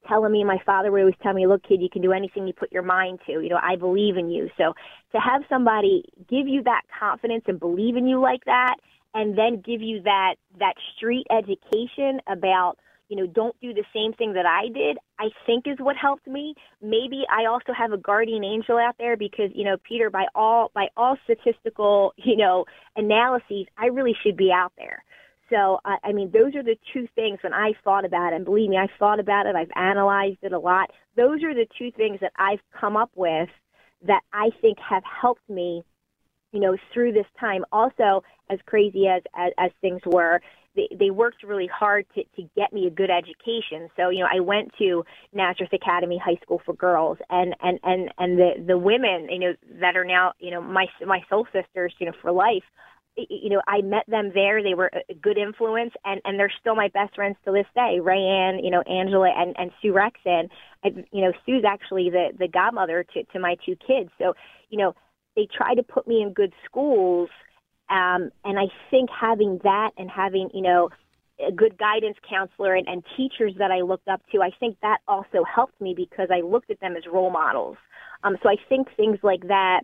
telling 0.08 0.32
me, 0.32 0.44
my 0.44 0.58
father 0.66 0.92
would 0.92 1.02
always 1.02 1.16
tell 1.22 1.34
me, 1.34 1.48
look, 1.48 1.64
kid, 1.64 1.82
you 1.82 1.90
can 1.90 2.02
do 2.02 2.14
anything 2.14 2.48
you 2.48 2.54
put 2.54 2.72
your 2.72 2.84
mind 2.84 3.20
to. 3.26 3.34
You 3.34 3.50
know, 3.50 3.60
I 3.62 3.76
believe 3.76 4.18
in 4.18 4.30
you. 4.30 4.50
So 4.58 4.74
to 5.12 5.20
have 5.20 5.42
somebody 5.50 6.04
give 6.30 6.48
you 6.48 6.64
that 6.64 6.84
confidence 6.98 7.44
and 7.48 7.60
believe 7.60 7.96
in 7.96 8.08
you 8.08 8.20
like 8.20 8.46
that, 8.46 8.76
and 9.14 9.38
then 9.38 9.62
give 9.66 9.82
you 9.82 10.02
that, 10.04 10.36
that 10.60 10.76
street 10.96 11.26
education 11.32 12.22
about, 12.28 12.78
you 13.10 13.16
know, 13.16 13.28
don't 13.28 13.60
do 13.62 13.74
the 13.74 13.86
same 13.94 14.14
thing 14.14 14.34
that 14.34 14.46
I 14.46 14.68
did, 14.68 14.98
I 15.20 15.30
think 15.46 15.66
is 15.66 15.78
what 15.80 15.96
helped 15.96 16.28
me. 16.28 16.56
Maybe 16.82 17.24
I 17.30 17.46
also 17.46 17.72
have 17.78 17.92
a 17.92 17.98
guardian 17.98 18.44
angel 18.44 18.78
out 18.78 18.96
there 19.00 19.16
because, 19.16 19.50
you 19.54 19.64
know, 19.64 19.78
Peter, 19.88 20.10
by 20.10 20.26
all 20.36 20.72
by 20.74 20.88
all 20.98 21.18
statistical, 21.24 22.14
you 22.18 22.36
know, 22.36 22.66
analyses, 22.96 23.68
I 23.78 23.88
really 23.88 24.16
should 24.24 24.38
be 24.38 24.52
out 24.52 24.74
there. 24.78 25.04
So, 25.50 25.80
I, 25.86 25.98
I 26.04 26.12
mean, 26.12 26.32
those 26.32 26.56
are 26.56 26.64
the 26.64 26.78
two 26.94 27.08
things 27.16 27.40
when 27.42 27.54
I 27.54 27.72
thought 27.84 28.04
about 28.04 28.34
it. 28.34 28.38
And 28.38 28.46
believe 28.46 28.70
me, 28.70 28.78
I 28.78 28.88
thought 29.00 29.20
about 29.20 29.46
it. 29.46 29.56
I've 29.56 29.72
analyzed 29.76 30.40
it 30.42 30.52
a 30.52 30.60
lot. 30.60 30.92
Those 31.16 31.44
are 31.44 31.54
the 31.54 31.68
two 31.78 31.92
things 31.92 32.20
that 32.20 32.34
I've 32.38 32.60
come 32.78 32.98
up 32.98 33.12
with 33.16 33.50
that 34.06 34.22
I 34.34 34.50
think 34.62 34.78
have 34.80 35.04
helped 35.04 35.50
me, 35.50 35.84
you 36.52 36.60
know, 36.60 36.76
through 36.94 37.14
this 37.14 37.26
time. 37.40 37.64
Also, 37.72 38.24
as 38.50 38.60
crazy 38.66 39.08
as, 39.08 39.22
as, 39.36 39.54
as 39.58 39.72
things 39.80 40.02
were, 40.06 40.42
they, 40.78 40.88
they 40.98 41.10
worked 41.10 41.44
really 41.44 41.68
hard 41.68 42.06
to, 42.16 42.24
to 42.38 42.48
get 42.56 42.72
me 42.72 42.88
a 42.88 42.90
good 42.90 43.10
education. 43.10 43.90
So, 43.98 44.10
you 44.10 44.20
know, 44.20 44.30
I 44.34 44.40
went 44.40 44.72
to 44.78 45.04
Nazareth 45.34 45.74
Academy 45.74 46.22
High 46.24 46.40
School 46.42 46.62
for 46.66 46.74
girls 46.74 47.18
and, 47.30 47.54
and, 47.62 47.80
and, 47.84 48.14
and 48.18 48.38
the, 48.38 48.52
the 48.66 48.78
women, 48.78 49.28
you 49.30 49.40
know, 49.40 49.54
that 49.82 49.98
are 49.98 50.06
now, 50.06 50.34
you 50.40 50.52
know, 50.52 50.62
my, 50.62 50.86
my 51.06 51.20
soul 51.30 51.46
sisters, 51.52 51.94
you 52.00 52.06
know, 52.06 52.14
for 52.22 52.32
life, 52.32 52.64
you 53.18 53.50
know, 53.50 53.62
I 53.68 53.82
met 53.82 54.04
them 54.08 54.32
there. 54.34 54.62
They 54.62 54.76
were 54.76 54.92
a 55.10 55.14
good 55.16 55.40
influence, 55.40 55.92
and 56.06 56.22
and 56.24 56.40
they're 56.40 56.54
still 56.60 56.76
my 56.76 56.90
best 56.90 57.16
friends 57.16 57.36
to 57.46 57.52
this 57.52 57.66
day. 57.74 57.98
Rayanne, 58.00 58.64
you 58.64 58.70
know, 58.70 58.82
Angela, 58.82 59.34
and 59.36 59.56
and 59.58 59.72
Sue 59.82 59.92
Rexon. 59.92 60.50
You 60.84 61.22
know, 61.24 61.34
Sue's 61.44 61.64
actually 61.68 62.12
the 62.12 62.30
the 62.38 62.48
godmother 62.48 63.04
to 63.16 63.24
to 63.24 63.40
my 63.40 63.56
two 63.66 63.76
kids. 63.76 64.12
So, 64.20 64.36
you 64.70 64.78
know, 64.78 64.94
they 65.36 65.48
try 65.52 65.74
to 65.74 65.84
put 65.84 66.08
me 66.08 66.22
in 66.22 66.34
good 66.34 66.54
schools 66.66 67.30
um, 67.90 68.32
and 68.44 68.60
I 68.60 68.66
think 68.92 69.10
having 69.10 69.60
that 69.64 69.92
and 69.98 70.10
having, 70.10 70.50
you 70.54 70.62
know, 70.62 70.90
a 71.46 71.52
good 71.52 71.78
guidance 71.78 72.18
counselor 72.28 72.74
and, 72.74 72.88
and 72.88 73.04
teachers 73.16 73.54
that 73.60 73.72
I 73.72 73.82
looked 73.82 74.08
up 74.08 74.22
to, 74.32 74.42
I 74.42 74.50
think 74.60 74.78
that 74.82 75.00
also 75.08 75.44
helped 75.44 75.80
me 75.80 75.94
because 75.96 76.30
I 76.32 76.42
looked 76.42 76.72
at 76.72 76.80
them 76.80 76.96
as 76.96 77.04
role 77.12 77.30
models. 77.30 77.78
Um, 78.24 78.38
so 78.42 78.50
I 78.50 78.56
think 78.68 78.88
things 78.98 79.20
like 79.22 79.48
that 79.48 79.82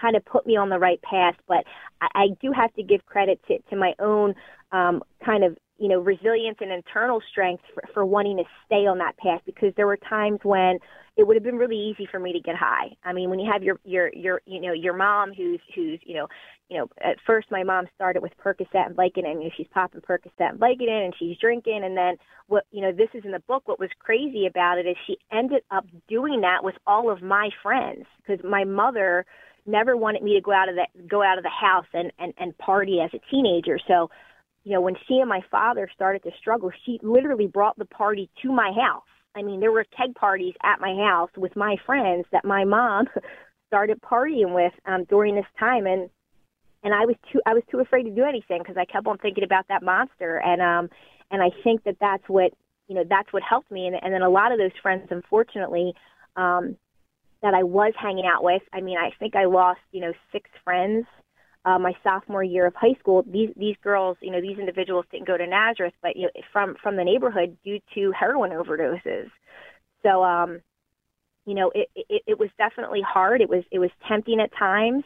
kind 0.00 0.16
of 0.16 0.24
put 0.24 0.46
me 0.46 0.56
on 0.56 0.68
the 0.68 0.78
right 0.78 1.02
path. 1.02 1.34
But 1.48 1.64
I, 2.00 2.08
I 2.14 2.26
do 2.40 2.52
have 2.52 2.72
to 2.74 2.82
give 2.82 3.04
credit 3.06 3.40
to, 3.48 3.58
to 3.70 3.76
my 3.76 3.94
own 3.98 4.34
um, 4.72 5.02
kind 5.24 5.44
of 5.44 5.56
you 5.78 5.88
know 5.88 6.00
resilience 6.00 6.58
and 6.60 6.72
internal 6.72 7.20
strength 7.30 7.62
for, 7.72 7.82
for 7.94 8.04
wanting 8.04 8.36
to 8.36 8.44
stay 8.66 8.86
on 8.86 8.98
that 8.98 9.16
path 9.18 9.40
because 9.46 9.72
there 9.76 9.86
were 9.86 9.96
times 9.96 10.40
when 10.42 10.78
it 11.16 11.26
would 11.26 11.34
have 11.34 11.42
been 11.42 11.56
really 11.56 11.76
easy 11.76 12.06
for 12.08 12.20
me 12.20 12.32
to 12.32 12.38
get 12.38 12.54
high. 12.54 12.96
I 13.04 13.12
mean, 13.12 13.28
when 13.28 13.40
you 13.40 13.50
have 13.50 13.62
your 13.62 13.80
your 13.84 14.10
your 14.14 14.40
you 14.46 14.60
know 14.60 14.72
your 14.72 14.94
mom 14.94 15.32
who's 15.34 15.60
who's 15.74 15.98
you 16.04 16.14
know 16.14 16.28
you 16.68 16.78
know 16.78 16.88
at 17.02 17.16
first 17.26 17.48
my 17.50 17.64
mom 17.64 17.86
started 17.94 18.22
with 18.22 18.32
Percocet 18.44 18.86
and 18.86 18.96
Vicodin. 18.96 19.34
Know, 19.34 19.50
she's 19.56 19.66
popping 19.72 20.00
Percocet 20.00 20.50
and 20.50 20.60
Vicodin 20.60 21.04
and 21.06 21.14
she's 21.18 21.36
drinking, 21.38 21.82
and 21.84 21.96
then 21.96 22.16
what 22.46 22.64
you 22.70 22.80
know 22.80 22.92
this 22.92 23.08
is 23.14 23.24
in 23.24 23.32
the 23.32 23.40
book. 23.40 23.66
What 23.66 23.80
was 23.80 23.90
crazy 23.98 24.46
about 24.46 24.78
it 24.78 24.86
is 24.86 24.96
she 25.06 25.18
ended 25.32 25.62
up 25.70 25.86
doing 26.08 26.40
that 26.42 26.62
with 26.62 26.76
all 26.86 27.10
of 27.10 27.22
my 27.22 27.50
friends 27.62 28.04
because 28.24 28.44
my 28.44 28.64
mother 28.64 29.26
never 29.66 29.96
wanted 29.96 30.22
me 30.22 30.34
to 30.34 30.40
go 30.40 30.52
out 30.52 30.68
of 30.68 30.76
the 30.76 30.86
go 31.08 31.22
out 31.22 31.38
of 31.38 31.44
the 31.44 31.50
house 31.50 31.86
and 31.92 32.12
and 32.18 32.32
and 32.38 32.56
party 32.58 33.00
as 33.00 33.10
a 33.12 33.30
teenager. 33.30 33.78
So 33.88 34.08
you 34.68 34.74
know, 34.74 34.82
when 34.82 34.96
she 35.06 35.14
and 35.14 35.30
my 35.30 35.40
father 35.50 35.88
started 35.94 36.22
to 36.24 36.30
struggle, 36.38 36.70
she 36.84 37.00
literally 37.02 37.46
brought 37.46 37.78
the 37.78 37.86
party 37.86 38.28
to 38.42 38.52
my 38.52 38.70
house. 38.70 39.02
I 39.34 39.40
mean, 39.40 39.60
there 39.60 39.72
were 39.72 39.86
keg 39.96 40.14
parties 40.14 40.52
at 40.62 40.78
my 40.78 40.94
house 40.94 41.30
with 41.38 41.56
my 41.56 41.76
friends 41.86 42.26
that 42.32 42.44
my 42.44 42.66
mom 42.66 43.06
started 43.68 43.98
partying 44.02 44.54
with 44.54 44.74
um, 44.84 45.04
during 45.04 45.36
this 45.36 45.46
time, 45.58 45.86
and 45.86 46.10
and 46.84 46.92
I 46.92 47.06
was 47.06 47.16
too 47.32 47.40
I 47.46 47.54
was 47.54 47.62
too 47.70 47.78
afraid 47.78 48.02
to 48.02 48.10
do 48.10 48.24
anything 48.24 48.58
because 48.58 48.76
I 48.76 48.84
kept 48.84 49.06
on 49.06 49.16
thinking 49.16 49.42
about 49.42 49.66
that 49.68 49.82
monster, 49.82 50.36
and 50.36 50.60
um, 50.60 50.90
and 51.30 51.42
I 51.42 51.48
think 51.64 51.84
that 51.84 51.96
that's 51.98 52.28
what 52.28 52.52
you 52.88 52.94
know 52.94 53.04
that's 53.08 53.32
what 53.32 53.42
helped 53.42 53.70
me, 53.70 53.86
and 53.86 53.96
and 54.02 54.12
then 54.12 54.20
a 54.20 54.28
lot 54.28 54.52
of 54.52 54.58
those 54.58 54.76
friends, 54.82 55.08
unfortunately, 55.10 55.94
um, 56.36 56.76
that 57.40 57.54
I 57.54 57.62
was 57.62 57.94
hanging 57.98 58.26
out 58.26 58.44
with. 58.44 58.62
I 58.74 58.82
mean, 58.82 58.98
I 58.98 59.12
think 59.18 59.34
I 59.34 59.46
lost 59.46 59.80
you 59.92 60.02
know 60.02 60.12
six 60.30 60.50
friends 60.62 61.06
uh, 61.68 61.78
my 61.78 61.92
sophomore 62.02 62.42
year 62.42 62.66
of 62.66 62.74
high 62.74 62.94
school, 62.98 63.24
these 63.30 63.50
these 63.56 63.76
girls, 63.82 64.16
you 64.22 64.30
know, 64.30 64.40
these 64.40 64.58
individuals 64.58 65.04
didn't 65.12 65.26
go 65.26 65.36
to 65.36 65.46
Nazareth, 65.46 65.92
but 66.00 66.16
you 66.16 66.22
know, 66.22 66.30
from 66.50 66.76
from 66.82 66.96
the 66.96 67.04
neighborhood 67.04 67.58
due 67.62 67.78
to 67.94 68.10
heroin 68.12 68.52
overdoses. 68.52 69.30
So, 70.02 70.24
um, 70.24 70.60
you 71.44 71.54
know, 71.54 71.70
it, 71.74 71.90
it 71.94 72.22
it 72.26 72.38
was 72.38 72.48
definitely 72.56 73.02
hard. 73.02 73.42
It 73.42 73.50
was 73.50 73.64
it 73.70 73.80
was 73.80 73.90
tempting 74.06 74.40
at 74.40 74.50
times, 74.56 75.04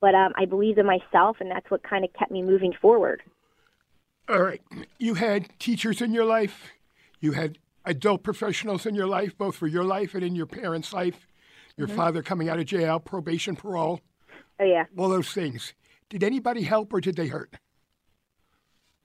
but 0.00 0.14
um, 0.14 0.32
I 0.36 0.44
believed 0.44 0.78
in 0.78 0.86
myself, 0.86 1.38
and 1.40 1.50
that's 1.50 1.68
what 1.68 1.82
kind 1.82 2.04
of 2.04 2.12
kept 2.12 2.30
me 2.30 2.42
moving 2.42 2.74
forward. 2.80 3.20
All 4.28 4.40
right, 4.40 4.62
you 4.98 5.14
had 5.14 5.48
teachers 5.58 6.00
in 6.00 6.12
your 6.12 6.24
life, 6.24 6.70
you 7.20 7.32
had 7.32 7.58
adult 7.84 8.22
professionals 8.22 8.86
in 8.86 8.94
your 8.94 9.08
life, 9.08 9.36
both 9.36 9.56
for 9.56 9.66
your 9.66 9.84
life 9.84 10.14
and 10.14 10.22
in 10.22 10.36
your 10.36 10.46
parents' 10.46 10.92
life. 10.92 11.26
Your 11.76 11.88
mm-hmm. 11.88 11.96
father 11.96 12.22
coming 12.22 12.48
out 12.48 12.60
of 12.60 12.66
jail, 12.66 13.00
probation, 13.00 13.56
parole. 13.56 14.00
Oh 14.60 14.64
yeah. 14.64 14.84
All 14.96 15.08
those 15.08 15.32
things. 15.32 15.74
Did 16.10 16.22
anybody 16.22 16.62
help 16.62 16.92
or 16.92 17.00
did 17.00 17.16
they 17.16 17.28
hurt? 17.28 17.54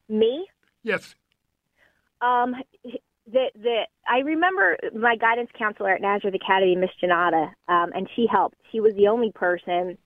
Me? 0.07 0.47
Yes. 0.83 1.15
Um, 2.21 2.55
the 3.31 3.51
the 3.55 3.81
I 4.07 4.19
remember 4.19 4.77
my 4.93 5.15
guidance 5.15 5.49
counselor 5.57 5.91
at 5.91 6.01
Nazareth 6.01 6.35
Academy, 6.35 6.75
Miss 6.75 6.89
Janata, 7.01 7.51
um, 7.67 7.91
and 7.93 8.09
she 8.15 8.27
helped. 8.29 8.57
She 8.71 8.79
was 8.79 8.93
the 8.95 9.07
only 9.07 9.31
person 9.31 9.97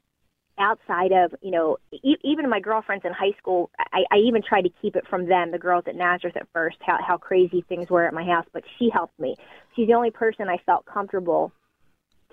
outside 0.59 1.11
of 1.11 1.33
you 1.41 1.51
know 1.51 1.77
e- 1.91 2.17
even 2.23 2.49
my 2.49 2.59
girlfriends 2.59 3.05
in 3.05 3.13
high 3.13 3.35
school. 3.37 3.71
I, 3.79 4.03
I 4.11 4.17
even 4.17 4.41
tried 4.47 4.63
to 4.63 4.69
keep 4.81 4.95
it 4.95 5.07
from 5.09 5.27
them, 5.27 5.51
the 5.51 5.57
girls 5.57 5.85
at 5.87 5.95
Nazareth 5.95 6.35
at 6.37 6.47
first, 6.53 6.77
how 6.81 6.97
how 7.05 7.17
crazy 7.17 7.63
things 7.67 7.89
were 7.89 8.05
at 8.05 8.13
my 8.13 8.23
house. 8.23 8.45
But 8.53 8.63
she 8.77 8.89
helped 8.93 9.17
me. 9.19 9.35
She's 9.75 9.87
the 9.87 9.93
only 9.93 10.11
person 10.11 10.49
I 10.49 10.57
felt 10.65 10.85
comfortable 10.85 11.51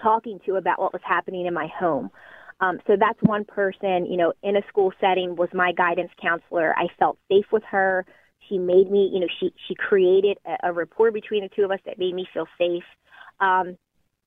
talking 0.03 0.41
to 0.47 0.57
about 0.57 0.79
what 0.79 0.93
was 0.93 1.03
happening 1.05 1.47
in 1.47 1.55
my 1.55 1.69
home. 1.79 2.11
Um, 2.61 2.79
so 2.87 2.95
that's 2.99 3.19
one 3.23 3.45
person, 3.45 4.07
you 4.07 4.17
know, 4.17 4.33
in 4.43 4.57
a 4.57 4.63
school 4.69 4.93
setting 5.01 5.35
was 5.35 5.49
my 5.55 5.73
guidance 5.73 6.11
counselor. 6.21 6.75
I 6.77 6.89
felt 6.99 7.19
safe 7.31 7.47
with 7.51 7.63
her. 7.71 8.05
She 8.49 8.59
made 8.59 8.91
me, 8.91 9.11
you 9.13 9.21
know, 9.21 9.29
she 9.39 9.53
she 9.67 9.75
created 9.75 10.39
a, 10.47 10.69
a 10.69 10.73
rapport 10.73 11.11
between 11.11 11.43
the 11.43 11.49
two 11.49 11.65
of 11.65 11.71
us 11.71 11.81
that 11.87 11.99
made 11.99 12.15
me 12.15 12.27
feel 12.33 12.47
safe. 12.59 12.85
Um, 13.41 13.79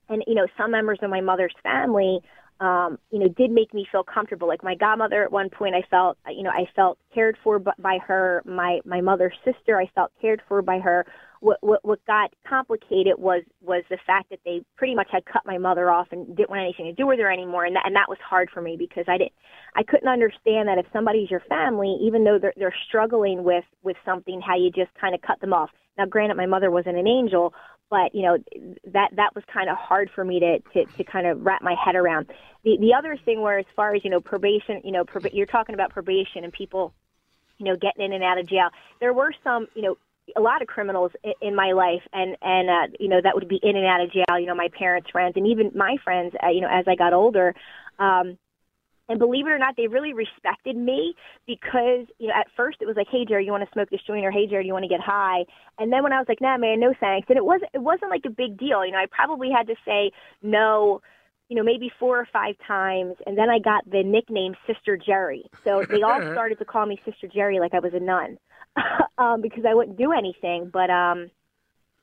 and 0.09 0.23
you 0.27 0.33
know, 0.33 0.47
some 0.57 0.71
members 0.71 0.99
of 1.01 1.09
my 1.09 1.21
mother's 1.21 1.53
family, 1.61 2.19
um, 2.63 2.97
you 3.11 3.19
know, 3.19 3.27
did 3.27 3.51
make 3.51 3.73
me 3.73 3.85
feel 3.91 4.03
comfortable. 4.03 4.47
Like 4.47 4.63
my 4.63 4.75
godmother, 4.75 5.23
at 5.23 5.31
one 5.31 5.49
point, 5.49 5.75
I 5.75 5.83
felt, 5.89 6.17
you 6.29 6.43
know, 6.43 6.49
I 6.49 6.65
felt 6.75 6.97
cared 7.13 7.37
for 7.43 7.59
by 7.59 7.97
her. 8.07 8.41
My 8.45 8.79
my 8.85 9.01
mother's 9.01 9.35
sister, 9.43 9.79
I 9.79 9.87
felt 9.93 10.11
cared 10.21 10.41
for 10.47 10.61
by 10.61 10.79
her 10.79 11.05
what, 11.43 11.57
what 11.61 11.83
what 11.83 11.99
got 12.07 12.33
complicated 12.47 13.15
was 13.17 13.43
was 13.61 13.83
the 13.89 13.97
fact 14.07 14.29
that 14.29 14.39
they 14.45 14.61
pretty 14.77 14.95
much 14.95 15.09
had 15.11 15.25
cut 15.25 15.41
my 15.45 15.57
mother 15.57 15.91
off 15.91 16.07
and 16.11 16.35
didn't 16.37 16.49
want 16.49 16.61
anything 16.61 16.85
to 16.85 16.93
do 16.93 17.05
with 17.05 17.19
her 17.19 17.31
anymore 17.31 17.65
and 17.65 17.75
that, 17.75 17.85
and 17.85 17.95
that 17.95 18.07
was 18.07 18.17
hard 18.27 18.49
for 18.53 18.61
me 18.61 18.77
because 18.79 19.03
I 19.07 19.17
didn't 19.17 19.33
I 19.75 19.83
couldn't 19.83 20.07
understand 20.07 20.69
that 20.69 20.77
if 20.77 20.85
somebody's 20.93 21.29
your 21.29 21.41
family 21.49 21.97
even 22.01 22.23
though 22.23 22.39
they're 22.39 22.53
they're 22.55 22.75
struggling 22.87 23.43
with 23.43 23.65
with 23.83 23.97
something 24.05 24.41
how 24.41 24.55
you 24.55 24.71
just 24.71 24.91
kind 24.99 25.13
of 25.13 25.21
cut 25.21 25.41
them 25.41 25.53
off. 25.53 25.69
Now 25.97 26.05
granted 26.05 26.37
my 26.37 26.45
mother 26.45 26.71
wasn't 26.71 26.97
an 26.97 27.07
angel 27.07 27.53
but 27.93 28.15
you 28.15 28.23
know 28.23 28.37
that 28.91 29.11
that 29.17 29.35
was 29.35 29.43
kind 29.53 29.69
of 29.69 29.77
hard 29.77 30.09
for 30.15 30.25
me 30.25 30.39
to 30.39 30.59
to 30.73 30.85
to 30.97 31.03
kind 31.03 31.27
of 31.27 31.45
wrap 31.45 31.61
my 31.61 31.75
head 31.75 31.95
around. 31.95 32.25
The 32.63 32.75
the 32.79 32.95
other 32.97 33.15
thing 33.23 33.39
where 33.41 33.59
as 33.59 33.67
far 33.75 33.93
as 33.93 34.03
you 34.03 34.09
know 34.09 34.19
probation, 34.19 34.81
you 34.83 34.91
know 34.91 35.05
prob- 35.05 35.31
you're 35.31 35.45
talking 35.45 35.75
about 35.75 35.91
probation 35.91 36.43
and 36.43 36.51
people 36.51 36.91
you 37.59 37.65
know 37.65 37.75
getting 37.75 38.03
in 38.03 38.11
and 38.11 38.23
out 38.23 38.39
of 38.39 38.47
jail. 38.47 38.69
There 38.99 39.13
were 39.13 39.31
some 39.43 39.67
you 39.75 39.83
know 39.83 39.97
a 40.35 40.41
lot 40.41 40.63
of 40.63 40.67
criminals 40.67 41.11
in, 41.23 41.33
in 41.49 41.55
my 41.55 41.73
life 41.73 42.01
and 42.13 42.35
and 42.41 42.67
uh, 42.67 42.97
you 42.99 43.09
know 43.09 43.21
that 43.21 43.35
would 43.35 43.47
be 43.47 43.59
in 43.61 43.75
and 43.75 43.85
out 43.85 44.01
of 44.01 44.11
jail 44.11 44.39
you 44.39 44.47
know 44.47 44.55
my 44.55 44.69
parents 44.75 45.11
friends 45.11 45.33
and 45.35 45.45
even 45.45 45.71
my 45.75 45.97
friends 46.03 46.33
uh, 46.41 46.47
you 46.49 46.61
know 46.61 46.69
as 46.71 46.85
i 46.87 46.95
got 46.95 47.11
older 47.11 47.53
um 47.99 48.37
and 49.09 49.19
believe 49.19 49.47
it 49.47 49.51
or 49.51 49.57
not, 49.57 49.75
they 49.75 49.87
really 49.87 50.13
respected 50.13 50.75
me 50.75 51.15
because, 51.45 52.07
you 52.19 52.27
know, 52.27 52.33
at 52.33 52.47
first 52.55 52.77
it 52.81 52.85
was 52.85 52.95
like, 52.95 53.07
"Hey, 53.09 53.25
Geri, 53.25 53.45
you 53.45 53.51
want 53.51 53.63
to 53.63 53.71
smoke 53.73 53.89
this 53.89 54.01
joint?" 54.01 54.25
or 54.25 54.31
"Hey, 54.31 54.47
Geri, 54.47 54.65
you 54.65 54.73
want 54.73 54.83
to 54.83 54.89
get 54.89 55.01
high?" 55.01 55.45
And 55.77 55.91
then 55.91 56.03
when 56.03 56.13
I 56.13 56.19
was 56.19 56.27
like, 56.29 56.41
"Nah, 56.41 56.57
man, 56.57 56.79
no 56.79 56.93
thanks," 56.99 57.29
and 57.29 57.37
it 57.37 57.45
wasn't 57.45 57.71
it 57.73 57.81
wasn't 57.81 58.11
like 58.11 58.25
a 58.25 58.29
big 58.29 58.57
deal. 58.57 58.85
You 58.85 58.91
know, 58.91 58.99
I 58.99 59.07
probably 59.09 59.49
had 59.51 59.67
to 59.67 59.75
say 59.85 60.11
no, 60.41 61.01
you 61.49 61.55
know, 61.55 61.63
maybe 61.63 61.91
four 61.99 62.19
or 62.19 62.27
five 62.31 62.55
times, 62.65 63.15
and 63.25 63.37
then 63.37 63.49
I 63.49 63.59
got 63.59 63.89
the 63.89 64.03
nickname 64.03 64.55
Sister 64.65 64.97
Geri. 64.97 65.45
So 65.63 65.83
they 65.89 66.01
all 66.01 66.21
started 66.31 66.59
to 66.59 66.65
call 66.65 66.85
me 66.85 66.99
Sister 67.05 67.27
Geri 67.27 67.59
like 67.59 67.73
I 67.73 67.79
was 67.79 67.93
a 67.93 67.99
nun. 67.99 68.37
um, 69.17 69.41
because 69.41 69.65
I 69.67 69.73
wouldn't 69.73 69.97
do 69.97 70.11
anything. 70.11 70.69
But 70.71 70.89
um, 70.89 71.29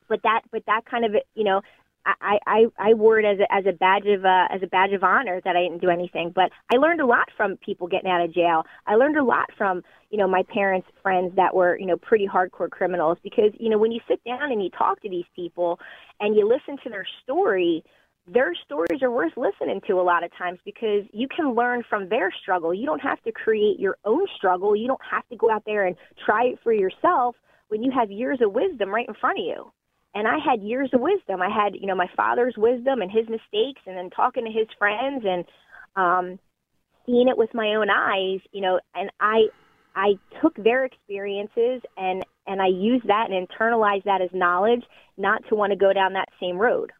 but 0.07 0.21
that 0.23 0.41
but 0.51 0.63
that 0.67 0.85
kind 0.85 1.05
of 1.05 1.15
you 1.35 1.43
know 1.43 1.61
I, 2.05 2.39
I, 2.47 2.65
I 2.79 2.93
wore 2.93 3.19
it 3.19 3.25
as 3.25 3.39
a, 3.39 3.53
as 3.53 3.65
a 3.65 3.73
badge 3.73 4.05
of 4.07 4.25
uh, 4.25 4.47
as 4.49 4.61
a 4.63 4.67
badge 4.67 4.91
of 4.91 5.03
honor 5.03 5.39
that 5.43 5.55
I 5.55 5.61
didn't 5.61 5.81
do 5.81 5.89
anything. 5.89 6.31
But 6.33 6.51
I 6.73 6.77
learned 6.77 7.01
a 7.01 7.05
lot 7.05 7.29
from 7.37 7.57
people 7.57 7.87
getting 7.87 8.09
out 8.09 8.23
of 8.23 8.33
jail. 8.33 8.63
I 8.87 8.95
learned 8.95 9.17
a 9.17 9.23
lot 9.23 9.49
from 9.57 9.83
you 10.09 10.17
know 10.17 10.27
my 10.27 10.43
parents' 10.43 10.87
friends 11.03 11.35
that 11.35 11.53
were 11.55 11.77
you 11.77 11.85
know 11.85 11.97
pretty 11.97 12.27
hardcore 12.27 12.69
criminals 12.69 13.17
because 13.23 13.51
you 13.59 13.69
know 13.69 13.77
when 13.77 13.91
you 13.91 13.99
sit 14.07 14.23
down 14.23 14.51
and 14.51 14.63
you 14.63 14.69
talk 14.69 15.01
to 15.01 15.09
these 15.09 15.25
people 15.35 15.79
and 16.19 16.35
you 16.35 16.47
listen 16.47 16.77
to 16.83 16.89
their 16.89 17.05
story, 17.23 17.83
their 18.27 18.53
stories 18.65 19.01
are 19.01 19.11
worth 19.11 19.33
listening 19.37 19.81
to 19.87 19.93
a 19.99 20.03
lot 20.03 20.23
of 20.23 20.31
times 20.37 20.59
because 20.65 21.03
you 21.11 21.27
can 21.27 21.53
learn 21.53 21.83
from 21.89 22.09
their 22.09 22.31
struggle. 22.41 22.73
You 22.73 22.85
don't 22.85 23.01
have 23.01 23.21
to 23.23 23.31
create 23.31 23.79
your 23.79 23.97
own 24.05 24.25
struggle. 24.35 24.75
You 24.75 24.87
don't 24.87 25.01
have 25.09 25.27
to 25.29 25.35
go 25.35 25.51
out 25.51 25.63
there 25.65 25.85
and 25.85 25.95
try 26.25 26.45
it 26.45 26.59
for 26.63 26.73
yourself 26.73 27.35
when 27.69 27.83
you 27.83 27.91
have 27.91 28.11
years 28.11 28.39
of 28.41 28.53
wisdom 28.53 28.89
right 28.89 29.07
in 29.07 29.13
front 29.15 29.39
of 29.39 29.45
you. 29.45 29.71
And 30.13 30.27
I 30.27 30.37
had 30.43 30.61
years 30.61 30.89
of 30.93 31.01
wisdom. 31.01 31.41
I 31.41 31.49
had, 31.49 31.73
you 31.73 31.87
know, 31.87 31.95
my 31.95 32.09
father's 32.15 32.55
wisdom 32.57 33.01
and 33.01 33.09
his 33.09 33.29
mistakes 33.29 33.81
and 33.85 33.95
then 33.97 34.09
talking 34.09 34.45
to 34.45 34.51
his 34.51 34.67
friends 34.77 35.25
and 35.25 35.45
um 35.95 36.39
seeing 37.05 37.27
it 37.27 37.37
with 37.37 37.53
my 37.53 37.75
own 37.75 37.89
eyes, 37.89 38.39
you 38.51 38.61
know, 38.61 38.79
and 38.95 39.09
I 39.19 39.47
I 39.95 40.13
took 40.41 40.55
their 40.55 40.85
experiences 40.85 41.81
and 41.97 42.23
and 42.47 42.61
I 42.61 42.67
used 42.67 43.07
that 43.07 43.29
and 43.29 43.47
internalized 43.47 44.05
that 44.05 44.21
as 44.21 44.29
knowledge, 44.33 44.83
not 45.17 45.41
to 45.49 45.55
want 45.55 45.71
to 45.71 45.77
go 45.77 45.93
down 45.93 46.13
that 46.13 46.29
same 46.39 46.57
road. 46.57 46.91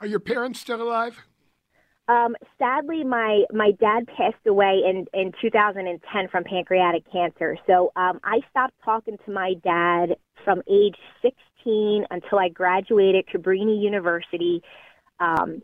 Are 0.00 0.06
your 0.06 0.20
parents 0.20 0.60
still 0.60 0.82
alive? 0.82 1.18
Um, 2.08 2.36
sadly, 2.58 3.02
my 3.02 3.44
my 3.52 3.72
dad 3.80 4.06
passed 4.06 4.46
away 4.46 4.82
in 4.88 5.06
in 5.12 5.32
2010 5.40 6.28
from 6.28 6.44
pancreatic 6.44 7.02
cancer. 7.10 7.56
So 7.66 7.92
um, 7.96 8.20
I 8.22 8.40
stopped 8.50 8.74
talking 8.84 9.16
to 9.24 9.32
my 9.32 9.54
dad 9.64 10.16
from 10.46 10.62
age 10.70 10.94
16 11.22 12.06
until 12.08 12.38
I 12.38 12.48
graduated 12.48 13.26
Cabrini 13.26 13.82
University. 13.82 14.62
Um, 15.18 15.60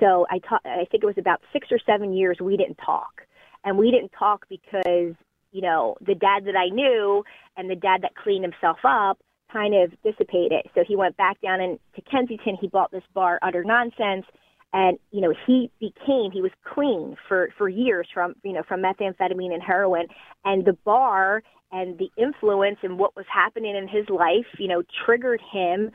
so 0.00 0.26
I 0.28 0.40
taught. 0.40 0.60
I 0.64 0.86
think 0.90 1.04
it 1.04 1.06
was 1.06 1.18
about 1.18 1.40
six 1.52 1.68
or 1.70 1.78
seven 1.86 2.12
years 2.12 2.38
we 2.40 2.56
didn't 2.56 2.78
talk, 2.84 3.22
and 3.64 3.78
we 3.78 3.92
didn't 3.92 4.10
talk 4.18 4.46
because 4.48 5.14
you 5.52 5.62
know 5.62 5.96
the 6.04 6.16
dad 6.16 6.44
that 6.46 6.56
I 6.56 6.68
knew 6.68 7.24
and 7.56 7.70
the 7.70 7.76
dad 7.76 8.02
that 8.02 8.16
cleaned 8.16 8.44
himself 8.44 8.78
up 8.84 9.18
kind 9.52 9.74
of 9.74 9.92
dissipated. 10.02 10.66
So 10.74 10.82
he 10.86 10.96
went 10.96 11.16
back 11.16 11.40
down 11.40 11.60
into 11.60 12.10
Kensington. 12.10 12.58
He 12.60 12.66
bought 12.66 12.90
this 12.90 13.04
bar, 13.14 13.38
Utter 13.40 13.64
Nonsense, 13.64 14.26
and 14.72 14.98
you 15.12 15.20
know 15.20 15.32
he 15.46 15.70
became 15.78 16.32
he 16.32 16.42
was 16.42 16.52
clean 16.74 17.16
for 17.28 17.50
for 17.56 17.68
years 17.68 18.08
from 18.12 18.34
you 18.42 18.52
know 18.52 18.64
from 18.66 18.82
methamphetamine 18.82 19.54
and 19.54 19.62
heroin, 19.62 20.08
and 20.44 20.64
the 20.64 20.76
bar 20.84 21.42
and 21.72 21.98
the 21.98 22.10
influence 22.16 22.78
and 22.82 22.98
what 22.98 23.16
was 23.16 23.26
happening 23.32 23.76
in 23.76 23.88
his 23.88 24.08
life, 24.08 24.46
you 24.58 24.68
know, 24.68 24.82
triggered 25.04 25.40
him 25.52 25.90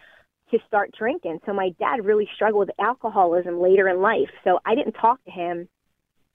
to 0.52 0.60
start 0.68 0.92
drinking. 0.98 1.40
So 1.46 1.54
my 1.54 1.70
dad 1.80 2.06
really 2.06 2.28
struggled 2.36 2.68
with 2.68 2.80
alcoholism 2.80 3.60
later 3.62 3.88
in 3.88 4.02
life. 4.02 4.30
So 4.44 4.60
I 4.66 4.76
didn't 4.76 4.94
talk 4.94 5.24
to 5.26 5.32
him 5.32 5.68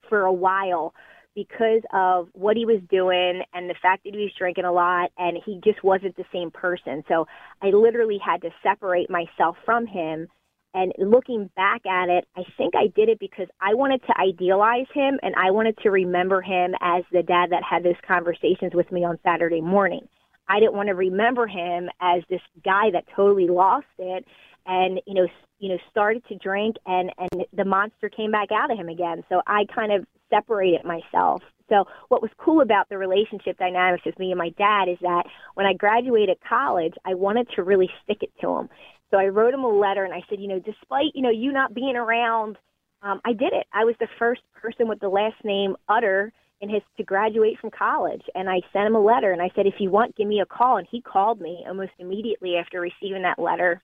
for 0.08 0.22
a 0.22 0.32
while 0.32 0.94
because 1.34 1.82
of 1.92 2.28
what 2.32 2.56
he 2.56 2.64
was 2.64 2.80
doing 2.90 3.42
and 3.52 3.68
the 3.68 3.74
fact 3.82 4.04
that 4.04 4.14
he 4.14 4.20
was 4.20 4.32
drinking 4.38 4.64
a 4.64 4.72
lot 4.72 5.10
and 5.18 5.36
he 5.44 5.60
just 5.62 5.84
wasn't 5.84 6.16
the 6.16 6.24
same 6.32 6.50
person. 6.50 7.04
So 7.08 7.26
I 7.62 7.66
literally 7.66 8.18
had 8.24 8.40
to 8.42 8.50
separate 8.62 9.10
myself 9.10 9.56
from 9.64 9.86
him. 9.86 10.28
And 10.76 10.92
looking 10.98 11.48
back 11.56 11.86
at 11.86 12.10
it, 12.10 12.28
I 12.36 12.42
think 12.58 12.74
I 12.76 12.88
did 12.94 13.08
it 13.08 13.18
because 13.18 13.46
I 13.62 13.72
wanted 13.72 14.02
to 14.08 14.20
idealize 14.20 14.84
him 14.92 15.18
and 15.22 15.34
I 15.34 15.50
wanted 15.50 15.78
to 15.78 15.90
remember 15.90 16.42
him 16.42 16.74
as 16.82 17.02
the 17.10 17.22
dad 17.22 17.48
that 17.50 17.62
had 17.62 17.82
those 17.82 17.96
conversations 18.06 18.74
with 18.74 18.92
me 18.92 19.02
on 19.02 19.18
Saturday 19.24 19.62
morning. 19.62 20.06
I 20.50 20.60
didn't 20.60 20.74
want 20.74 20.88
to 20.88 20.94
remember 20.94 21.46
him 21.46 21.88
as 22.02 22.22
this 22.28 22.42
guy 22.62 22.90
that 22.92 23.04
totally 23.16 23.48
lost 23.48 23.86
it 23.98 24.26
and 24.66 25.00
you 25.06 25.14
know 25.14 25.26
you 25.60 25.70
know 25.70 25.78
started 25.90 26.22
to 26.28 26.36
drink 26.36 26.76
and 26.84 27.10
and 27.16 27.46
the 27.54 27.64
monster 27.64 28.10
came 28.10 28.30
back 28.30 28.48
out 28.52 28.70
of 28.70 28.78
him 28.78 28.90
again. 28.90 29.24
So 29.30 29.40
i 29.46 29.64
kind 29.74 29.92
of 29.92 30.06
separated 30.28 30.84
myself. 30.84 31.42
So 31.70 31.84
what 32.08 32.20
was 32.20 32.30
cool 32.36 32.60
about 32.60 32.88
the 32.90 32.98
relationship 32.98 33.58
dynamics 33.58 34.04
with 34.04 34.18
me 34.18 34.30
and 34.30 34.38
my 34.38 34.50
dad 34.50 34.88
is 34.88 34.98
that 35.00 35.24
when 35.54 35.66
i 35.66 35.72
graduated 35.72 36.36
college 36.46 36.94
i 37.04 37.14
wanted 37.14 37.48
to 37.56 37.64
really 37.64 37.90
stick 38.04 38.18
it 38.22 38.30
to 38.40 38.50
him 38.50 38.68
so 39.10 39.18
i 39.18 39.26
wrote 39.26 39.54
him 39.54 39.64
a 39.64 39.68
letter 39.68 40.04
and 40.04 40.14
i 40.14 40.22
said 40.28 40.40
you 40.40 40.48
know 40.48 40.58
despite 40.58 41.14
you 41.14 41.22
know 41.22 41.30
you 41.30 41.52
not 41.52 41.74
being 41.74 41.96
around 41.96 42.56
um 43.02 43.20
i 43.24 43.32
did 43.32 43.52
it 43.52 43.66
i 43.72 43.84
was 43.84 43.94
the 44.00 44.08
first 44.18 44.42
person 44.54 44.88
with 44.88 45.00
the 45.00 45.08
last 45.08 45.36
name 45.44 45.76
utter 45.88 46.32
in 46.62 46.70
his 46.70 46.82
to 46.96 47.04
graduate 47.04 47.58
from 47.60 47.70
college 47.70 48.22
and 48.34 48.48
I 48.48 48.62
sent 48.72 48.86
him 48.86 48.94
a 48.94 48.98
letter 48.98 49.30
and 49.30 49.42
I 49.42 49.50
said 49.54 49.66
if 49.66 49.74
you 49.78 49.90
want 49.90 50.16
give 50.16 50.26
me 50.26 50.40
a 50.40 50.46
call 50.46 50.78
and 50.78 50.86
he 50.90 51.02
called 51.02 51.38
me 51.38 51.62
almost 51.68 51.90
immediately 51.98 52.54
after 52.56 52.80
receiving 52.80 53.24
that 53.24 53.38
letter 53.38 53.82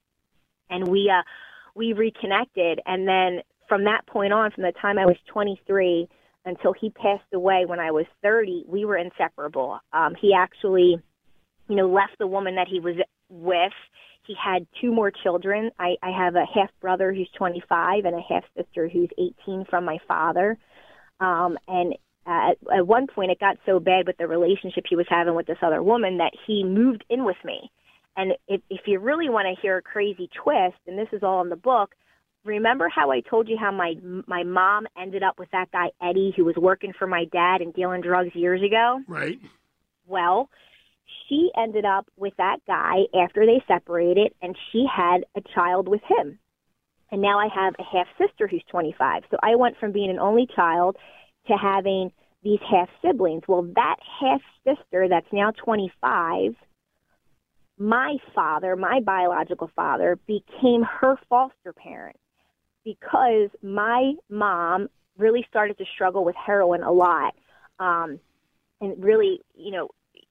and 0.70 0.88
we 0.88 1.12
uh, 1.14 1.22
we 1.74 1.92
reconnected. 1.92 2.80
And 2.86 3.06
then 3.06 3.42
from 3.68 3.84
that 3.84 4.06
point 4.06 4.32
on, 4.32 4.50
from 4.50 4.64
the 4.64 4.72
time 4.80 4.98
I 4.98 5.06
was 5.06 5.16
23 5.32 6.08
until 6.44 6.72
he 6.72 6.90
passed 6.90 7.22
away 7.32 7.64
when 7.66 7.78
I 7.78 7.90
was 7.90 8.06
30, 8.22 8.64
we 8.68 8.84
were 8.84 8.96
inseparable. 8.96 9.78
Um, 9.92 10.14
he 10.20 10.34
actually, 10.36 10.96
you 11.68 11.76
know, 11.76 11.88
left 11.88 12.18
the 12.18 12.26
woman 12.26 12.56
that 12.56 12.68
he 12.68 12.80
was 12.80 12.96
with. 13.28 13.72
He 14.24 14.34
had 14.42 14.66
two 14.80 14.92
more 14.92 15.10
children. 15.10 15.70
I, 15.78 15.96
I 16.02 16.10
have 16.10 16.36
a 16.36 16.46
half 16.54 16.70
brother 16.80 17.12
who's 17.12 17.28
25 17.36 18.04
and 18.04 18.14
a 18.14 18.20
half 18.20 18.44
sister 18.56 18.88
who's 18.88 19.10
18 19.18 19.64
from 19.68 19.84
my 19.84 19.98
father. 20.06 20.58
Um, 21.20 21.58
and 21.66 21.94
at, 22.26 22.56
at 22.72 22.86
one 22.86 23.06
point, 23.08 23.32
it 23.32 23.40
got 23.40 23.58
so 23.66 23.80
bad 23.80 24.06
with 24.06 24.16
the 24.18 24.28
relationship 24.28 24.84
he 24.88 24.96
was 24.96 25.06
having 25.08 25.34
with 25.34 25.46
this 25.46 25.58
other 25.62 25.82
woman 25.82 26.18
that 26.18 26.32
he 26.46 26.62
moved 26.64 27.04
in 27.10 27.24
with 27.24 27.36
me 27.44 27.70
And 28.16 28.32
if, 28.48 28.60
if 28.70 28.82
you 28.86 28.98
really 28.98 29.28
want 29.28 29.46
to 29.46 29.60
hear 29.60 29.78
a 29.78 29.82
crazy 29.82 30.28
twist, 30.42 30.76
and 30.86 30.98
this 30.98 31.08
is 31.12 31.22
all 31.22 31.42
in 31.42 31.48
the 31.48 31.56
book, 31.56 31.94
remember 32.44 32.88
how 32.88 33.10
I 33.10 33.20
told 33.20 33.48
you 33.48 33.56
how 33.58 33.70
my 33.70 33.94
my 34.26 34.42
mom 34.42 34.86
ended 35.00 35.22
up 35.22 35.38
with 35.38 35.50
that 35.52 35.70
guy 35.70 35.90
Eddie 36.02 36.34
who 36.36 36.44
was 36.44 36.56
working 36.56 36.92
for 36.98 37.06
my 37.06 37.24
dad 37.26 37.60
and 37.60 37.72
dealing 37.72 38.02
drugs 38.02 38.34
years 38.34 38.62
ago? 38.62 39.00
Right. 39.08 39.38
Well, 40.06 40.50
she 41.32 41.50
ended 41.56 41.84
up 41.84 42.06
with 42.16 42.34
that 42.36 42.58
guy 42.66 43.04
after 43.14 43.46
they 43.46 43.62
separated 43.66 44.34
and 44.42 44.56
she 44.70 44.84
had 44.84 45.24
a 45.34 45.40
child 45.54 45.88
with 45.88 46.02
him. 46.02 46.38
And 47.10 47.22
now 47.22 47.38
I 47.38 47.48
have 47.54 47.74
a 47.78 47.82
half 47.82 48.06
sister 48.18 48.46
who's 48.46 48.64
25. 48.70 49.22
So 49.30 49.38
I 49.42 49.54
went 49.56 49.78
from 49.78 49.92
being 49.92 50.10
an 50.10 50.18
only 50.18 50.46
child 50.54 50.96
to 51.46 51.54
having 51.54 52.12
these 52.42 52.58
half 52.70 52.88
siblings. 53.04 53.42
Well, 53.48 53.62
that 53.74 53.96
half 54.20 54.40
sister 54.64 55.08
that's 55.08 55.26
now 55.32 55.52
25 55.52 56.54
my 57.78 58.16
father, 58.32 58.76
my 58.76 59.00
biological 59.00 59.68
father, 59.74 60.16
became 60.26 60.82
her 60.82 61.16
foster 61.28 61.72
parent 61.72 62.16
because 62.84 63.48
my 63.60 64.12
mom 64.28 64.88
really 65.18 65.44
started 65.48 65.78
to 65.78 65.84
struggle 65.92 66.24
with 66.24 66.36
heroin 66.36 66.82
a 66.82 66.92
lot 66.92 67.34
um, 67.80 68.20
and 68.80 69.02
really, 69.02 69.40
you 69.56 69.72
know, 69.72 69.88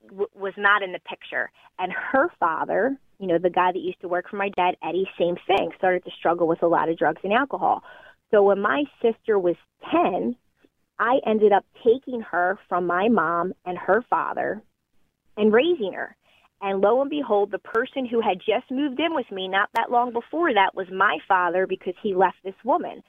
was 0.10 0.54
not 0.58 0.82
in 0.84 0.92
the 0.92 1.00
picture. 1.00 1.52
And 1.80 1.92
her 1.92 2.30
father, 2.40 2.98
you 3.20 3.28
know, 3.28 3.38
the 3.38 3.50
guy 3.50 3.72
that 3.72 3.80
used 3.80 4.02
to 4.02 4.08
work 4.08 4.30
for 4.30 4.38
my 4.38 4.50
dad, 4.50 4.76
Eddie, 4.84 5.10
same 5.18 5.36
thing, 5.48 5.72
started 5.78 6.04
to 6.06 6.12
struggle 6.18 6.48
with 6.48 6.64
a 6.64 6.68
lot 6.68 6.90
of 6.90 6.98
drugs 6.98 7.22
and 7.24 7.34
alcohol. 7.34 7.84
So 8.32 8.44
when 8.44 8.62
my 8.62 8.84
sister 9.02 9.38
was 9.38 9.56
10, 9.92 10.36
I 11.00 11.20
ended 11.26 11.52
up 11.52 11.66
taking 11.84 12.22
her 12.22 12.58
from 12.70 12.88
my 12.88 13.10
mom 13.10 13.54
and 13.66 13.78
her 13.78 14.04
father 14.10 14.62
and 15.38 15.54
raising 15.54 15.94
her. 15.94 16.16
And 16.62 16.80
lo 16.80 17.02
and 17.02 17.10
behold, 17.10 17.52
the 17.52 17.60
person 17.60 18.06
who 18.06 18.22
had 18.22 18.38
just 18.38 18.70
moved 18.70 19.00
in 19.00 19.16
with 19.16 19.30
me 19.32 19.48
not 19.48 19.70
that 19.74 19.92
long 19.92 20.14
before 20.14 20.54
that 20.54 20.76
was 20.76 20.88
my 20.92 21.18
father 21.28 21.66
because 21.66 21.96
he 22.04 22.14
left 22.14 22.38
this 22.44 22.54
woman. 22.64 23.02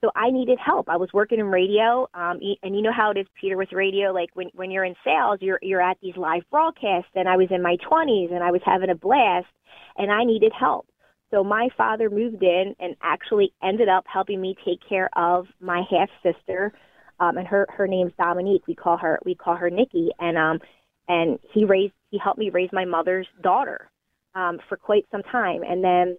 So 0.00 0.12
I 0.14 0.30
needed 0.30 0.58
help. 0.64 0.88
I 0.88 0.96
was 0.96 1.08
working 1.12 1.40
in 1.40 1.46
radio, 1.46 2.08
um, 2.14 2.38
and 2.62 2.76
you 2.76 2.82
know 2.82 2.92
how 2.96 3.10
it 3.10 3.18
is, 3.18 3.26
Peter, 3.40 3.56
with 3.56 3.72
radio. 3.72 4.12
Like 4.12 4.30
when 4.34 4.48
when 4.54 4.70
you're 4.70 4.84
in 4.84 4.94
sales, 5.04 5.38
you're 5.40 5.58
you're 5.60 5.82
at 5.82 5.98
these 6.00 6.16
live 6.16 6.42
broadcasts, 6.50 7.10
and 7.16 7.28
I 7.28 7.36
was 7.36 7.48
in 7.50 7.62
my 7.62 7.76
20s, 7.90 8.32
and 8.32 8.44
I 8.44 8.52
was 8.52 8.60
having 8.64 8.90
a 8.90 8.94
blast, 8.94 9.48
and 9.96 10.12
I 10.12 10.24
needed 10.24 10.52
help. 10.58 10.86
So 11.32 11.42
my 11.42 11.68
father 11.76 12.08
moved 12.08 12.42
in 12.42 12.74
and 12.78 12.94
actually 13.02 13.52
ended 13.62 13.88
up 13.88 14.04
helping 14.06 14.40
me 14.40 14.54
take 14.64 14.78
care 14.88 15.10
of 15.16 15.46
my 15.60 15.82
half 15.90 16.08
sister, 16.22 16.72
um, 17.18 17.36
and 17.36 17.48
her 17.48 17.66
her 17.76 17.88
name's 17.88 18.12
Dominique. 18.16 18.68
We 18.68 18.76
call 18.76 18.98
her 18.98 19.18
we 19.24 19.34
call 19.34 19.56
her 19.56 19.68
Nikki, 19.68 20.10
and 20.20 20.38
um, 20.38 20.60
and 21.08 21.40
he 21.52 21.64
raised 21.64 21.94
he 22.10 22.18
helped 22.22 22.38
me 22.38 22.50
raise 22.50 22.70
my 22.72 22.84
mother's 22.84 23.26
daughter 23.42 23.90
um, 24.36 24.60
for 24.68 24.76
quite 24.76 25.06
some 25.10 25.22
time, 25.24 25.62
and 25.64 25.82
then 25.82 26.16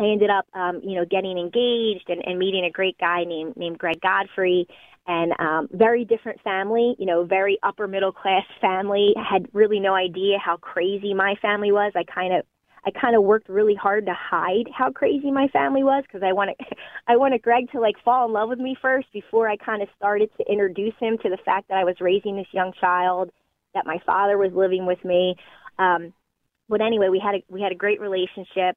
I 0.00 0.04
ended 0.04 0.30
up 0.30 0.46
um, 0.54 0.80
you 0.82 0.96
know 0.96 1.04
getting 1.04 1.36
engaged 1.38 2.08
and, 2.08 2.26
and 2.26 2.38
meeting 2.38 2.64
a 2.64 2.70
great 2.70 2.96
guy 2.98 3.24
named 3.24 3.56
named 3.56 3.78
Greg 3.78 4.00
Godfrey, 4.00 4.66
and 5.06 5.32
um, 5.38 5.68
very 5.72 6.04
different 6.04 6.40
family, 6.40 6.96
you 6.98 7.06
know, 7.06 7.24
very 7.24 7.58
upper 7.62 7.86
middle 7.86 8.12
class 8.12 8.44
family. 8.60 9.12
Had 9.16 9.48
really 9.52 9.78
no 9.78 9.94
idea 9.94 10.38
how 10.38 10.56
crazy 10.56 11.12
my 11.12 11.34
family 11.42 11.70
was. 11.70 11.92
I 11.94 12.04
kind 12.04 12.34
of 12.34 12.44
I 12.86 12.90
kind 12.98 13.14
of 13.14 13.22
worked 13.22 13.50
really 13.50 13.74
hard 13.74 14.06
to 14.06 14.14
hide 14.14 14.66
how 14.76 14.90
crazy 14.90 15.30
my 15.30 15.48
family 15.48 15.84
was 15.84 16.02
because 16.06 16.22
I 16.22 16.32
wanted 16.32 16.56
I 17.06 17.16
wanted 17.16 17.42
Greg 17.42 17.70
to 17.72 17.80
like 17.80 17.96
fall 18.02 18.26
in 18.26 18.32
love 18.32 18.48
with 18.48 18.58
me 18.58 18.76
first 18.80 19.08
before 19.12 19.48
I 19.48 19.56
kind 19.56 19.82
of 19.82 19.88
started 19.96 20.30
to 20.38 20.50
introduce 20.50 20.94
him 20.98 21.18
to 21.18 21.28
the 21.28 21.38
fact 21.44 21.68
that 21.68 21.76
I 21.76 21.84
was 21.84 21.96
raising 22.00 22.36
this 22.36 22.52
young 22.52 22.72
child 22.80 23.30
that 23.74 23.86
my 23.86 23.98
father 24.06 24.38
was 24.38 24.52
living 24.52 24.86
with 24.86 25.04
me. 25.04 25.36
Um, 25.78 26.12
but 26.68 26.80
anyway, 26.80 27.08
we 27.08 27.20
had 27.20 27.36
a, 27.36 27.42
we 27.48 27.60
had 27.60 27.72
a 27.72 27.76
great 27.76 28.00
relationship 28.00 28.76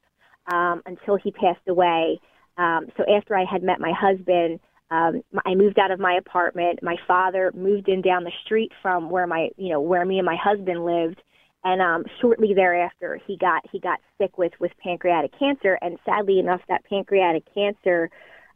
um, 0.51 0.81
until 0.85 1.15
he 1.15 1.31
passed 1.31 1.67
away. 1.67 2.19
Um, 2.57 2.87
so 2.97 3.03
after 3.15 3.35
I 3.35 3.45
had 3.45 3.63
met 3.63 3.79
my 3.79 3.91
husband, 3.91 4.59
um, 4.91 5.21
I 5.45 5.55
moved 5.55 5.79
out 5.79 5.91
of 5.91 5.99
my 5.99 6.13
apartment. 6.13 6.79
My 6.83 6.97
father 7.07 7.51
moved 7.55 7.89
in 7.89 8.01
down 8.01 8.23
the 8.23 8.31
street 8.45 8.71
from 8.81 9.09
where 9.09 9.25
my 9.25 9.49
you 9.57 9.69
know 9.69 9.81
where 9.81 10.05
me 10.05 10.19
and 10.19 10.25
my 10.25 10.37
husband 10.41 10.85
lived. 10.85 11.21
And 11.65 11.81
um, 11.81 12.03
shortly 12.19 12.53
thereafter, 12.53 13.19
he 13.25 13.37
got 13.37 13.63
he 13.71 13.79
got 13.79 13.99
sick 14.19 14.37
with 14.37 14.53
with 14.59 14.71
pancreatic 14.83 15.31
cancer. 15.39 15.79
And 15.81 15.97
sadly 16.05 16.37
enough, 16.39 16.61
that 16.67 16.83
pancreatic 16.85 17.43
cancer 17.53 18.09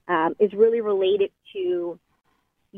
um, 0.08 0.36
is 0.40 0.54
really 0.54 0.82
related 0.82 1.32
to 1.54 2.00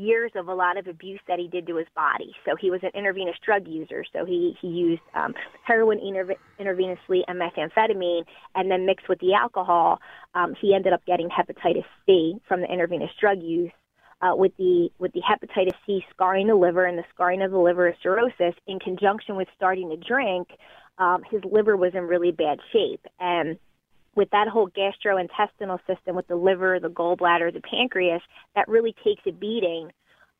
years 0.00 0.32
of 0.34 0.48
a 0.48 0.54
lot 0.54 0.76
of 0.78 0.86
abuse 0.86 1.20
that 1.28 1.38
he 1.38 1.48
did 1.48 1.66
to 1.66 1.76
his 1.76 1.86
body. 1.94 2.32
So 2.44 2.56
he 2.56 2.70
was 2.70 2.80
an 2.82 2.90
intravenous 2.94 3.36
drug 3.44 3.68
user. 3.68 4.04
So 4.12 4.24
he 4.24 4.56
he 4.60 4.68
used 4.68 5.02
um, 5.14 5.34
heroin 5.64 5.98
interve- 5.98 6.36
intravenously 6.58 7.20
and 7.28 7.40
methamphetamine, 7.40 8.24
and 8.54 8.70
then 8.70 8.86
mixed 8.86 9.08
with 9.08 9.20
the 9.20 9.34
alcohol, 9.34 9.98
um, 10.34 10.54
he 10.60 10.74
ended 10.74 10.92
up 10.92 11.04
getting 11.06 11.28
hepatitis 11.28 11.84
C 12.06 12.36
from 12.48 12.60
the 12.60 12.66
intravenous 12.72 13.10
drug 13.20 13.42
use. 13.42 13.72
Uh, 14.22 14.36
with 14.36 14.54
the 14.58 14.90
with 14.98 15.12
the 15.12 15.22
hepatitis 15.22 15.76
C 15.86 16.04
scarring 16.10 16.48
the 16.48 16.54
liver 16.54 16.84
and 16.84 16.98
the 16.98 17.04
scarring 17.14 17.40
of 17.40 17.50
the 17.50 17.58
liver 17.58 17.88
is 17.88 17.94
cirrhosis, 18.02 18.54
in 18.66 18.78
conjunction 18.78 19.34
with 19.34 19.48
starting 19.56 19.88
to 19.88 19.96
drink, 19.96 20.48
um, 20.98 21.22
his 21.30 21.40
liver 21.50 21.74
was 21.74 21.92
in 21.94 22.02
really 22.02 22.30
bad 22.30 22.58
shape 22.70 23.04
and 23.18 23.58
with 24.16 24.30
that 24.30 24.48
whole 24.48 24.70
gastrointestinal 24.70 25.78
system 25.86 26.16
with 26.16 26.26
the 26.26 26.36
liver, 26.36 26.78
the 26.80 26.88
gallbladder, 26.88 27.52
the 27.52 27.60
pancreas, 27.60 28.22
that 28.54 28.68
really 28.68 28.94
takes 29.04 29.22
a 29.26 29.32
beating. 29.32 29.90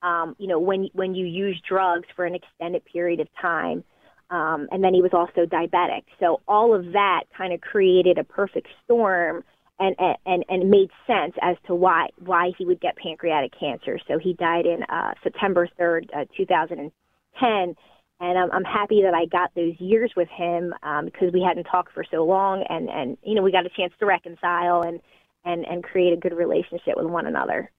Um, 0.02 0.34
you 0.38 0.48
know, 0.48 0.58
when 0.58 0.88
when 0.92 1.14
you 1.14 1.26
use 1.26 1.60
drugs 1.68 2.08
for 2.16 2.24
an 2.24 2.34
extended 2.34 2.84
period 2.84 3.20
of 3.20 3.28
time, 3.40 3.84
um, 4.30 4.68
and 4.70 4.82
then 4.82 4.94
he 4.94 5.02
was 5.02 5.12
also 5.12 5.46
diabetic. 5.46 6.04
So 6.18 6.40
all 6.48 6.74
of 6.74 6.92
that 6.92 7.24
kind 7.36 7.52
of 7.52 7.60
created 7.60 8.16
a 8.18 8.24
perfect 8.24 8.68
storm, 8.84 9.44
and 9.78 9.94
and 10.26 10.44
and 10.48 10.70
made 10.70 10.90
sense 11.06 11.34
as 11.42 11.56
to 11.66 11.74
why 11.74 12.08
why 12.18 12.52
he 12.56 12.64
would 12.64 12.80
get 12.80 12.96
pancreatic 12.96 13.52
cancer. 13.58 13.98
So 14.08 14.18
he 14.18 14.34
died 14.34 14.66
in 14.66 14.82
uh, 14.84 15.12
September 15.22 15.68
third, 15.78 16.10
uh, 16.16 16.24
2010 16.36 16.92
and 17.40 17.76
I'm, 18.20 18.50
I'm 18.52 18.64
happy 18.64 19.02
that 19.02 19.14
I 19.14 19.24
got 19.26 19.54
those 19.54 19.74
years 19.78 20.12
with 20.16 20.28
him 20.28 20.74
um, 20.82 21.06
because 21.06 21.32
we 21.32 21.42
hadn't 21.42 21.64
talked 21.64 21.92
for 21.92 22.04
so 22.10 22.24
long, 22.24 22.64
and 22.68 22.88
and 22.90 23.16
you 23.22 23.34
know 23.34 23.42
we 23.42 23.52
got 23.52 23.66
a 23.66 23.70
chance 23.70 23.92
to 23.98 24.06
reconcile 24.06 24.82
and 24.82 25.00
and 25.44 25.64
and 25.64 25.82
create 25.82 26.12
a 26.12 26.16
good 26.16 26.36
relationship 26.36 26.94
with 26.96 27.06
one 27.06 27.26
another. 27.26 27.70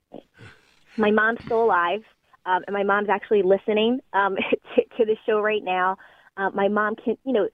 My 0.98 1.12
mom's 1.12 1.40
still 1.46 1.64
alive, 1.64 2.02
um, 2.46 2.64
and 2.68 2.74
my 2.74 2.84
mom's 2.84 3.10
actually 3.10 3.44
listening 3.44 4.00
um, 4.14 4.36
to, 4.76 4.82
to 4.98 5.06
the 5.06 5.16
show 5.26 5.40
right 5.42 5.64
now. 5.64 5.98
Uh, 6.38 6.50
my 6.52 6.68
mom 6.68 6.96
can, 6.96 7.18
you 7.24 7.34
know, 7.34 7.48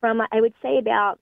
from 0.00 0.20
I 0.20 0.40
would 0.40 0.54
say 0.62 0.78
about 0.78 1.18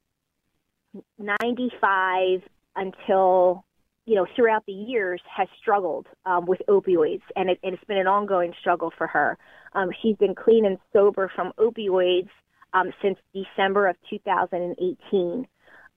95 1.19 2.43
until 2.77 3.65
you 4.07 4.15
know, 4.15 4.27
throughout 4.37 4.65
the 4.67 4.73
years 4.73 5.21
has 5.35 5.49
struggled 5.61 6.07
um, 6.27 6.47
with 6.47 6.61
opioids, 6.69 7.23
and 7.37 7.51
it, 7.51 7.59
it's 7.63 7.83
been 7.85 7.99
an 7.99 8.07
ongoing 8.07 8.53
struggle 8.61 8.93
for 8.97 9.07
her. 9.07 9.39
Um, 9.73 9.91
she's 10.03 10.17
been 10.17 10.35
clean 10.35 10.67
and 10.67 10.79
sober 10.93 11.31
from 11.35 11.53
opioids 11.59 12.29
um, 12.75 12.93
since 13.01 13.19
December 13.33 13.89
of 13.89 13.97
2018. 14.11 15.47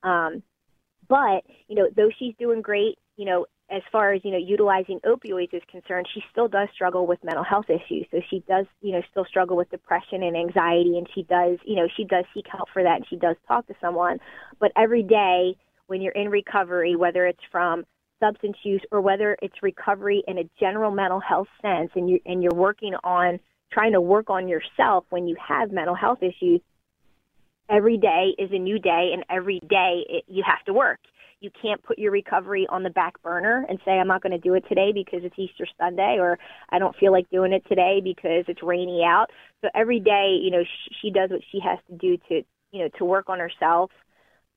Um, 0.02 0.42
but 1.08 1.44
you 1.68 1.74
know, 1.74 1.88
though 1.94 2.10
she's 2.18 2.34
doing 2.38 2.62
great, 2.62 2.98
you 3.16 3.26
know, 3.26 3.46
as 3.70 3.82
far 3.92 4.14
as 4.14 4.22
you 4.24 4.30
know, 4.30 4.38
utilizing 4.38 5.00
opioids 5.00 5.52
is 5.52 5.62
concerned, 5.70 6.06
she 6.14 6.22
still 6.32 6.48
does 6.48 6.68
struggle 6.72 7.06
with 7.06 7.22
mental 7.22 7.44
health 7.44 7.66
issues. 7.68 8.06
So 8.10 8.20
she 8.30 8.42
does, 8.48 8.64
you 8.80 8.92
know, 8.92 9.02
still 9.10 9.26
struggle 9.26 9.56
with 9.56 9.70
depression 9.70 10.22
and 10.22 10.36
anxiety, 10.36 10.96
and 10.96 11.06
she 11.14 11.24
does, 11.24 11.58
you 11.64 11.76
know, 11.76 11.88
she 11.94 12.04
does 12.04 12.24
seek 12.32 12.46
help 12.50 12.68
for 12.72 12.82
that, 12.82 12.96
and 12.96 13.06
she 13.08 13.16
does 13.16 13.36
talk 13.46 13.66
to 13.66 13.74
someone. 13.80 14.18
But 14.58 14.72
every 14.76 15.02
day 15.02 15.56
when 15.88 16.00
you're 16.00 16.12
in 16.12 16.30
recovery, 16.30 16.96
whether 16.96 17.26
it's 17.26 17.42
from 17.50 17.84
substance 18.20 18.56
use 18.62 18.82
or 18.90 19.00
whether 19.00 19.36
it's 19.42 19.62
recovery 19.62 20.22
in 20.26 20.38
a 20.38 20.50
general 20.58 20.90
mental 20.90 21.20
health 21.20 21.48
sense 21.62 21.90
and 21.94 22.08
you 22.08 22.18
and 22.26 22.42
you're 22.42 22.54
working 22.54 22.94
on 23.04 23.38
trying 23.72 23.92
to 23.92 24.00
work 24.00 24.30
on 24.30 24.48
yourself 24.48 25.04
when 25.10 25.28
you 25.28 25.36
have 25.46 25.70
mental 25.70 25.94
health 25.94 26.18
issues 26.22 26.60
every 27.68 27.98
day 27.98 28.34
is 28.38 28.50
a 28.52 28.58
new 28.58 28.78
day 28.78 29.10
and 29.12 29.24
every 29.30 29.60
day 29.60 30.04
it, 30.08 30.24
you 30.26 30.42
have 30.46 30.64
to 30.64 30.72
work. 30.72 31.00
You 31.40 31.50
can't 31.62 31.82
put 31.82 31.98
your 31.98 32.10
recovery 32.10 32.66
on 32.68 32.82
the 32.82 32.90
back 32.90 33.22
burner 33.22 33.64
and 33.68 33.78
say 33.84 33.92
i'm 33.92 34.08
not 34.08 34.22
going 34.22 34.32
to 34.32 34.38
do 34.38 34.54
it 34.54 34.64
today 34.68 34.90
because 34.92 35.20
it's 35.22 35.38
easter 35.38 35.66
sunday 35.78 36.16
or 36.18 36.38
i 36.70 36.78
don't 36.78 36.96
feel 36.96 37.12
like 37.12 37.30
doing 37.30 37.52
it 37.52 37.62
today 37.68 38.00
because 38.02 38.44
it's 38.48 38.62
rainy 38.62 39.02
out. 39.04 39.26
So 39.62 39.68
every 39.74 40.00
day 40.00 40.38
you 40.42 40.50
know 40.50 40.64
she, 40.64 40.94
she 41.00 41.10
does 41.10 41.30
what 41.30 41.42
she 41.52 41.60
has 41.60 41.78
to 41.88 41.96
do 41.96 42.16
to 42.28 42.42
you 42.72 42.80
know 42.80 42.88
to 42.98 43.04
work 43.04 43.28
on 43.28 43.38
herself 43.38 43.90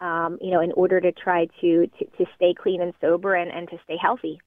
um, 0.02 0.38
you 0.42 0.52
know, 0.52 0.60
in 0.60 0.72
order 0.74 1.00
to 1.00 1.12
try 1.12 1.46
to, 1.62 1.88
to, 1.88 2.06
to 2.18 2.26
stay 2.36 2.54
clean 2.54 2.82
and 2.82 2.94
sober 3.00 3.36
and, 3.36 3.52
and 3.52 3.70
to 3.70 3.78
stay 3.84 3.98
healthy. 4.02 4.40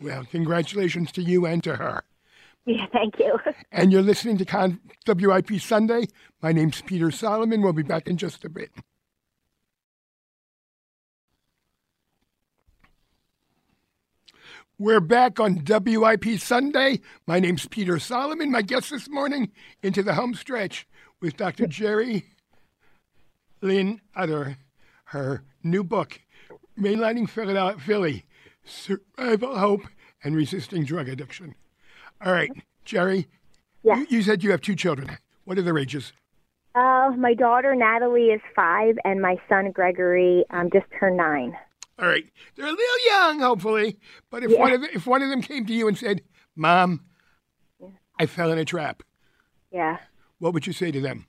Well, 0.00 0.24
congratulations 0.30 1.12
to 1.12 1.22
you 1.22 1.44
and 1.44 1.62
to 1.64 1.76
her. 1.76 2.04
Yeah, 2.64 2.86
thank 2.92 3.18
you. 3.18 3.38
and 3.72 3.92
you're 3.92 4.02
listening 4.02 4.38
to 4.38 4.44
Con- 4.44 4.80
WIP 5.06 5.60
Sunday. 5.60 6.06
My 6.42 6.52
name's 6.52 6.82
Peter 6.82 7.10
Solomon. 7.10 7.62
We'll 7.62 7.72
be 7.72 7.82
back 7.82 8.06
in 8.06 8.16
just 8.16 8.44
a 8.44 8.48
bit. 8.48 8.70
We're 14.78 15.00
back 15.00 15.40
on 15.40 15.64
WIP 15.66 16.38
Sunday. 16.38 17.00
My 17.26 17.40
name's 17.40 17.66
Peter 17.66 17.98
Solomon. 17.98 18.50
My 18.50 18.62
guest 18.62 18.90
this 18.90 19.08
morning 19.08 19.50
into 19.82 20.02
the 20.02 20.14
home 20.14 20.34
stretch 20.34 20.86
with 21.20 21.36
Dr. 21.36 21.66
Geri 21.68 22.26
Lynn 23.62 24.02
Utter 24.14 24.58
her 25.06 25.42
new 25.62 25.84
book, 25.84 26.20
Mainlining 26.78 27.28
Philly 27.80 28.24
Survival, 28.64 29.56
Hope, 29.58 29.82
and 30.24 30.34
Resisting 30.36 30.84
Drug 30.84 31.08
Addiction. 31.08 31.54
All 32.24 32.32
right, 32.32 32.50
Geri, 32.84 33.28
Yeah. 33.82 33.98
you, 34.00 34.06
you 34.10 34.22
said 34.22 34.42
you 34.42 34.50
have 34.50 34.60
two 34.60 34.74
children. 34.74 35.16
What 35.44 35.58
are 35.58 35.62
their 35.62 35.78
ages? 35.78 36.12
Uh, 36.74 37.10
my 37.16 37.34
daughter 37.34 37.74
Natalie 37.74 38.26
is 38.30 38.40
five, 38.54 38.96
and 39.04 39.20
my 39.22 39.36
son 39.48 39.70
Gregory 39.70 40.44
um, 40.50 40.70
just 40.72 40.86
turned 40.98 41.16
nine. 41.16 41.56
All 41.98 42.06
right, 42.06 42.24
they're 42.56 42.66
a 42.66 42.70
little 42.70 43.06
young, 43.06 43.40
hopefully. 43.40 43.98
But 44.30 44.42
if 44.44 44.50
Yeah. 44.50 44.60
one 44.60 44.72
of 44.72 44.80
the, 44.82 44.94
if 44.94 45.06
one 45.06 45.22
of 45.22 45.30
them 45.30 45.40
came 45.40 45.64
to 45.66 45.72
you 45.72 45.88
and 45.88 45.96
said, 45.96 46.20
"Mom, 46.54 47.04
I 48.20 48.26
fell 48.26 48.50
in 48.52 48.58
a 48.58 48.64
trap," 48.66 49.02
Yeah. 49.70 49.98
what 50.38 50.52
would 50.52 50.66
you 50.66 50.74
say 50.74 50.90
to 50.90 51.00
them? 51.00 51.26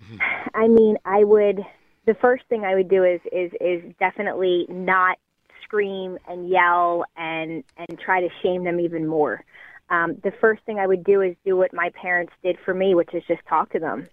I 0.54 0.68
mean, 0.68 0.96
I 1.04 1.24
would. 1.24 1.60
The 2.06 2.14
first 2.14 2.44
thing 2.48 2.64
I 2.64 2.74
would 2.74 2.88
do 2.88 3.04
is 3.04 3.20
is 3.32 3.52
is 3.60 3.82
definitely 3.98 4.66
not 4.68 5.18
scream 5.62 6.18
and 6.28 6.48
yell 6.48 7.04
and 7.16 7.64
and 7.76 7.98
try 7.98 8.20
to 8.20 8.28
shame 8.42 8.64
them 8.64 8.80
even 8.80 9.06
more. 9.06 9.44
Um, 9.90 10.16
the 10.22 10.32
first 10.40 10.62
thing 10.64 10.78
I 10.78 10.86
would 10.86 11.04
do 11.04 11.20
is 11.20 11.36
do 11.44 11.56
what 11.56 11.72
my 11.72 11.90
parents 12.00 12.32
did 12.42 12.56
for 12.64 12.74
me, 12.74 12.94
which 12.94 13.12
is 13.14 13.22
just 13.28 13.42
talk 13.46 13.70
to 13.72 13.78
them 13.78 14.08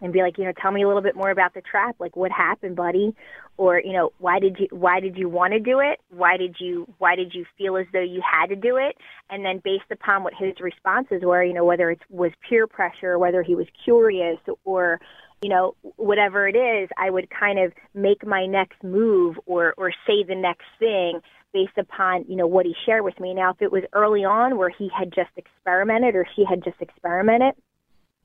and 0.00 0.12
be 0.12 0.20
like, 0.20 0.36
you 0.36 0.44
know, 0.44 0.52
tell 0.60 0.72
me 0.72 0.82
a 0.82 0.86
little 0.86 1.02
bit 1.02 1.16
more 1.16 1.30
about 1.30 1.54
the 1.54 1.62
trap. 1.62 1.96
Like, 1.98 2.16
what 2.16 2.30
happened, 2.30 2.76
buddy? 2.76 3.14
Or 3.56 3.80
you 3.80 3.92
know, 3.92 4.12
why 4.18 4.38
did 4.38 4.58
you 4.58 4.68
why 4.70 5.00
did 5.00 5.16
you 5.16 5.28
want 5.28 5.54
to 5.54 5.60
do 5.60 5.80
it? 5.80 6.00
Why 6.10 6.36
did 6.36 6.56
you 6.60 6.86
why 6.98 7.16
did 7.16 7.34
you 7.34 7.46
feel 7.56 7.76
as 7.78 7.86
though 7.92 8.02
you 8.02 8.20
had 8.20 8.48
to 8.48 8.56
do 8.56 8.76
it? 8.76 8.96
And 9.30 9.44
then 9.44 9.62
based 9.64 9.90
upon 9.90 10.22
what 10.22 10.34
his 10.34 10.60
responses 10.60 11.22
were, 11.22 11.42
you 11.42 11.54
know, 11.54 11.64
whether 11.64 11.90
it 11.90 12.00
was 12.10 12.32
peer 12.46 12.66
pressure, 12.66 13.18
whether 13.18 13.42
he 13.42 13.54
was 13.54 13.66
curious, 13.82 14.38
or 14.64 15.00
you 15.42 15.50
know, 15.50 15.74
whatever 15.96 16.48
it 16.48 16.56
is, 16.56 16.88
I 16.96 17.10
would 17.10 17.28
kind 17.30 17.58
of 17.58 17.72
make 17.94 18.26
my 18.26 18.46
next 18.46 18.82
move 18.82 19.36
or 19.46 19.74
or 19.76 19.92
say 20.06 20.24
the 20.26 20.34
next 20.34 20.64
thing 20.78 21.20
based 21.52 21.78
upon, 21.78 22.24
you 22.28 22.36
know, 22.36 22.46
what 22.46 22.66
he 22.66 22.74
shared 22.84 23.04
with 23.04 23.18
me. 23.20 23.34
Now, 23.34 23.50
if 23.50 23.62
it 23.62 23.72
was 23.72 23.82
early 23.92 24.24
on 24.24 24.58
where 24.58 24.68
he 24.68 24.90
had 24.96 25.12
just 25.12 25.30
experimented 25.36 26.14
or 26.14 26.26
she 26.36 26.44
had 26.44 26.62
just 26.64 26.80
experimented, 26.80 27.54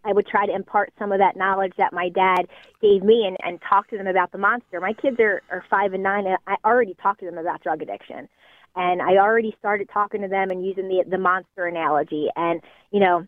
I 0.03 0.14
would 0.14 0.28
try 0.28 0.45
to 0.45 0.53
impart 0.53 0.91
some 0.97 1.12
of 1.12 1.20
that 1.20 1.36
knowledge 1.36 1.74
that 1.78 1.93
my 1.93 2.09
dad 2.09 2.47
gave 2.82 3.03
me 3.03 3.26
and, 3.28 3.38
and 3.43 3.59
talk 3.70 3.89
to 3.89 3.97
them 3.97 4.07
about 4.07 4.32
the 4.32 4.38
monster. 4.38 4.82
My 4.82 4.93
kids 4.93 5.18
are, 5.20 5.43
are 5.51 5.64
five 5.70 5.93
and 5.93 6.03
nine. 6.03 6.26
And 6.26 6.38
I 6.47 6.55
already 6.66 6.95
talked 6.95 7.20
to 7.20 7.26
them 7.26 7.38
about 7.38 7.62
drug 7.62 7.82
addiction. 7.82 8.28
And 8.76 9.01
I 9.01 9.18
already 9.18 9.55
started 9.59 9.89
talking 9.93 10.22
to 10.22 10.28
them 10.28 10.49
and 10.49 10.66
using 10.66 10.88
the 10.88 11.03
the 11.07 11.18
monster 11.18 11.68
analogy. 11.68 12.30
And, 12.36 12.62
you 12.91 12.99
know, 12.99 13.28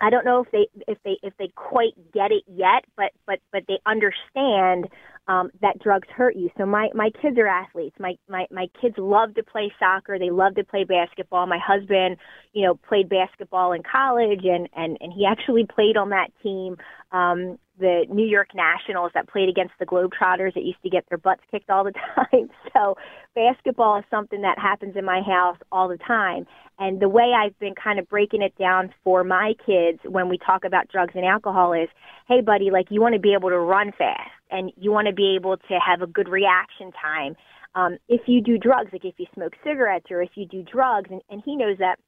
I 0.00 0.10
don't 0.10 0.24
know 0.24 0.44
if 0.44 0.50
they 0.50 0.68
if 0.88 0.98
they 1.04 1.18
if 1.22 1.34
they 1.38 1.48
quite 1.54 1.92
get 2.12 2.32
it 2.32 2.44
yet, 2.46 2.84
but 2.96 3.12
but 3.26 3.40
but 3.52 3.64
they 3.68 3.78
understand 3.86 4.88
um, 5.28 5.50
that 5.60 5.78
drugs 5.78 6.08
hurt 6.14 6.36
you. 6.36 6.50
So 6.58 6.66
my 6.66 6.88
my 6.94 7.10
kids 7.22 7.38
are 7.38 7.46
athletes. 7.46 7.96
My 7.98 8.14
my 8.28 8.46
my 8.50 8.66
kids 8.80 8.96
love 8.98 9.34
to 9.34 9.42
play 9.42 9.72
soccer. 9.78 10.18
They 10.18 10.30
love 10.30 10.54
to 10.56 10.64
play 10.64 10.84
basketball. 10.84 11.46
My 11.46 11.58
husband, 11.64 12.16
you 12.52 12.66
know, 12.66 12.74
played 12.74 13.08
basketball 13.08 13.72
in 13.72 13.82
college, 13.82 14.40
and 14.44 14.68
and 14.74 14.96
and 15.00 15.12
he 15.12 15.26
actually 15.26 15.66
played 15.66 15.96
on 15.96 16.10
that 16.10 16.30
team. 16.42 16.76
Um, 17.12 17.58
the 17.80 18.06
New 18.08 18.26
York 18.26 18.48
Nationals 18.54 19.10
that 19.14 19.28
played 19.28 19.48
against 19.48 19.74
the 19.80 19.86
Globetrotters 19.86 20.54
that 20.54 20.64
used 20.64 20.82
to 20.82 20.90
get 20.90 21.04
their 21.08 21.18
butts 21.18 21.42
kicked 21.50 21.70
all 21.70 21.82
the 21.82 21.92
time. 22.14 22.50
So 22.72 22.96
basketball 23.34 23.98
is 23.98 24.04
something 24.10 24.42
that 24.42 24.58
happens 24.58 24.96
in 24.96 25.04
my 25.04 25.22
house 25.22 25.56
all 25.72 25.88
the 25.88 25.98
time. 25.98 26.46
And 26.78 27.00
the 27.00 27.08
way 27.08 27.32
I've 27.36 27.58
been 27.58 27.74
kind 27.74 27.98
of 27.98 28.08
breaking 28.08 28.42
it 28.42 28.56
down 28.58 28.92
for 29.02 29.24
my 29.24 29.54
kids 29.66 29.98
when 30.04 30.28
we 30.28 30.38
talk 30.38 30.64
about 30.64 30.88
drugs 30.88 31.12
and 31.14 31.24
alcohol 31.24 31.72
is, 31.72 31.88
hey 32.28 32.40
buddy, 32.40 32.70
like 32.70 32.86
you 32.90 33.00
want 33.00 33.14
to 33.14 33.20
be 33.20 33.34
able 33.34 33.50
to 33.50 33.58
run 33.58 33.92
fast 33.96 34.30
and 34.50 34.72
you 34.76 34.92
want 34.92 35.08
to 35.08 35.14
be 35.14 35.34
able 35.36 35.56
to 35.56 35.78
have 35.84 36.02
a 36.02 36.06
good 36.06 36.28
reaction 36.28 36.92
time. 36.92 37.34
Um, 37.74 37.98
if 38.08 38.22
you 38.26 38.40
do 38.40 38.58
drugs, 38.58 38.90
like 38.92 39.04
if 39.04 39.14
you 39.18 39.26
smoke 39.34 39.52
cigarettes 39.64 40.06
or 40.10 40.22
if 40.22 40.30
you 40.34 40.46
do 40.46 40.62
drugs, 40.62 41.10
and, 41.10 41.20
and 41.30 41.42
he 41.44 41.56
knows 41.56 41.78
that 41.78 41.98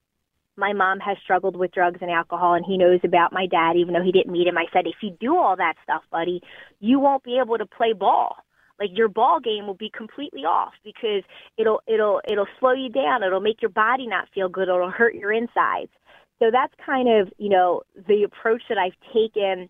my 0.57 0.73
mom 0.73 1.01
has 1.01 1.17
struggled 1.23 1.57
with 1.57 1.73
drugs 1.73 1.99
and 2.01 2.11
alcohol 2.11 2.55
and 2.55 2.65
he 2.67 2.77
knows 2.77 3.01
about 3.05 3.33
my 3.33 3.47
dad 3.47 3.77
even 3.77 3.95
though 3.95 4.03
he 4.03 4.13
didn't 4.13 4.33
meet 4.33 4.47
him. 4.47 4.59
I 4.59 4.67
said 4.73 4.87
if 4.87 4.97
you 5.03 5.17
do 5.21 5.37
all 5.37 5.57
that 5.57 5.75
stuff 5.83 6.03
buddy 6.11 6.43
you 6.81 6.99
won't 7.01 7.25
be 7.25 7.39
able 7.39 7.59
to 7.59 7.67
play 7.67 7.93
ball. 7.93 8.37
Like 8.79 8.91
your 8.95 9.09
ball 9.09 9.39
game 9.39 9.67
will 9.67 9.75
be 9.75 9.91
completely 9.97 10.41
off 10.43 10.73
because 10.85 11.23
it'll 11.57 11.81
it'll 11.87 12.21
it'll 12.29 12.49
slow 12.59 12.73
you 12.73 12.89
down. 12.89 13.23
It'll 13.23 13.41
make 13.41 13.63
your 13.63 13.71
body 13.71 14.07
not 14.07 14.29
feel 14.35 14.49
good. 14.49 14.69
It'll 14.69 14.91
hurt 14.91 15.15
your 15.15 15.33
insides. 15.33 15.93
So 16.41 16.51
that's 16.51 16.75
kind 16.85 17.09
of 17.09 17.33
you 17.39 17.49
know 17.49 17.83
the 18.09 18.25
approach 18.25 18.63
that 18.69 18.79
i've 18.79 18.97
taken 19.13 19.69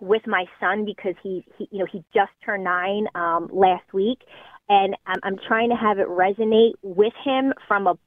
with 0.00 0.22
my 0.26 0.46
son 0.60 0.84
because 0.86 1.14
he, 1.22 1.44
he 1.58 1.68
you 1.70 1.80
know 1.80 1.86
he 1.90 2.02
just 2.14 2.30
turned 2.44 2.64
nine 2.64 3.06
um 3.14 3.50
last 3.52 3.92
week. 3.92 4.20
And 4.70 4.96
I'm, 5.06 5.18
I'm 5.22 5.36
trying 5.46 5.70
to 5.70 5.76
have 5.76 5.98
it 5.98 6.08
resonate 6.08 6.74
with 6.82 7.14
him 7.24 7.54
from 7.66 7.86
a 7.86 7.98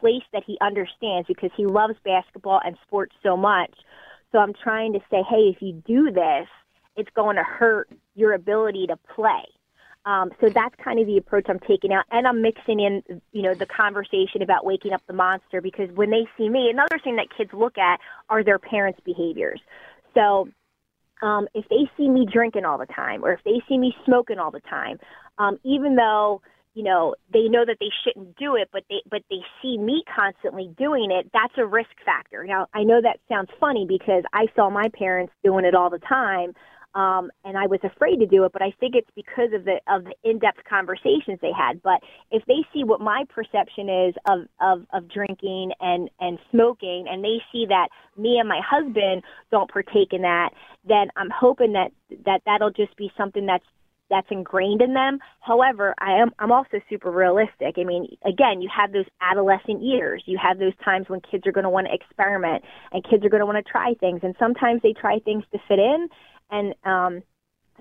place 0.00 0.22
that 0.32 0.42
he 0.46 0.56
understands 0.60 1.26
because 1.28 1.50
he 1.56 1.66
loves 1.66 1.94
basketball 2.04 2.60
and 2.64 2.76
sports 2.86 3.14
so 3.22 3.36
much. 3.36 3.72
So 4.32 4.38
I'm 4.38 4.52
trying 4.52 4.92
to 4.94 5.00
say, 5.10 5.22
hey, 5.28 5.54
if 5.54 5.62
you 5.62 5.82
do 5.86 6.10
this, 6.10 6.48
it's 6.96 7.10
going 7.14 7.36
to 7.36 7.42
hurt 7.42 7.88
your 8.14 8.32
ability 8.32 8.86
to 8.88 8.96
play. 9.14 9.44
Um, 10.06 10.30
so 10.40 10.48
that's 10.48 10.74
kind 10.82 11.00
of 11.00 11.06
the 11.06 11.16
approach 11.16 11.46
I'm 11.48 11.58
taking 11.58 11.92
out, 11.92 12.04
and 12.12 12.28
I'm 12.28 12.40
mixing 12.40 12.78
in, 12.78 13.02
you 13.32 13.42
know, 13.42 13.54
the 13.54 13.66
conversation 13.66 14.40
about 14.40 14.64
waking 14.64 14.92
up 14.92 15.02
the 15.08 15.12
monster 15.12 15.60
because 15.60 15.90
when 15.96 16.10
they 16.10 16.28
see 16.38 16.48
me, 16.48 16.70
another 16.70 17.00
thing 17.02 17.16
that 17.16 17.26
kids 17.36 17.50
look 17.52 17.76
at 17.76 17.98
are 18.28 18.44
their 18.44 18.60
parents' 18.60 19.00
behaviors. 19.04 19.60
So 20.14 20.48
um, 21.22 21.48
if 21.54 21.68
they 21.68 21.90
see 21.96 22.08
me 22.08 22.24
drinking 22.32 22.64
all 22.64 22.78
the 22.78 22.86
time, 22.86 23.24
or 23.24 23.32
if 23.32 23.40
they 23.44 23.60
see 23.68 23.78
me 23.78 23.96
smoking 24.04 24.38
all 24.38 24.52
the 24.52 24.60
time, 24.60 25.00
um, 25.38 25.58
even 25.64 25.96
though 25.96 26.40
you 26.76 26.84
know 26.84 27.14
they 27.32 27.48
know 27.48 27.64
that 27.64 27.78
they 27.80 27.90
shouldn't 28.04 28.36
do 28.36 28.54
it 28.54 28.68
but 28.72 28.84
they 28.90 29.02
but 29.10 29.22
they 29.30 29.40
see 29.62 29.78
me 29.78 30.04
constantly 30.14 30.70
doing 30.78 31.10
it 31.10 31.28
that's 31.32 31.54
a 31.56 31.66
risk 31.66 31.96
factor. 32.04 32.44
Now 32.44 32.68
i 32.74 32.84
know 32.84 33.00
that 33.02 33.18
sounds 33.28 33.48
funny 33.58 33.86
because 33.88 34.22
i 34.32 34.46
saw 34.54 34.70
my 34.70 34.88
parents 34.96 35.32
doing 35.42 35.64
it 35.64 35.74
all 35.74 35.90
the 35.90 35.98
time 35.98 36.52
um 36.94 37.30
and 37.44 37.56
i 37.56 37.66
was 37.66 37.80
afraid 37.82 38.16
to 38.16 38.26
do 38.26 38.44
it 38.44 38.52
but 38.52 38.62
i 38.62 38.72
think 38.78 38.94
it's 38.94 39.10
because 39.16 39.52
of 39.54 39.64
the 39.64 39.80
of 39.88 40.04
the 40.04 40.14
in-depth 40.22 40.60
conversations 40.68 41.38
they 41.40 41.52
had. 41.52 41.82
But 41.82 42.00
if 42.30 42.44
they 42.46 42.64
see 42.72 42.84
what 42.84 43.00
my 43.00 43.24
perception 43.28 43.88
is 43.88 44.14
of 44.28 44.40
of 44.60 44.86
of 44.92 45.08
drinking 45.08 45.72
and 45.80 46.10
and 46.20 46.38
smoking 46.50 47.06
and 47.10 47.24
they 47.24 47.38
see 47.52 47.66
that 47.68 47.88
me 48.16 48.38
and 48.38 48.48
my 48.48 48.60
husband 48.64 49.22
don't 49.50 49.70
partake 49.70 50.12
in 50.12 50.22
that 50.22 50.50
then 50.84 51.08
i'm 51.16 51.30
hoping 51.30 51.72
that 51.72 51.92
that 52.24 52.42
that'll 52.46 52.70
just 52.70 52.96
be 52.96 53.10
something 53.16 53.46
that's 53.46 53.64
that's 54.10 54.26
ingrained 54.30 54.82
in 54.82 54.94
them. 54.94 55.18
However, 55.40 55.94
I 55.98 56.20
am 56.20 56.30
I'm 56.38 56.52
also 56.52 56.80
super 56.88 57.10
realistic. 57.10 57.74
I 57.78 57.84
mean, 57.84 58.06
again, 58.24 58.60
you 58.60 58.68
have 58.74 58.92
those 58.92 59.06
adolescent 59.20 59.82
years. 59.82 60.22
You 60.26 60.38
have 60.42 60.58
those 60.58 60.76
times 60.84 61.08
when 61.08 61.20
kids 61.20 61.46
are 61.46 61.52
going 61.52 61.64
to 61.64 61.70
want 61.70 61.88
to 61.88 61.94
experiment 61.94 62.64
and 62.92 63.04
kids 63.04 63.24
are 63.24 63.28
going 63.28 63.40
to 63.40 63.46
want 63.46 63.64
to 63.64 63.70
try 63.70 63.94
things 63.98 64.20
and 64.22 64.34
sometimes 64.38 64.82
they 64.82 64.92
try 64.92 65.18
things 65.18 65.44
to 65.52 65.58
fit 65.68 65.78
in 65.78 66.08
and 66.50 66.74
um 66.84 67.22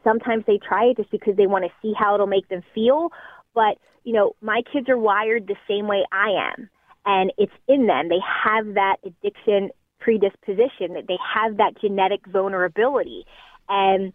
sometimes 0.04 0.44
they 0.46 0.60
try 0.60 0.86
it 0.86 0.98
just 0.98 1.12
because 1.12 1.36
they 1.36 1.48
want 1.48 1.64
to 1.66 1.72
see 1.82 1.94
how 1.98 2.14
it'll 2.14 2.28
make 2.28 2.48
them 2.50 2.62
feel, 2.74 3.10
but 3.54 3.78
you 4.04 4.14
know, 4.14 4.36
my 4.42 4.62
kids 4.72 4.88
are 4.88 4.98
wired 4.98 5.48
the 5.48 5.56
same 5.68 5.88
way 5.88 6.06
I 6.12 6.52
am 6.54 6.70
and 7.06 7.32
it's 7.38 7.54
in 7.68 7.88
them. 7.88 8.10
They 8.10 8.22
have 8.44 8.76
that 8.76 8.98
addiction 9.04 9.70
predisposition 10.00 10.94
that 10.94 11.06
they 11.08 11.18
have 11.34 11.58
that 11.58 11.80
genetic 11.82 12.26
vulnerability 12.28 13.26
and 13.68 14.14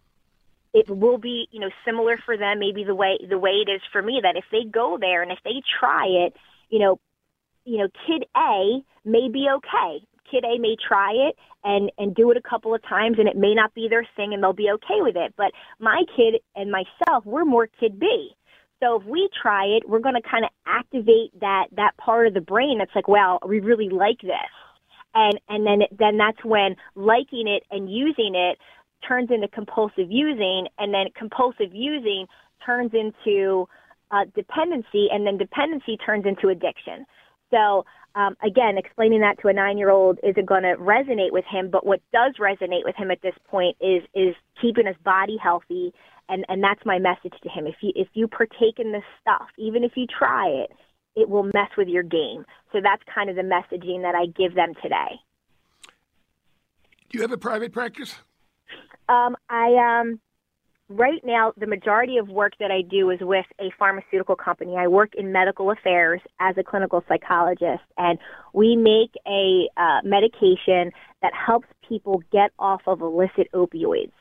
it 0.72 0.88
will 0.88 1.18
be 1.18 1.48
you 1.50 1.60
know 1.60 1.70
similar 1.84 2.18
for 2.24 2.36
them 2.36 2.58
maybe 2.58 2.84
the 2.84 2.94
way 2.94 3.18
the 3.28 3.38
way 3.38 3.62
it 3.66 3.70
is 3.70 3.80
for 3.92 4.02
me 4.02 4.20
that 4.22 4.36
if 4.36 4.44
they 4.52 4.68
go 4.70 4.98
there 5.00 5.22
and 5.22 5.32
if 5.32 5.38
they 5.44 5.62
try 5.80 6.06
it 6.06 6.34
you 6.68 6.78
know 6.78 6.98
you 7.64 7.78
know 7.78 7.88
kid 8.06 8.24
a 8.36 8.82
may 9.04 9.28
be 9.28 9.48
okay. 9.56 10.04
Kid 10.30 10.44
a 10.44 10.58
may 10.58 10.76
try 10.76 11.12
it 11.12 11.36
and 11.64 11.90
and 11.98 12.14
do 12.14 12.30
it 12.30 12.36
a 12.36 12.48
couple 12.48 12.74
of 12.74 12.82
times 12.82 13.16
and 13.18 13.28
it 13.28 13.36
may 13.36 13.54
not 13.54 13.74
be 13.74 13.88
their 13.88 14.06
thing 14.16 14.32
and 14.32 14.42
they'll 14.42 14.52
be 14.52 14.70
okay 14.70 15.00
with 15.00 15.16
it. 15.16 15.34
But 15.36 15.52
my 15.78 16.04
kid 16.16 16.40
and 16.54 16.70
myself 16.70 17.24
we're 17.26 17.44
more 17.44 17.66
kid 17.66 17.98
b. 17.98 18.30
So 18.80 19.00
if 19.00 19.06
we 19.06 19.28
try 19.42 19.64
it 19.64 19.88
we're 19.88 20.00
going 20.00 20.14
to 20.14 20.28
kind 20.28 20.44
of 20.44 20.50
activate 20.66 21.38
that 21.40 21.66
that 21.72 21.96
part 21.96 22.26
of 22.26 22.34
the 22.34 22.40
brain 22.40 22.78
that's 22.78 22.94
like 22.94 23.08
wow 23.08 23.40
we 23.46 23.60
really 23.60 23.88
like 23.88 24.20
this. 24.22 24.52
And 25.14 25.40
and 25.48 25.66
then 25.66 25.80
then 25.98 26.16
that's 26.16 26.44
when 26.44 26.76
liking 26.94 27.48
it 27.48 27.64
and 27.70 27.90
using 27.90 28.34
it 28.34 28.58
turns 29.06 29.30
into 29.30 29.48
compulsive 29.48 30.10
using, 30.10 30.66
and 30.78 30.92
then 30.92 31.06
compulsive 31.16 31.72
using 31.72 32.26
turns 32.64 32.92
into 32.92 33.68
uh, 34.10 34.24
dependency, 34.34 35.08
and 35.10 35.26
then 35.26 35.38
dependency 35.38 35.96
turns 35.96 36.26
into 36.26 36.48
addiction. 36.48 37.06
So 37.50 37.84
um, 38.14 38.36
again, 38.44 38.76
explaining 38.76 39.20
that 39.20 39.38
to 39.42 39.48
a 39.48 39.52
nine-year-old 39.52 40.18
isn't 40.22 40.46
going 40.46 40.62
to 40.62 40.76
resonate 40.76 41.32
with 41.32 41.44
him. 41.50 41.70
But 41.70 41.86
what 41.86 42.00
does 42.12 42.34
resonate 42.40 42.84
with 42.84 42.96
him 42.96 43.10
at 43.10 43.22
this 43.22 43.34
point 43.48 43.76
is 43.80 44.02
is 44.14 44.34
keeping 44.60 44.86
his 44.86 44.96
body 45.04 45.36
healthy, 45.42 45.92
and 46.28 46.44
and 46.48 46.62
that's 46.62 46.84
my 46.84 46.98
message 46.98 47.34
to 47.42 47.48
him. 47.48 47.66
If 47.66 47.76
you 47.82 47.92
if 47.94 48.08
you 48.14 48.26
partake 48.26 48.78
in 48.78 48.92
this 48.92 49.04
stuff, 49.20 49.48
even 49.58 49.84
if 49.84 49.92
you 49.94 50.06
try 50.06 50.48
it, 50.48 50.70
it 51.14 51.28
will 51.28 51.44
mess 51.44 51.70
with 51.76 51.88
your 51.88 52.02
game. 52.02 52.44
So 52.72 52.80
that's 52.82 53.02
kind 53.12 53.30
of 53.30 53.36
the 53.36 53.42
messaging 53.42 54.02
that 54.02 54.14
I 54.14 54.26
give 54.26 54.54
them 54.54 54.74
today. 54.82 55.20
Do 57.10 57.18
you 57.18 57.22
have 57.22 57.32
a 57.32 57.38
private 57.38 57.72
practice? 57.72 58.14
Um, 59.10 59.36
I 59.48 59.98
um, 60.00 60.20
right 60.88 61.20
now, 61.24 61.52
the 61.56 61.66
majority 61.66 62.18
of 62.18 62.28
work 62.28 62.52
that 62.60 62.70
I 62.70 62.82
do 62.82 63.10
is 63.10 63.18
with 63.20 63.46
a 63.60 63.70
pharmaceutical 63.76 64.36
company. 64.36 64.76
I 64.78 64.86
work 64.86 65.14
in 65.16 65.32
medical 65.32 65.72
affairs 65.72 66.20
as 66.38 66.56
a 66.56 66.62
clinical 66.62 67.02
psychologist, 67.08 67.82
and 67.98 68.20
we 68.54 68.76
make 68.76 69.10
a 69.26 69.68
uh, 69.76 70.00
medication 70.04 70.92
that 71.22 71.32
helps 71.34 71.66
people 71.88 72.22
get 72.30 72.52
off 72.58 72.82
of 72.86 73.00
illicit 73.00 73.48
opioids. 73.52 74.12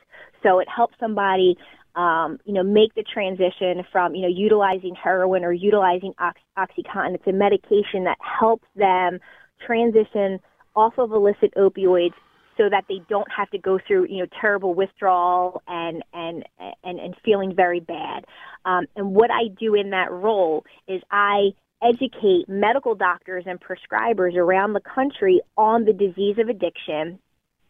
So 0.41 0.57
it 0.57 0.67
helps 0.73 0.95
somebody, 0.99 1.55
um, 1.95 2.39
you 2.45 2.53
know, 2.53 2.63
make 2.63 2.95
the 2.95 3.03
transition 3.03 3.83
from, 3.91 4.15
you 4.15 4.23
know, 4.23 4.33
utilizing 4.33 4.95
heroin 4.95 5.43
or 5.43 5.53
utilizing 5.53 6.13
Ox- 6.17 6.41
OxyContin. 6.57 7.13
It's 7.13 7.27
a 7.27 7.31
medication 7.31 8.05
that 8.05 8.17
helps 8.21 8.67
them 8.75 9.19
transition 9.63 10.39
off 10.75 10.93
of 10.97 11.11
illicit 11.11 11.53
opioids 11.55 12.13
so 12.59 12.69
that 12.69 12.83
they 12.89 13.01
don't 13.07 13.27
have 13.31 13.49
to 13.51 13.57
go 13.57 13.79
through 13.87 14.05
you 14.09 14.17
know 14.17 14.27
terrible 14.41 14.73
withdrawal 14.73 15.61
and 15.67 16.03
and 16.13 16.43
and, 16.83 16.99
and 16.99 17.15
feeling 17.23 17.55
very 17.55 17.79
bad. 17.79 18.25
Um, 18.65 18.85
and 18.95 19.15
what 19.15 19.31
I 19.31 19.47
do 19.59 19.75
in 19.75 19.91
that 19.91 20.11
role 20.11 20.65
is 20.87 21.01
I 21.09 21.51
educate 21.81 22.49
medical 22.49 22.95
doctors 22.95 23.45
and 23.47 23.59
prescribers 23.59 24.35
around 24.35 24.73
the 24.73 24.81
country 24.81 25.41
on 25.57 25.85
the 25.85 25.93
disease 25.93 26.37
of 26.37 26.49
addiction. 26.49 27.19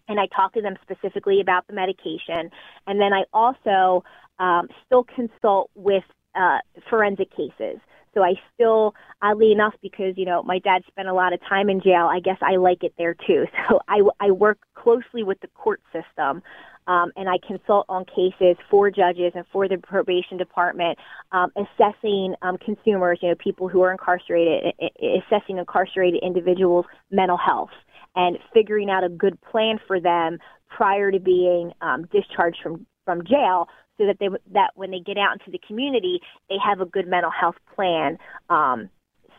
And 0.08 0.20
I 0.20 0.26
talk 0.36 0.54
to 0.54 0.62
them 0.62 0.76
specifically 0.82 1.40
about 1.40 1.68
the 1.68 1.74
medication. 1.74 2.50
And 2.88 3.00
then 3.00 3.14
I 3.14 3.26
also 3.32 4.04
um, 4.40 4.68
still 4.86 5.04
consult 5.04 5.70
with 5.76 6.04
uh, 6.34 6.58
forensic 6.90 7.30
cases. 7.30 7.80
So 8.14 8.24
I 8.24 8.34
still, 8.54 8.94
oddly 9.22 9.52
enough, 9.52 9.74
because 9.82 10.14
you 10.18 10.26
know 10.26 10.44
my 10.44 10.60
dad 10.60 10.84
spent 10.88 11.08
a 11.08 11.14
lot 11.14 11.34
of 11.34 11.40
time 11.48 11.70
in 11.70 11.82
jail, 11.82 12.10
I 12.12 12.20
guess 12.20 12.38
I 12.42 12.56
like 12.58 12.84
it 12.84 12.94
there 12.98 13.14
too. 13.14 13.46
So 13.70 13.80
I, 13.88 14.02
I 14.20 14.32
work 14.32 14.58
closely 14.74 15.22
with 15.22 15.40
the 15.42 15.48
court 15.50 15.82
system, 15.94 16.42
um, 16.88 17.12
and 17.16 17.30
I 17.30 17.38
consult 17.46 17.86
on 17.88 18.06
cases 18.06 18.58
for 18.70 18.90
judges 18.90 19.34
and 19.36 19.46
for 19.52 19.68
the 19.68 19.78
probation 19.78 20.38
department, 20.38 20.98
um, 21.32 21.52
assessing 21.56 22.34
um, 22.42 22.58
consumers, 22.58 23.20
you 23.22 23.30
know, 23.30 23.36
people 23.36 23.68
who 23.68 23.82
are 23.84 23.92
incarcerated, 23.92 24.74
assessing 25.00 25.60
incarcerated 25.60 26.22
individuals' 26.24 26.86
mental 27.12 27.38
health, 27.38 27.70
and 28.16 28.40
figuring 28.54 28.90
out 28.90 29.04
a 29.04 29.10
good 29.10 29.40
plan 29.42 29.80
for 29.86 30.00
them 30.00 30.40
prior 30.68 31.12
to 31.12 31.20
being 31.20 31.72
um, 31.82 32.08
discharged 32.12 32.58
from 32.64 32.86
from 33.06 33.24
jail 33.26 33.68
so 34.00 34.08
that 34.08 34.18
they 34.20 34.30
that 34.54 34.72
when 34.76 34.90
they 34.90 35.00
get 35.00 35.20
out 35.20 35.34
into 35.34 35.52
the 35.52 35.60
community, 35.68 36.20
they 36.50 36.56
have 36.64 36.82
a 36.82 36.86
good 36.86 37.08
mental 37.08 37.32
health 37.32 37.58
plan 37.76 38.18
um, 38.50 38.90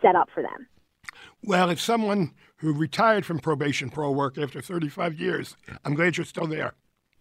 set 0.01 0.15
up 0.15 0.29
for 0.33 0.43
them. 0.43 0.69
Well, 1.43 1.71
if 1.71 1.81
someone 1.81 2.35
who 2.61 2.73
retired 2.73 3.25
from 3.25 3.39
probation 3.39 3.89
pro 3.89 4.11
work 4.11 4.37
after 4.39 4.61
35 4.61 5.19
years. 5.19 5.57
I'm 5.85 5.95
glad 5.95 6.17
you're 6.17 6.27
still 6.27 6.47
there. 6.47 6.75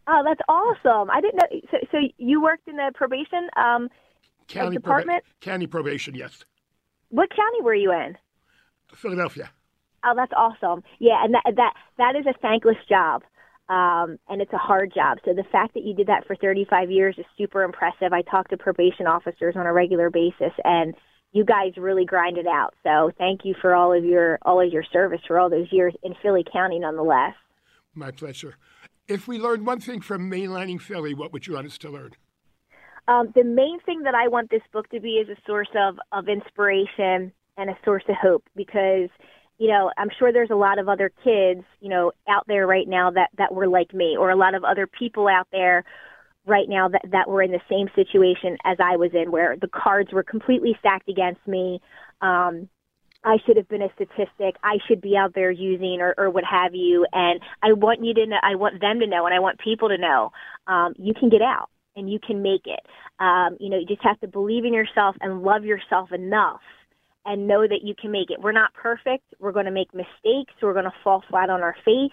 Oh, 0.07 0.21
that's 0.25 0.41
awesome! 0.49 1.09
I 1.11 1.21
didn't 1.21 1.37
know. 1.37 1.59
So, 1.71 1.77
so 1.91 1.97
you 2.17 2.41
worked 2.41 2.67
in 2.67 2.75
the 2.75 2.91
probation 2.95 3.47
um, 3.55 3.89
county 4.47 4.75
department? 4.75 5.23
Proba- 5.23 5.41
county 5.41 5.67
probation, 5.67 6.15
yes. 6.15 6.43
What 7.09 7.29
county 7.29 7.61
were 7.61 7.75
you 7.75 7.91
in? 7.91 8.17
Philadelphia. 8.93 9.51
Oh, 10.03 10.13
that's 10.15 10.33
awesome! 10.35 10.83
Yeah, 10.97 11.23
and 11.23 11.35
that 11.35 11.43
that 11.55 11.73
that 11.97 12.15
is 12.15 12.25
a 12.25 12.33
thankless 12.41 12.77
job 12.89 13.23
um, 13.69 14.17
and 14.27 14.41
it's 14.41 14.51
a 14.51 14.57
hard 14.57 14.91
job. 14.93 15.19
So 15.23 15.33
the 15.33 15.43
fact 15.51 15.75
that 15.75 15.83
you 15.83 15.93
did 15.93 16.07
that 16.07 16.25
for 16.25 16.35
35 16.35 16.89
years 16.89 17.15
is 17.17 17.25
super 17.37 17.63
impressive. 17.63 18.11
I 18.11 18.23
talk 18.23 18.49
to 18.49 18.57
probation 18.57 19.05
officers 19.05 19.55
on 19.55 19.67
a 19.67 19.73
regular 19.73 20.09
basis, 20.09 20.53
and 20.63 20.95
you 21.31 21.45
guys 21.45 21.73
really 21.77 22.03
grind 22.03 22.37
it 22.37 22.47
out. 22.47 22.73
So 22.83 23.11
thank 23.17 23.41
you 23.43 23.53
for 23.61 23.75
all 23.75 23.93
of 23.93 24.03
your 24.03 24.39
all 24.41 24.59
of 24.59 24.73
your 24.73 24.83
service 24.91 25.21
for 25.27 25.39
all 25.39 25.49
those 25.49 25.67
years 25.71 25.93
in 26.01 26.15
Philly 26.21 26.43
County, 26.51 26.79
nonetheless. 26.79 27.35
My 27.93 28.09
pleasure. 28.09 28.55
If 29.07 29.27
we 29.27 29.37
learned 29.37 29.65
one 29.65 29.79
thing 29.79 30.01
from 30.01 30.29
mainlining 30.29 30.81
Philly, 30.81 31.13
what 31.13 31.31
would 31.31 31.45
you 31.45 31.53
want 31.53 31.67
us 31.67 31.77
to 31.79 31.89
learn? 31.89 32.11
Um, 33.07 33.31
the 33.35 33.43
main 33.43 33.79
thing 33.85 34.03
that 34.03 34.13
I 34.13 34.27
want 34.27 34.51
this 34.51 34.61
book 34.71 34.87
to 34.89 34.99
be 34.99 35.13
is 35.13 35.29
a 35.29 35.39
source 35.45 35.69
of 35.75 35.99
of 36.11 36.27
inspiration 36.27 37.31
and 37.57 37.69
a 37.69 37.77
source 37.85 38.03
of 38.09 38.15
hope 38.15 38.43
because 38.55 39.09
you 39.59 39.67
know, 39.67 39.91
I'm 39.97 40.09
sure 40.17 40.31
there's 40.31 40.49
a 40.49 40.55
lot 40.55 40.79
of 40.79 40.87
other 40.87 41.11
kids, 41.23 41.63
you 41.81 41.89
know, 41.89 42.13
out 42.27 42.45
there 42.47 42.65
right 42.65 42.87
now 42.87 43.11
that 43.11 43.29
that 43.37 43.53
were 43.53 43.67
like 43.67 43.93
me, 43.93 44.15
or 44.17 44.31
a 44.31 44.35
lot 44.35 44.55
of 44.55 44.63
other 44.63 44.87
people 44.87 45.27
out 45.27 45.47
there 45.51 45.83
right 46.47 46.67
now 46.67 46.87
that 46.87 47.01
that 47.11 47.29
were 47.29 47.43
in 47.43 47.51
the 47.51 47.61
same 47.69 47.89
situation 47.93 48.57
as 48.63 48.77
I 48.81 48.95
was 48.95 49.11
in, 49.13 49.31
where 49.31 49.57
the 49.59 49.67
cards 49.67 50.11
were 50.13 50.23
completely 50.23 50.75
stacked 50.79 51.09
against 51.09 51.45
me. 51.45 51.81
Um, 52.21 52.69
I 53.21 53.35
should 53.45 53.57
have 53.57 53.67
been 53.67 53.81
a 53.81 53.89
statistic. 53.95 54.55
I 54.63 54.77
should 54.87 55.01
be 55.01 55.17
out 55.17 55.35
there 55.35 55.51
using 55.51 55.99
or, 55.99 56.15
or 56.17 56.29
what 56.29 56.45
have 56.45 56.73
you. 56.73 57.05
And 57.11 57.41
I 57.61 57.73
want 57.73 58.03
you 58.03 58.13
to 58.13 58.25
know, 58.25 58.37
I 58.41 58.55
want 58.55 58.79
them 58.79 59.01
to 59.01 59.07
know, 59.07 59.25
and 59.25 59.35
I 59.35 59.39
want 59.39 59.59
people 59.59 59.89
to 59.89 59.97
know, 59.97 60.31
um, 60.67 60.93
you 60.97 61.13
can 61.13 61.27
get 61.27 61.41
out 61.41 61.69
and 61.97 62.09
you 62.09 62.19
can 62.25 62.41
make 62.41 62.65
it. 62.65 62.79
Um, 63.19 63.57
you 63.59 63.69
know, 63.69 63.77
you 63.77 63.85
just 63.85 64.03
have 64.03 64.21
to 64.21 64.27
believe 64.27 64.63
in 64.63 64.73
yourself 64.73 65.17
and 65.19 65.43
love 65.43 65.65
yourself 65.65 66.13
enough 66.13 66.61
and 67.25 67.47
know 67.47 67.67
that 67.67 67.81
you 67.83 67.93
can 67.99 68.11
make 68.11 68.29
it. 68.29 68.39
We're 68.41 68.51
not 68.51 68.73
perfect. 68.73 69.25
We're 69.39 69.51
going 69.51 69.65
to 69.65 69.71
make 69.71 69.93
mistakes. 69.93 70.53
We're 70.61 70.73
going 70.73 70.85
to 70.85 70.93
fall 71.03 71.23
flat 71.29 71.49
on 71.49 71.61
our 71.61 71.75
face. 71.85 72.11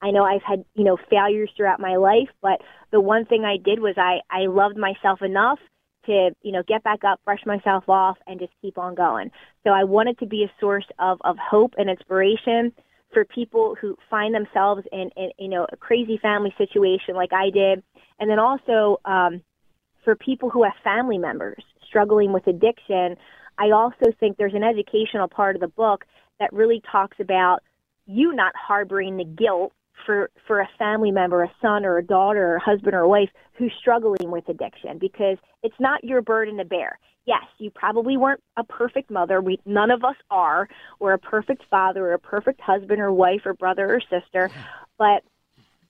I 0.00 0.10
know 0.10 0.24
I've 0.24 0.42
had, 0.42 0.64
you 0.74 0.84
know, 0.84 0.98
failures 1.08 1.50
throughout 1.56 1.80
my 1.80 1.96
life, 1.96 2.28
but 2.42 2.60
the 2.92 3.00
one 3.00 3.24
thing 3.24 3.44
I 3.44 3.56
did 3.56 3.80
was 3.80 3.94
I, 3.96 4.20
I 4.30 4.46
loved 4.46 4.76
myself 4.76 5.22
enough 5.22 5.58
to, 6.06 6.30
you 6.42 6.52
know, 6.52 6.62
get 6.66 6.82
back 6.84 7.04
up, 7.04 7.20
brush 7.24 7.40
myself 7.46 7.88
off, 7.88 8.18
and 8.26 8.38
just 8.38 8.52
keep 8.60 8.76
on 8.76 8.94
going. 8.94 9.30
So 9.64 9.70
I 9.70 9.84
wanted 9.84 10.18
to 10.18 10.26
be 10.26 10.44
a 10.44 10.52
source 10.60 10.84
of, 10.98 11.18
of 11.24 11.36
hope 11.38 11.72
and 11.78 11.88
inspiration 11.88 12.72
for 13.12 13.24
people 13.24 13.76
who 13.80 13.96
find 14.10 14.34
themselves 14.34 14.82
in, 14.92 15.10
in, 15.16 15.30
you 15.38 15.48
know, 15.48 15.66
a 15.72 15.76
crazy 15.76 16.18
family 16.20 16.52
situation 16.58 17.14
like 17.14 17.32
I 17.32 17.50
did. 17.50 17.82
And 18.18 18.28
then 18.28 18.38
also 18.38 19.00
um, 19.06 19.42
for 20.04 20.14
people 20.14 20.50
who 20.50 20.64
have 20.64 20.74
family 20.82 21.16
members 21.16 21.62
struggling 21.88 22.32
with 22.32 22.46
addiction, 22.46 23.16
I 23.58 23.70
also 23.70 24.12
think 24.18 24.36
there's 24.36 24.54
an 24.54 24.64
educational 24.64 25.28
part 25.28 25.56
of 25.56 25.60
the 25.60 25.68
book 25.68 26.04
that 26.40 26.52
really 26.52 26.82
talks 26.90 27.18
about 27.20 27.60
you 28.06 28.34
not 28.34 28.52
harboring 28.56 29.16
the 29.16 29.24
guilt 29.24 29.72
for 30.04 30.30
for 30.46 30.60
a 30.60 30.68
family 30.78 31.10
member, 31.10 31.42
a 31.42 31.52
son 31.62 31.84
or 31.84 31.98
a 31.98 32.04
daughter 32.04 32.52
or 32.52 32.56
a 32.56 32.60
husband 32.60 32.94
or 32.94 33.00
a 33.00 33.08
wife 33.08 33.30
who's 33.54 33.72
struggling 33.78 34.30
with 34.30 34.48
addiction 34.48 34.98
because 34.98 35.38
it's 35.62 35.78
not 35.78 36.02
your 36.04 36.20
burden 36.20 36.58
to 36.58 36.64
bear. 36.64 36.98
Yes, 37.26 37.44
you 37.58 37.70
probably 37.70 38.16
weren't 38.16 38.42
a 38.56 38.64
perfect 38.64 39.10
mother. 39.10 39.40
We 39.40 39.58
none 39.64 39.90
of 39.90 40.04
us 40.04 40.16
are, 40.30 40.68
or 40.98 41.12
a 41.12 41.18
perfect 41.18 41.62
father 41.70 42.06
or 42.06 42.14
a 42.14 42.18
perfect 42.18 42.60
husband 42.60 43.00
or 43.00 43.12
wife 43.12 43.42
or 43.46 43.54
brother 43.54 43.94
or 43.94 44.00
sister, 44.00 44.50
but 44.98 45.22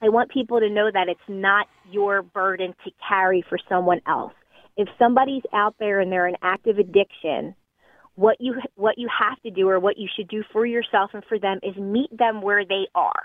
I 0.02 0.10
want 0.10 0.30
people 0.30 0.60
to 0.60 0.68
know 0.68 0.90
that 0.92 1.08
it's 1.08 1.20
not 1.28 1.66
your 1.90 2.22
burden 2.22 2.74
to 2.84 2.90
carry 3.08 3.42
for 3.48 3.58
someone 3.68 4.00
else 4.06 4.34
if 4.76 4.88
somebody's 4.98 5.42
out 5.52 5.76
there 5.78 6.00
and 6.00 6.10
they're 6.10 6.28
in 6.28 6.36
active 6.42 6.78
addiction, 6.78 7.54
what 8.14 8.36
you 8.40 8.54
what 8.76 8.98
you 8.98 9.08
have 9.08 9.40
to 9.42 9.50
do 9.50 9.68
or 9.68 9.80
what 9.80 9.98
you 9.98 10.08
should 10.14 10.28
do 10.28 10.42
for 10.52 10.64
yourself 10.64 11.10
and 11.14 11.24
for 11.28 11.38
them 11.38 11.58
is 11.62 11.76
meet 11.76 12.16
them 12.16 12.42
where 12.42 12.64
they 12.64 12.86
are. 12.94 13.22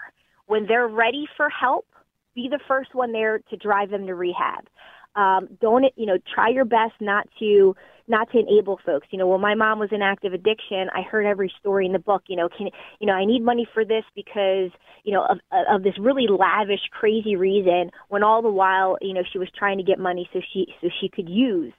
When 0.48 0.66
they're 0.68 0.88
ready 0.88 1.26
for 1.38 1.50
help, 1.50 1.86
be 2.34 2.48
the 2.50 2.60
first 2.68 2.96
one 2.96 3.12
there 3.12 3.40
to 3.50 3.58
drive 3.58 3.90
them 3.90 4.08
to 4.08 4.16
rehab. 4.16 4.68
Um, 5.16 5.58
don't 5.62 5.86
you 5.96 6.06
know? 6.06 6.18
Try 6.34 6.50
your 6.50 6.66
best 6.66 6.94
not 7.00 7.28
to 7.40 7.76
not 8.10 8.32
to 8.32 8.40
enable 8.40 8.80
folks. 8.86 9.08
You 9.12 9.20
know, 9.20 9.28
well, 9.28 9.38
my 9.38 9.56
mom 9.56 9.80
was 9.80 9.90
in 9.92 10.02
active 10.02 10.34
addiction, 10.34 10.90
I 10.94 11.02
heard 11.02 11.26
every 11.26 11.52
story 11.60 11.86
in 11.86 11.94
the 11.94 12.00
book. 12.00 12.24
You 12.28 12.36
know, 12.36 12.50
can 12.50 12.70
you 13.00 13.08
know 13.08 13.14
I 13.14 13.26
need 13.26 13.44
money 13.44 13.68
for 13.74 13.86
this 13.86 14.04
because 14.16 14.72
you 15.04 15.14
know 15.14 15.26
of 15.26 15.38
of 15.70 15.84
this 15.84 15.98
really 16.00 16.28
lavish, 16.28 16.82
crazy 16.92 17.36
reason. 17.36 17.92
When 18.10 18.24
all 18.24 18.42
the 18.42 18.50
while, 18.50 18.98
you 19.02 19.14
know, 19.14 19.24
she 19.32 19.38
was 19.38 19.50
trying 19.58 19.78
to 19.78 19.84
get 19.84 20.00
money 20.00 20.30
so 20.34 20.42
she 20.54 20.68
so 20.82 20.90
she 21.00 21.10
could 21.10 21.30
use. 21.30 21.74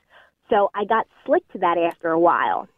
So 0.48 0.70
I 0.74 0.84
got 0.84 1.06
slick 1.26 1.46
to 1.52 1.58
that 1.58 1.78
after 1.78 2.08
a 2.08 2.18
while. 2.18 2.68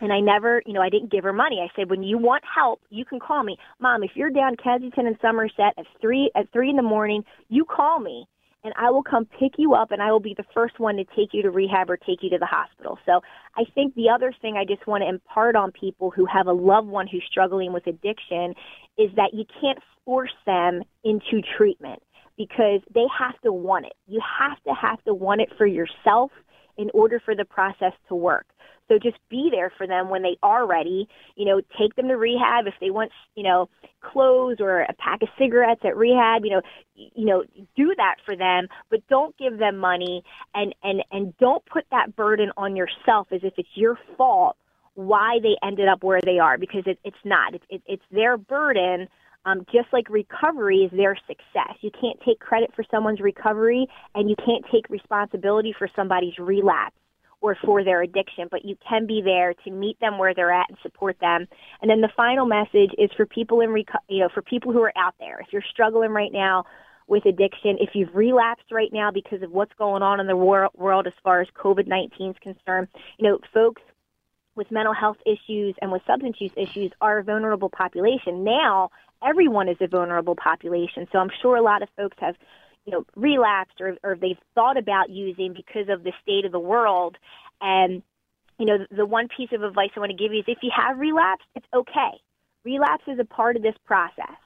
And 0.00 0.12
I 0.12 0.20
never, 0.20 0.60
you 0.66 0.72
know, 0.72 0.82
I 0.82 0.90
didn't 0.90 1.12
give 1.12 1.24
her 1.24 1.32
money. 1.32 1.60
I 1.62 1.74
said, 1.76 1.88
when 1.88 2.02
you 2.02 2.18
want 2.18 2.42
help, 2.52 2.80
you 2.90 3.04
can 3.04 3.20
call 3.20 3.42
me. 3.42 3.56
Mom, 3.80 4.02
if 4.02 4.10
you're 4.16 4.28
down 4.28 4.56
Kensington 4.62 5.06
and 5.06 5.16
Somerset 5.22 5.72
at 5.78 5.86
three 6.00 6.30
at 6.34 6.52
three 6.52 6.68
in 6.68 6.76
the 6.76 6.82
morning, 6.82 7.22
you 7.48 7.64
call 7.64 8.00
me 8.00 8.26
and 8.64 8.72
I 8.76 8.90
will 8.90 9.02
come 9.02 9.26
pick 9.26 9.52
you 9.58 9.74
up 9.74 9.92
and 9.92 10.02
I 10.02 10.10
will 10.10 10.20
be 10.20 10.34
the 10.34 10.44
first 10.54 10.80
one 10.80 10.96
to 10.96 11.04
take 11.04 11.32
you 11.32 11.42
to 11.42 11.50
rehab 11.50 11.90
or 11.90 11.98
take 11.98 12.22
you 12.22 12.30
to 12.30 12.38
the 12.38 12.46
hospital. 12.46 12.98
So 13.04 13.20
I 13.56 13.64
think 13.74 13.94
the 13.94 14.08
other 14.08 14.32
thing 14.40 14.56
I 14.56 14.64
just 14.64 14.86
want 14.86 15.02
to 15.02 15.08
impart 15.08 15.54
on 15.54 15.70
people 15.70 16.10
who 16.10 16.24
have 16.24 16.46
a 16.46 16.52
loved 16.52 16.88
one 16.88 17.06
who's 17.06 17.24
struggling 17.30 17.72
with 17.72 17.86
addiction 17.86 18.54
is 18.96 19.10
that 19.16 19.34
you 19.34 19.44
can't 19.60 19.78
force 20.04 20.34
them 20.46 20.82
into 21.04 21.42
treatment 21.56 22.02
because 22.36 22.80
they 22.92 23.04
have 23.16 23.38
to 23.42 23.52
want 23.52 23.86
it. 23.86 23.92
You 24.06 24.20
have 24.40 24.60
to 24.64 24.72
have 24.72 25.02
to 25.04 25.14
want 25.14 25.42
it 25.42 25.50
for 25.56 25.66
yourself 25.66 26.32
in 26.76 26.90
order 26.94 27.20
for 27.24 27.36
the 27.36 27.44
process 27.44 27.92
to 28.08 28.14
work. 28.14 28.46
So 28.88 28.98
just 28.98 29.16
be 29.30 29.48
there 29.50 29.72
for 29.76 29.86
them 29.86 30.10
when 30.10 30.22
they 30.22 30.36
are 30.42 30.66
ready. 30.66 31.08
You 31.36 31.46
know, 31.46 31.60
take 31.78 31.96
them 31.96 32.08
to 32.08 32.16
rehab 32.16 32.66
if 32.66 32.74
they 32.80 32.90
want, 32.90 33.12
you 33.34 33.42
know, 33.42 33.68
clothes 34.00 34.58
or 34.60 34.80
a 34.80 34.92
pack 34.94 35.22
of 35.22 35.28
cigarettes 35.38 35.80
at 35.84 35.96
rehab. 35.96 36.44
You 36.44 36.50
know, 36.50 36.62
you 36.94 37.24
know, 37.24 37.44
do 37.76 37.94
that 37.96 38.16
for 38.24 38.36
them, 38.36 38.68
but 38.90 39.06
don't 39.08 39.36
give 39.38 39.58
them 39.58 39.78
money 39.78 40.22
and 40.54 40.74
and 40.82 41.02
and 41.10 41.36
don't 41.38 41.64
put 41.66 41.84
that 41.90 42.14
burden 42.14 42.50
on 42.56 42.76
yourself 42.76 43.28
as 43.32 43.40
if 43.42 43.54
it's 43.56 43.68
your 43.74 43.98
fault 44.16 44.56
why 44.94 45.38
they 45.42 45.56
ended 45.66 45.88
up 45.88 46.04
where 46.04 46.20
they 46.24 46.38
are 46.38 46.56
because 46.56 46.84
it, 46.86 46.98
it's 47.02 47.16
not. 47.24 47.54
It, 47.54 47.62
it, 47.68 47.82
it's 47.86 48.04
their 48.12 48.36
burden 48.36 49.08
um, 49.46 49.66
just 49.72 49.88
like 49.92 50.08
recovery 50.08 50.78
is 50.90 50.90
their 50.96 51.16
success. 51.26 51.76
You 51.80 51.90
can't 51.90 52.18
take 52.24 52.38
credit 52.38 52.70
for 52.74 52.84
someone's 52.90 53.20
recovery, 53.20 53.86
and 54.14 54.30
you 54.30 54.36
can't 54.36 54.64
take 54.72 54.88
responsibility 54.88 55.74
for 55.78 55.88
somebody's 55.94 56.38
relapse 56.38 56.96
or 57.44 57.54
for 57.62 57.84
their 57.84 58.00
addiction, 58.00 58.48
but 58.50 58.64
you 58.64 58.74
can 58.88 59.06
be 59.06 59.20
there 59.22 59.52
to 59.52 59.70
meet 59.70 60.00
them 60.00 60.16
where 60.16 60.32
they're 60.32 60.50
at 60.50 60.70
and 60.70 60.78
support 60.82 61.14
them. 61.20 61.46
And 61.82 61.90
then 61.90 62.00
the 62.00 62.08
final 62.16 62.46
message 62.46 62.90
is 62.96 63.10
for 63.18 63.26
people 63.26 63.60
in 63.60 63.68
reco- 63.68 64.00
you 64.08 64.20
know 64.20 64.30
for 64.32 64.40
people 64.40 64.72
who 64.72 64.80
are 64.80 64.94
out 64.96 65.14
there. 65.20 65.40
If 65.40 65.52
you're 65.52 65.62
struggling 65.70 66.12
right 66.12 66.32
now 66.32 66.64
with 67.06 67.26
addiction, 67.26 67.76
if 67.80 67.90
you've 67.92 68.14
relapsed 68.14 68.72
right 68.72 68.88
now 68.90 69.10
because 69.10 69.42
of 69.42 69.50
what's 69.50 69.74
going 69.74 70.02
on 70.02 70.20
in 70.20 70.26
the 70.26 70.34
wor- 70.34 70.70
world 70.74 71.06
as 71.06 71.12
far 71.22 71.42
as 71.42 71.48
COVID-19 71.54 72.30
is 72.30 72.36
concerned, 72.40 72.88
you 73.18 73.28
know, 73.28 73.38
folks 73.52 73.82
with 74.54 74.70
mental 74.70 74.94
health 74.94 75.18
issues 75.26 75.74
and 75.82 75.92
with 75.92 76.00
substance 76.06 76.36
use 76.40 76.52
issues 76.56 76.92
are 77.02 77.18
a 77.18 77.24
vulnerable 77.24 77.68
population. 77.68 78.42
Now, 78.42 78.88
everyone 79.22 79.68
is 79.68 79.76
a 79.82 79.86
vulnerable 79.86 80.34
population. 80.34 81.06
So 81.12 81.18
I'm 81.18 81.30
sure 81.42 81.56
a 81.56 81.62
lot 81.62 81.82
of 81.82 81.90
folks 81.94 82.16
have 82.20 82.36
you 82.84 82.92
know, 82.92 83.04
relapsed 83.16 83.80
or, 83.80 83.96
or 84.02 84.16
they've 84.20 84.38
thought 84.54 84.76
about 84.76 85.10
using 85.10 85.54
because 85.54 85.88
of 85.88 86.04
the 86.04 86.12
state 86.22 86.44
of 86.44 86.52
the 86.52 86.58
world. 86.58 87.16
And, 87.60 88.02
you 88.58 88.66
know, 88.66 88.78
the 88.94 89.06
one 89.06 89.28
piece 89.34 89.50
of 89.52 89.62
advice 89.62 89.90
I 89.96 90.00
want 90.00 90.10
to 90.10 90.16
give 90.16 90.32
you 90.32 90.40
is 90.40 90.44
if 90.46 90.58
you 90.62 90.70
have 90.76 90.98
relapsed, 90.98 91.46
it's 91.54 91.66
okay. 91.74 92.20
Relapse 92.64 93.04
is 93.06 93.18
a 93.18 93.24
part 93.24 93.56
of 93.56 93.62
this 93.62 93.74
process. 93.84 94.36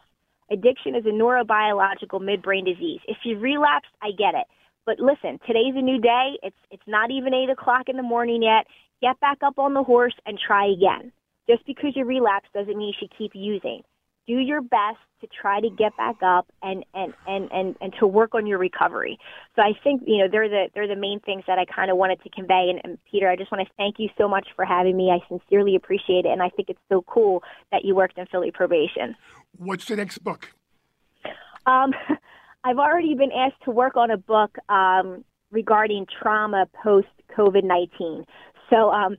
Addiction 0.50 0.94
is 0.94 1.04
a 1.04 1.10
neurobiological 1.10 2.20
midbrain 2.20 2.64
disease. 2.64 3.00
If 3.06 3.18
you 3.24 3.38
relapsed, 3.38 3.90
I 4.00 4.10
get 4.10 4.34
it. 4.34 4.46
But 4.86 4.98
listen, 4.98 5.38
today's 5.46 5.74
a 5.76 5.82
new 5.82 6.00
day. 6.00 6.38
It's 6.42 6.56
it's 6.70 6.82
not 6.86 7.10
even 7.10 7.34
eight 7.34 7.50
o'clock 7.50 7.88
in 7.88 7.98
the 7.98 8.02
morning 8.02 8.42
yet. 8.42 8.66
Get 9.02 9.20
back 9.20 9.38
up 9.42 9.58
on 9.58 9.74
the 9.74 9.82
horse 9.82 10.14
and 10.24 10.38
try 10.38 10.66
again. 10.66 11.12
Just 11.48 11.66
because 11.66 11.92
you 11.94 12.06
relapse 12.06 12.48
doesn't 12.54 12.76
mean 12.76 12.88
you 12.88 12.94
should 12.98 13.12
keep 13.16 13.32
using 13.34 13.82
do 14.28 14.38
your 14.38 14.60
best 14.60 14.98
to 15.22 15.26
try 15.26 15.58
to 15.58 15.70
get 15.70 15.96
back 15.96 16.16
up 16.22 16.46
and, 16.62 16.84
and, 16.94 17.14
and, 17.26 17.50
and, 17.50 17.76
and 17.80 17.94
to 17.98 18.06
work 18.06 18.34
on 18.34 18.46
your 18.46 18.58
recovery. 18.58 19.18
So 19.56 19.62
I 19.62 19.72
think, 19.82 20.02
you 20.06 20.18
know, 20.18 20.28
they're 20.30 20.48
the, 20.48 20.66
they're 20.74 20.86
the 20.86 21.00
main 21.00 21.18
things 21.20 21.42
that 21.48 21.58
I 21.58 21.64
kind 21.64 21.90
of 21.90 21.96
wanted 21.96 22.22
to 22.22 22.30
convey. 22.30 22.68
And, 22.70 22.80
and 22.84 22.98
Peter, 23.10 23.28
I 23.28 23.34
just 23.34 23.50
want 23.50 23.66
to 23.66 23.74
thank 23.76 23.96
you 23.98 24.10
so 24.18 24.28
much 24.28 24.46
for 24.54 24.64
having 24.64 24.96
me. 24.96 25.10
I 25.10 25.26
sincerely 25.28 25.74
appreciate 25.74 26.26
it. 26.26 26.28
And 26.28 26.42
I 26.42 26.50
think 26.50 26.68
it's 26.68 26.78
so 26.88 27.02
cool 27.08 27.42
that 27.72 27.84
you 27.84 27.96
worked 27.96 28.18
in 28.18 28.26
Philly 28.26 28.52
probation. 28.52 29.16
What's 29.56 29.86
the 29.86 29.96
next 29.96 30.18
book? 30.18 30.52
Um, 31.66 31.94
I've 32.64 32.78
already 32.78 33.14
been 33.14 33.32
asked 33.32 33.62
to 33.64 33.70
work 33.70 33.96
on 33.96 34.10
a 34.10 34.18
book 34.18 34.56
um, 34.68 35.24
regarding 35.50 36.06
trauma 36.20 36.68
post 36.82 37.08
COVID 37.36 37.64
19. 37.64 38.26
So, 38.68 38.90
um, 38.90 39.16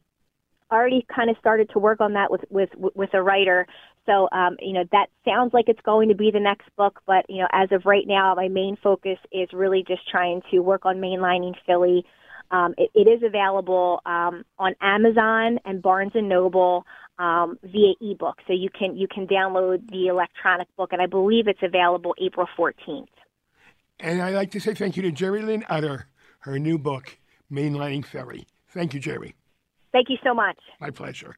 already 0.72 1.06
kind 1.14 1.30
of 1.30 1.38
started 1.40 1.70
to 1.72 1.80
work 1.80 2.00
on 2.00 2.14
that 2.14 2.32
with 2.32 2.42
with 2.50 2.70
with 2.76 3.10
a 3.14 3.22
writer 3.22 3.66
so, 4.10 4.28
um, 4.32 4.58
you 4.60 4.74
know, 4.74 4.84
that 4.92 5.08
sounds 5.24 5.54
like 5.54 5.66
it's 5.68 5.82
going 5.82 6.10
to 6.10 6.16
be 6.16 6.32
the 6.32 6.40
next 6.40 6.68
book, 6.76 7.00
but, 7.06 7.26
you 7.30 7.42
know, 7.42 7.48
as 7.52 7.72
of 7.72 7.86
right 7.86 8.06
now, 8.08 8.34
my 8.36 8.48
main 8.48 8.78
focus 8.82 9.18
is 9.32 9.50
really 9.54 9.84
just 9.88 10.02
trying 10.10 10.42
to 10.52 10.60
work 10.60 10.86
on 10.86 10.98
mainlining 10.98 11.54
Philly. 11.66 12.06
Um, 12.52 12.74
it, 12.78 12.90
it 12.96 13.08
is 13.08 13.22
available 13.24 14.02
um, 14.06 14.44
on 14.58 14.74
Amazon 14.82 15.60
and 15.66 15.82
Barnes 15.82 16.14
and 16.16 16.28
Noble 16.28 16.86
um, 17.20 17.60
via 17.64 17.94
ebook, 18.02 18.38
so 18.48 18.54
you 18.54 18.70
can 18.70 18.96
you 18.96 19.08
can 19.08 19.28
download 19.28 19.88
the 19.92 20.08
electronic 20.08 20.74
book, 20.78 20.94
and 20.94 21.02
I 21.02 21.06
believe 21.06 21.48
it's 21.48 21.60
available 21.62 22.16
April 22.20 22.48
14th. 22.58 23.08
And 24.00 24.22
I'd 24.22 24.34
like 24.34 24.52
to 24.52 24.60
say 24.62 24.74
thank 24.74 24.96
you 24.96 25.04
to 25.04 25.12
Geri 25.12 25.42
Lynn 25.42 25.66
Utter, 25.70 26.08
her 26.40 26.58
new 26.58 26.80
book, 26.80 27.18
Mainlining 27.52 28.06
Philly. 28.06 28.48
Thank 28.70 28.94
you, 28.94 29.02
Geri. 29.02 29.36
Thank 29.92 30.10
you 30.10 30.18
so 30.24 30.34
much. 30.34 30.58
My 30.80 30.92
pleasure. 30.92 31.36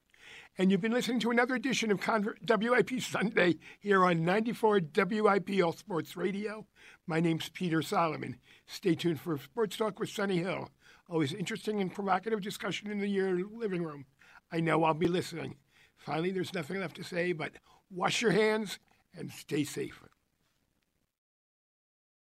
And 0.57 0.69
you've 0.69 0.81
been 0.81 0.91
listening 0.91 1.21
to 1.21 1.31
another 1.31 1.55
edition 1.55 1.91
of 1.91 2.01
Conver- 2.01 2.35
WIP 2.45 3.01
Sunday 3.01 3.55
here 3.79 4.03
on 4.03 4.25
94 4.25 4.81
WIP 4.95 5.63
All 5.63 5.71
Sports 5.71 6.17
Radio. 6.17 6.67
My 7.07 7.21
name's 7.21 7.49
Peter 7.49 7.81
Solomon. 7.81 8.35
Stay 8.67 8.93
tuned 8.95 9.21
for 9.21 9.37
Sports 9.37 9.77
Talk 9.77 9.99
with 9.99 10.09
Sonny 10.09 10.37
Hill. 10.39 10.69
Always 11.09 11.33
interesting 11.33 11.79
and 11.79 11.93
provocative 11.93 12.41
discussion 12.41 12.91
in 12.91 12.99
the 12.99 13.07
your 13.07 13.39
living 13.49 13.81
room. 13.83 14.05
I 14.51 14.59
know 14.59 14.83
I'll 14.83 14.93
be 14.93 15.07
listening. 15.07 15.55
Finally, 15.97 16.31
there's 16.31 16.53
nothing 16.53 16.79
left 16.81 16.97
to 16.97 17.03
say 17.03 17.31
but 17.31 17.53
wash 17.89 18.21
your 18.21 18.31
hands 18.31 18.77
and 19.17 19.31
stay 19.31 19.63
safe. 19.63 20.03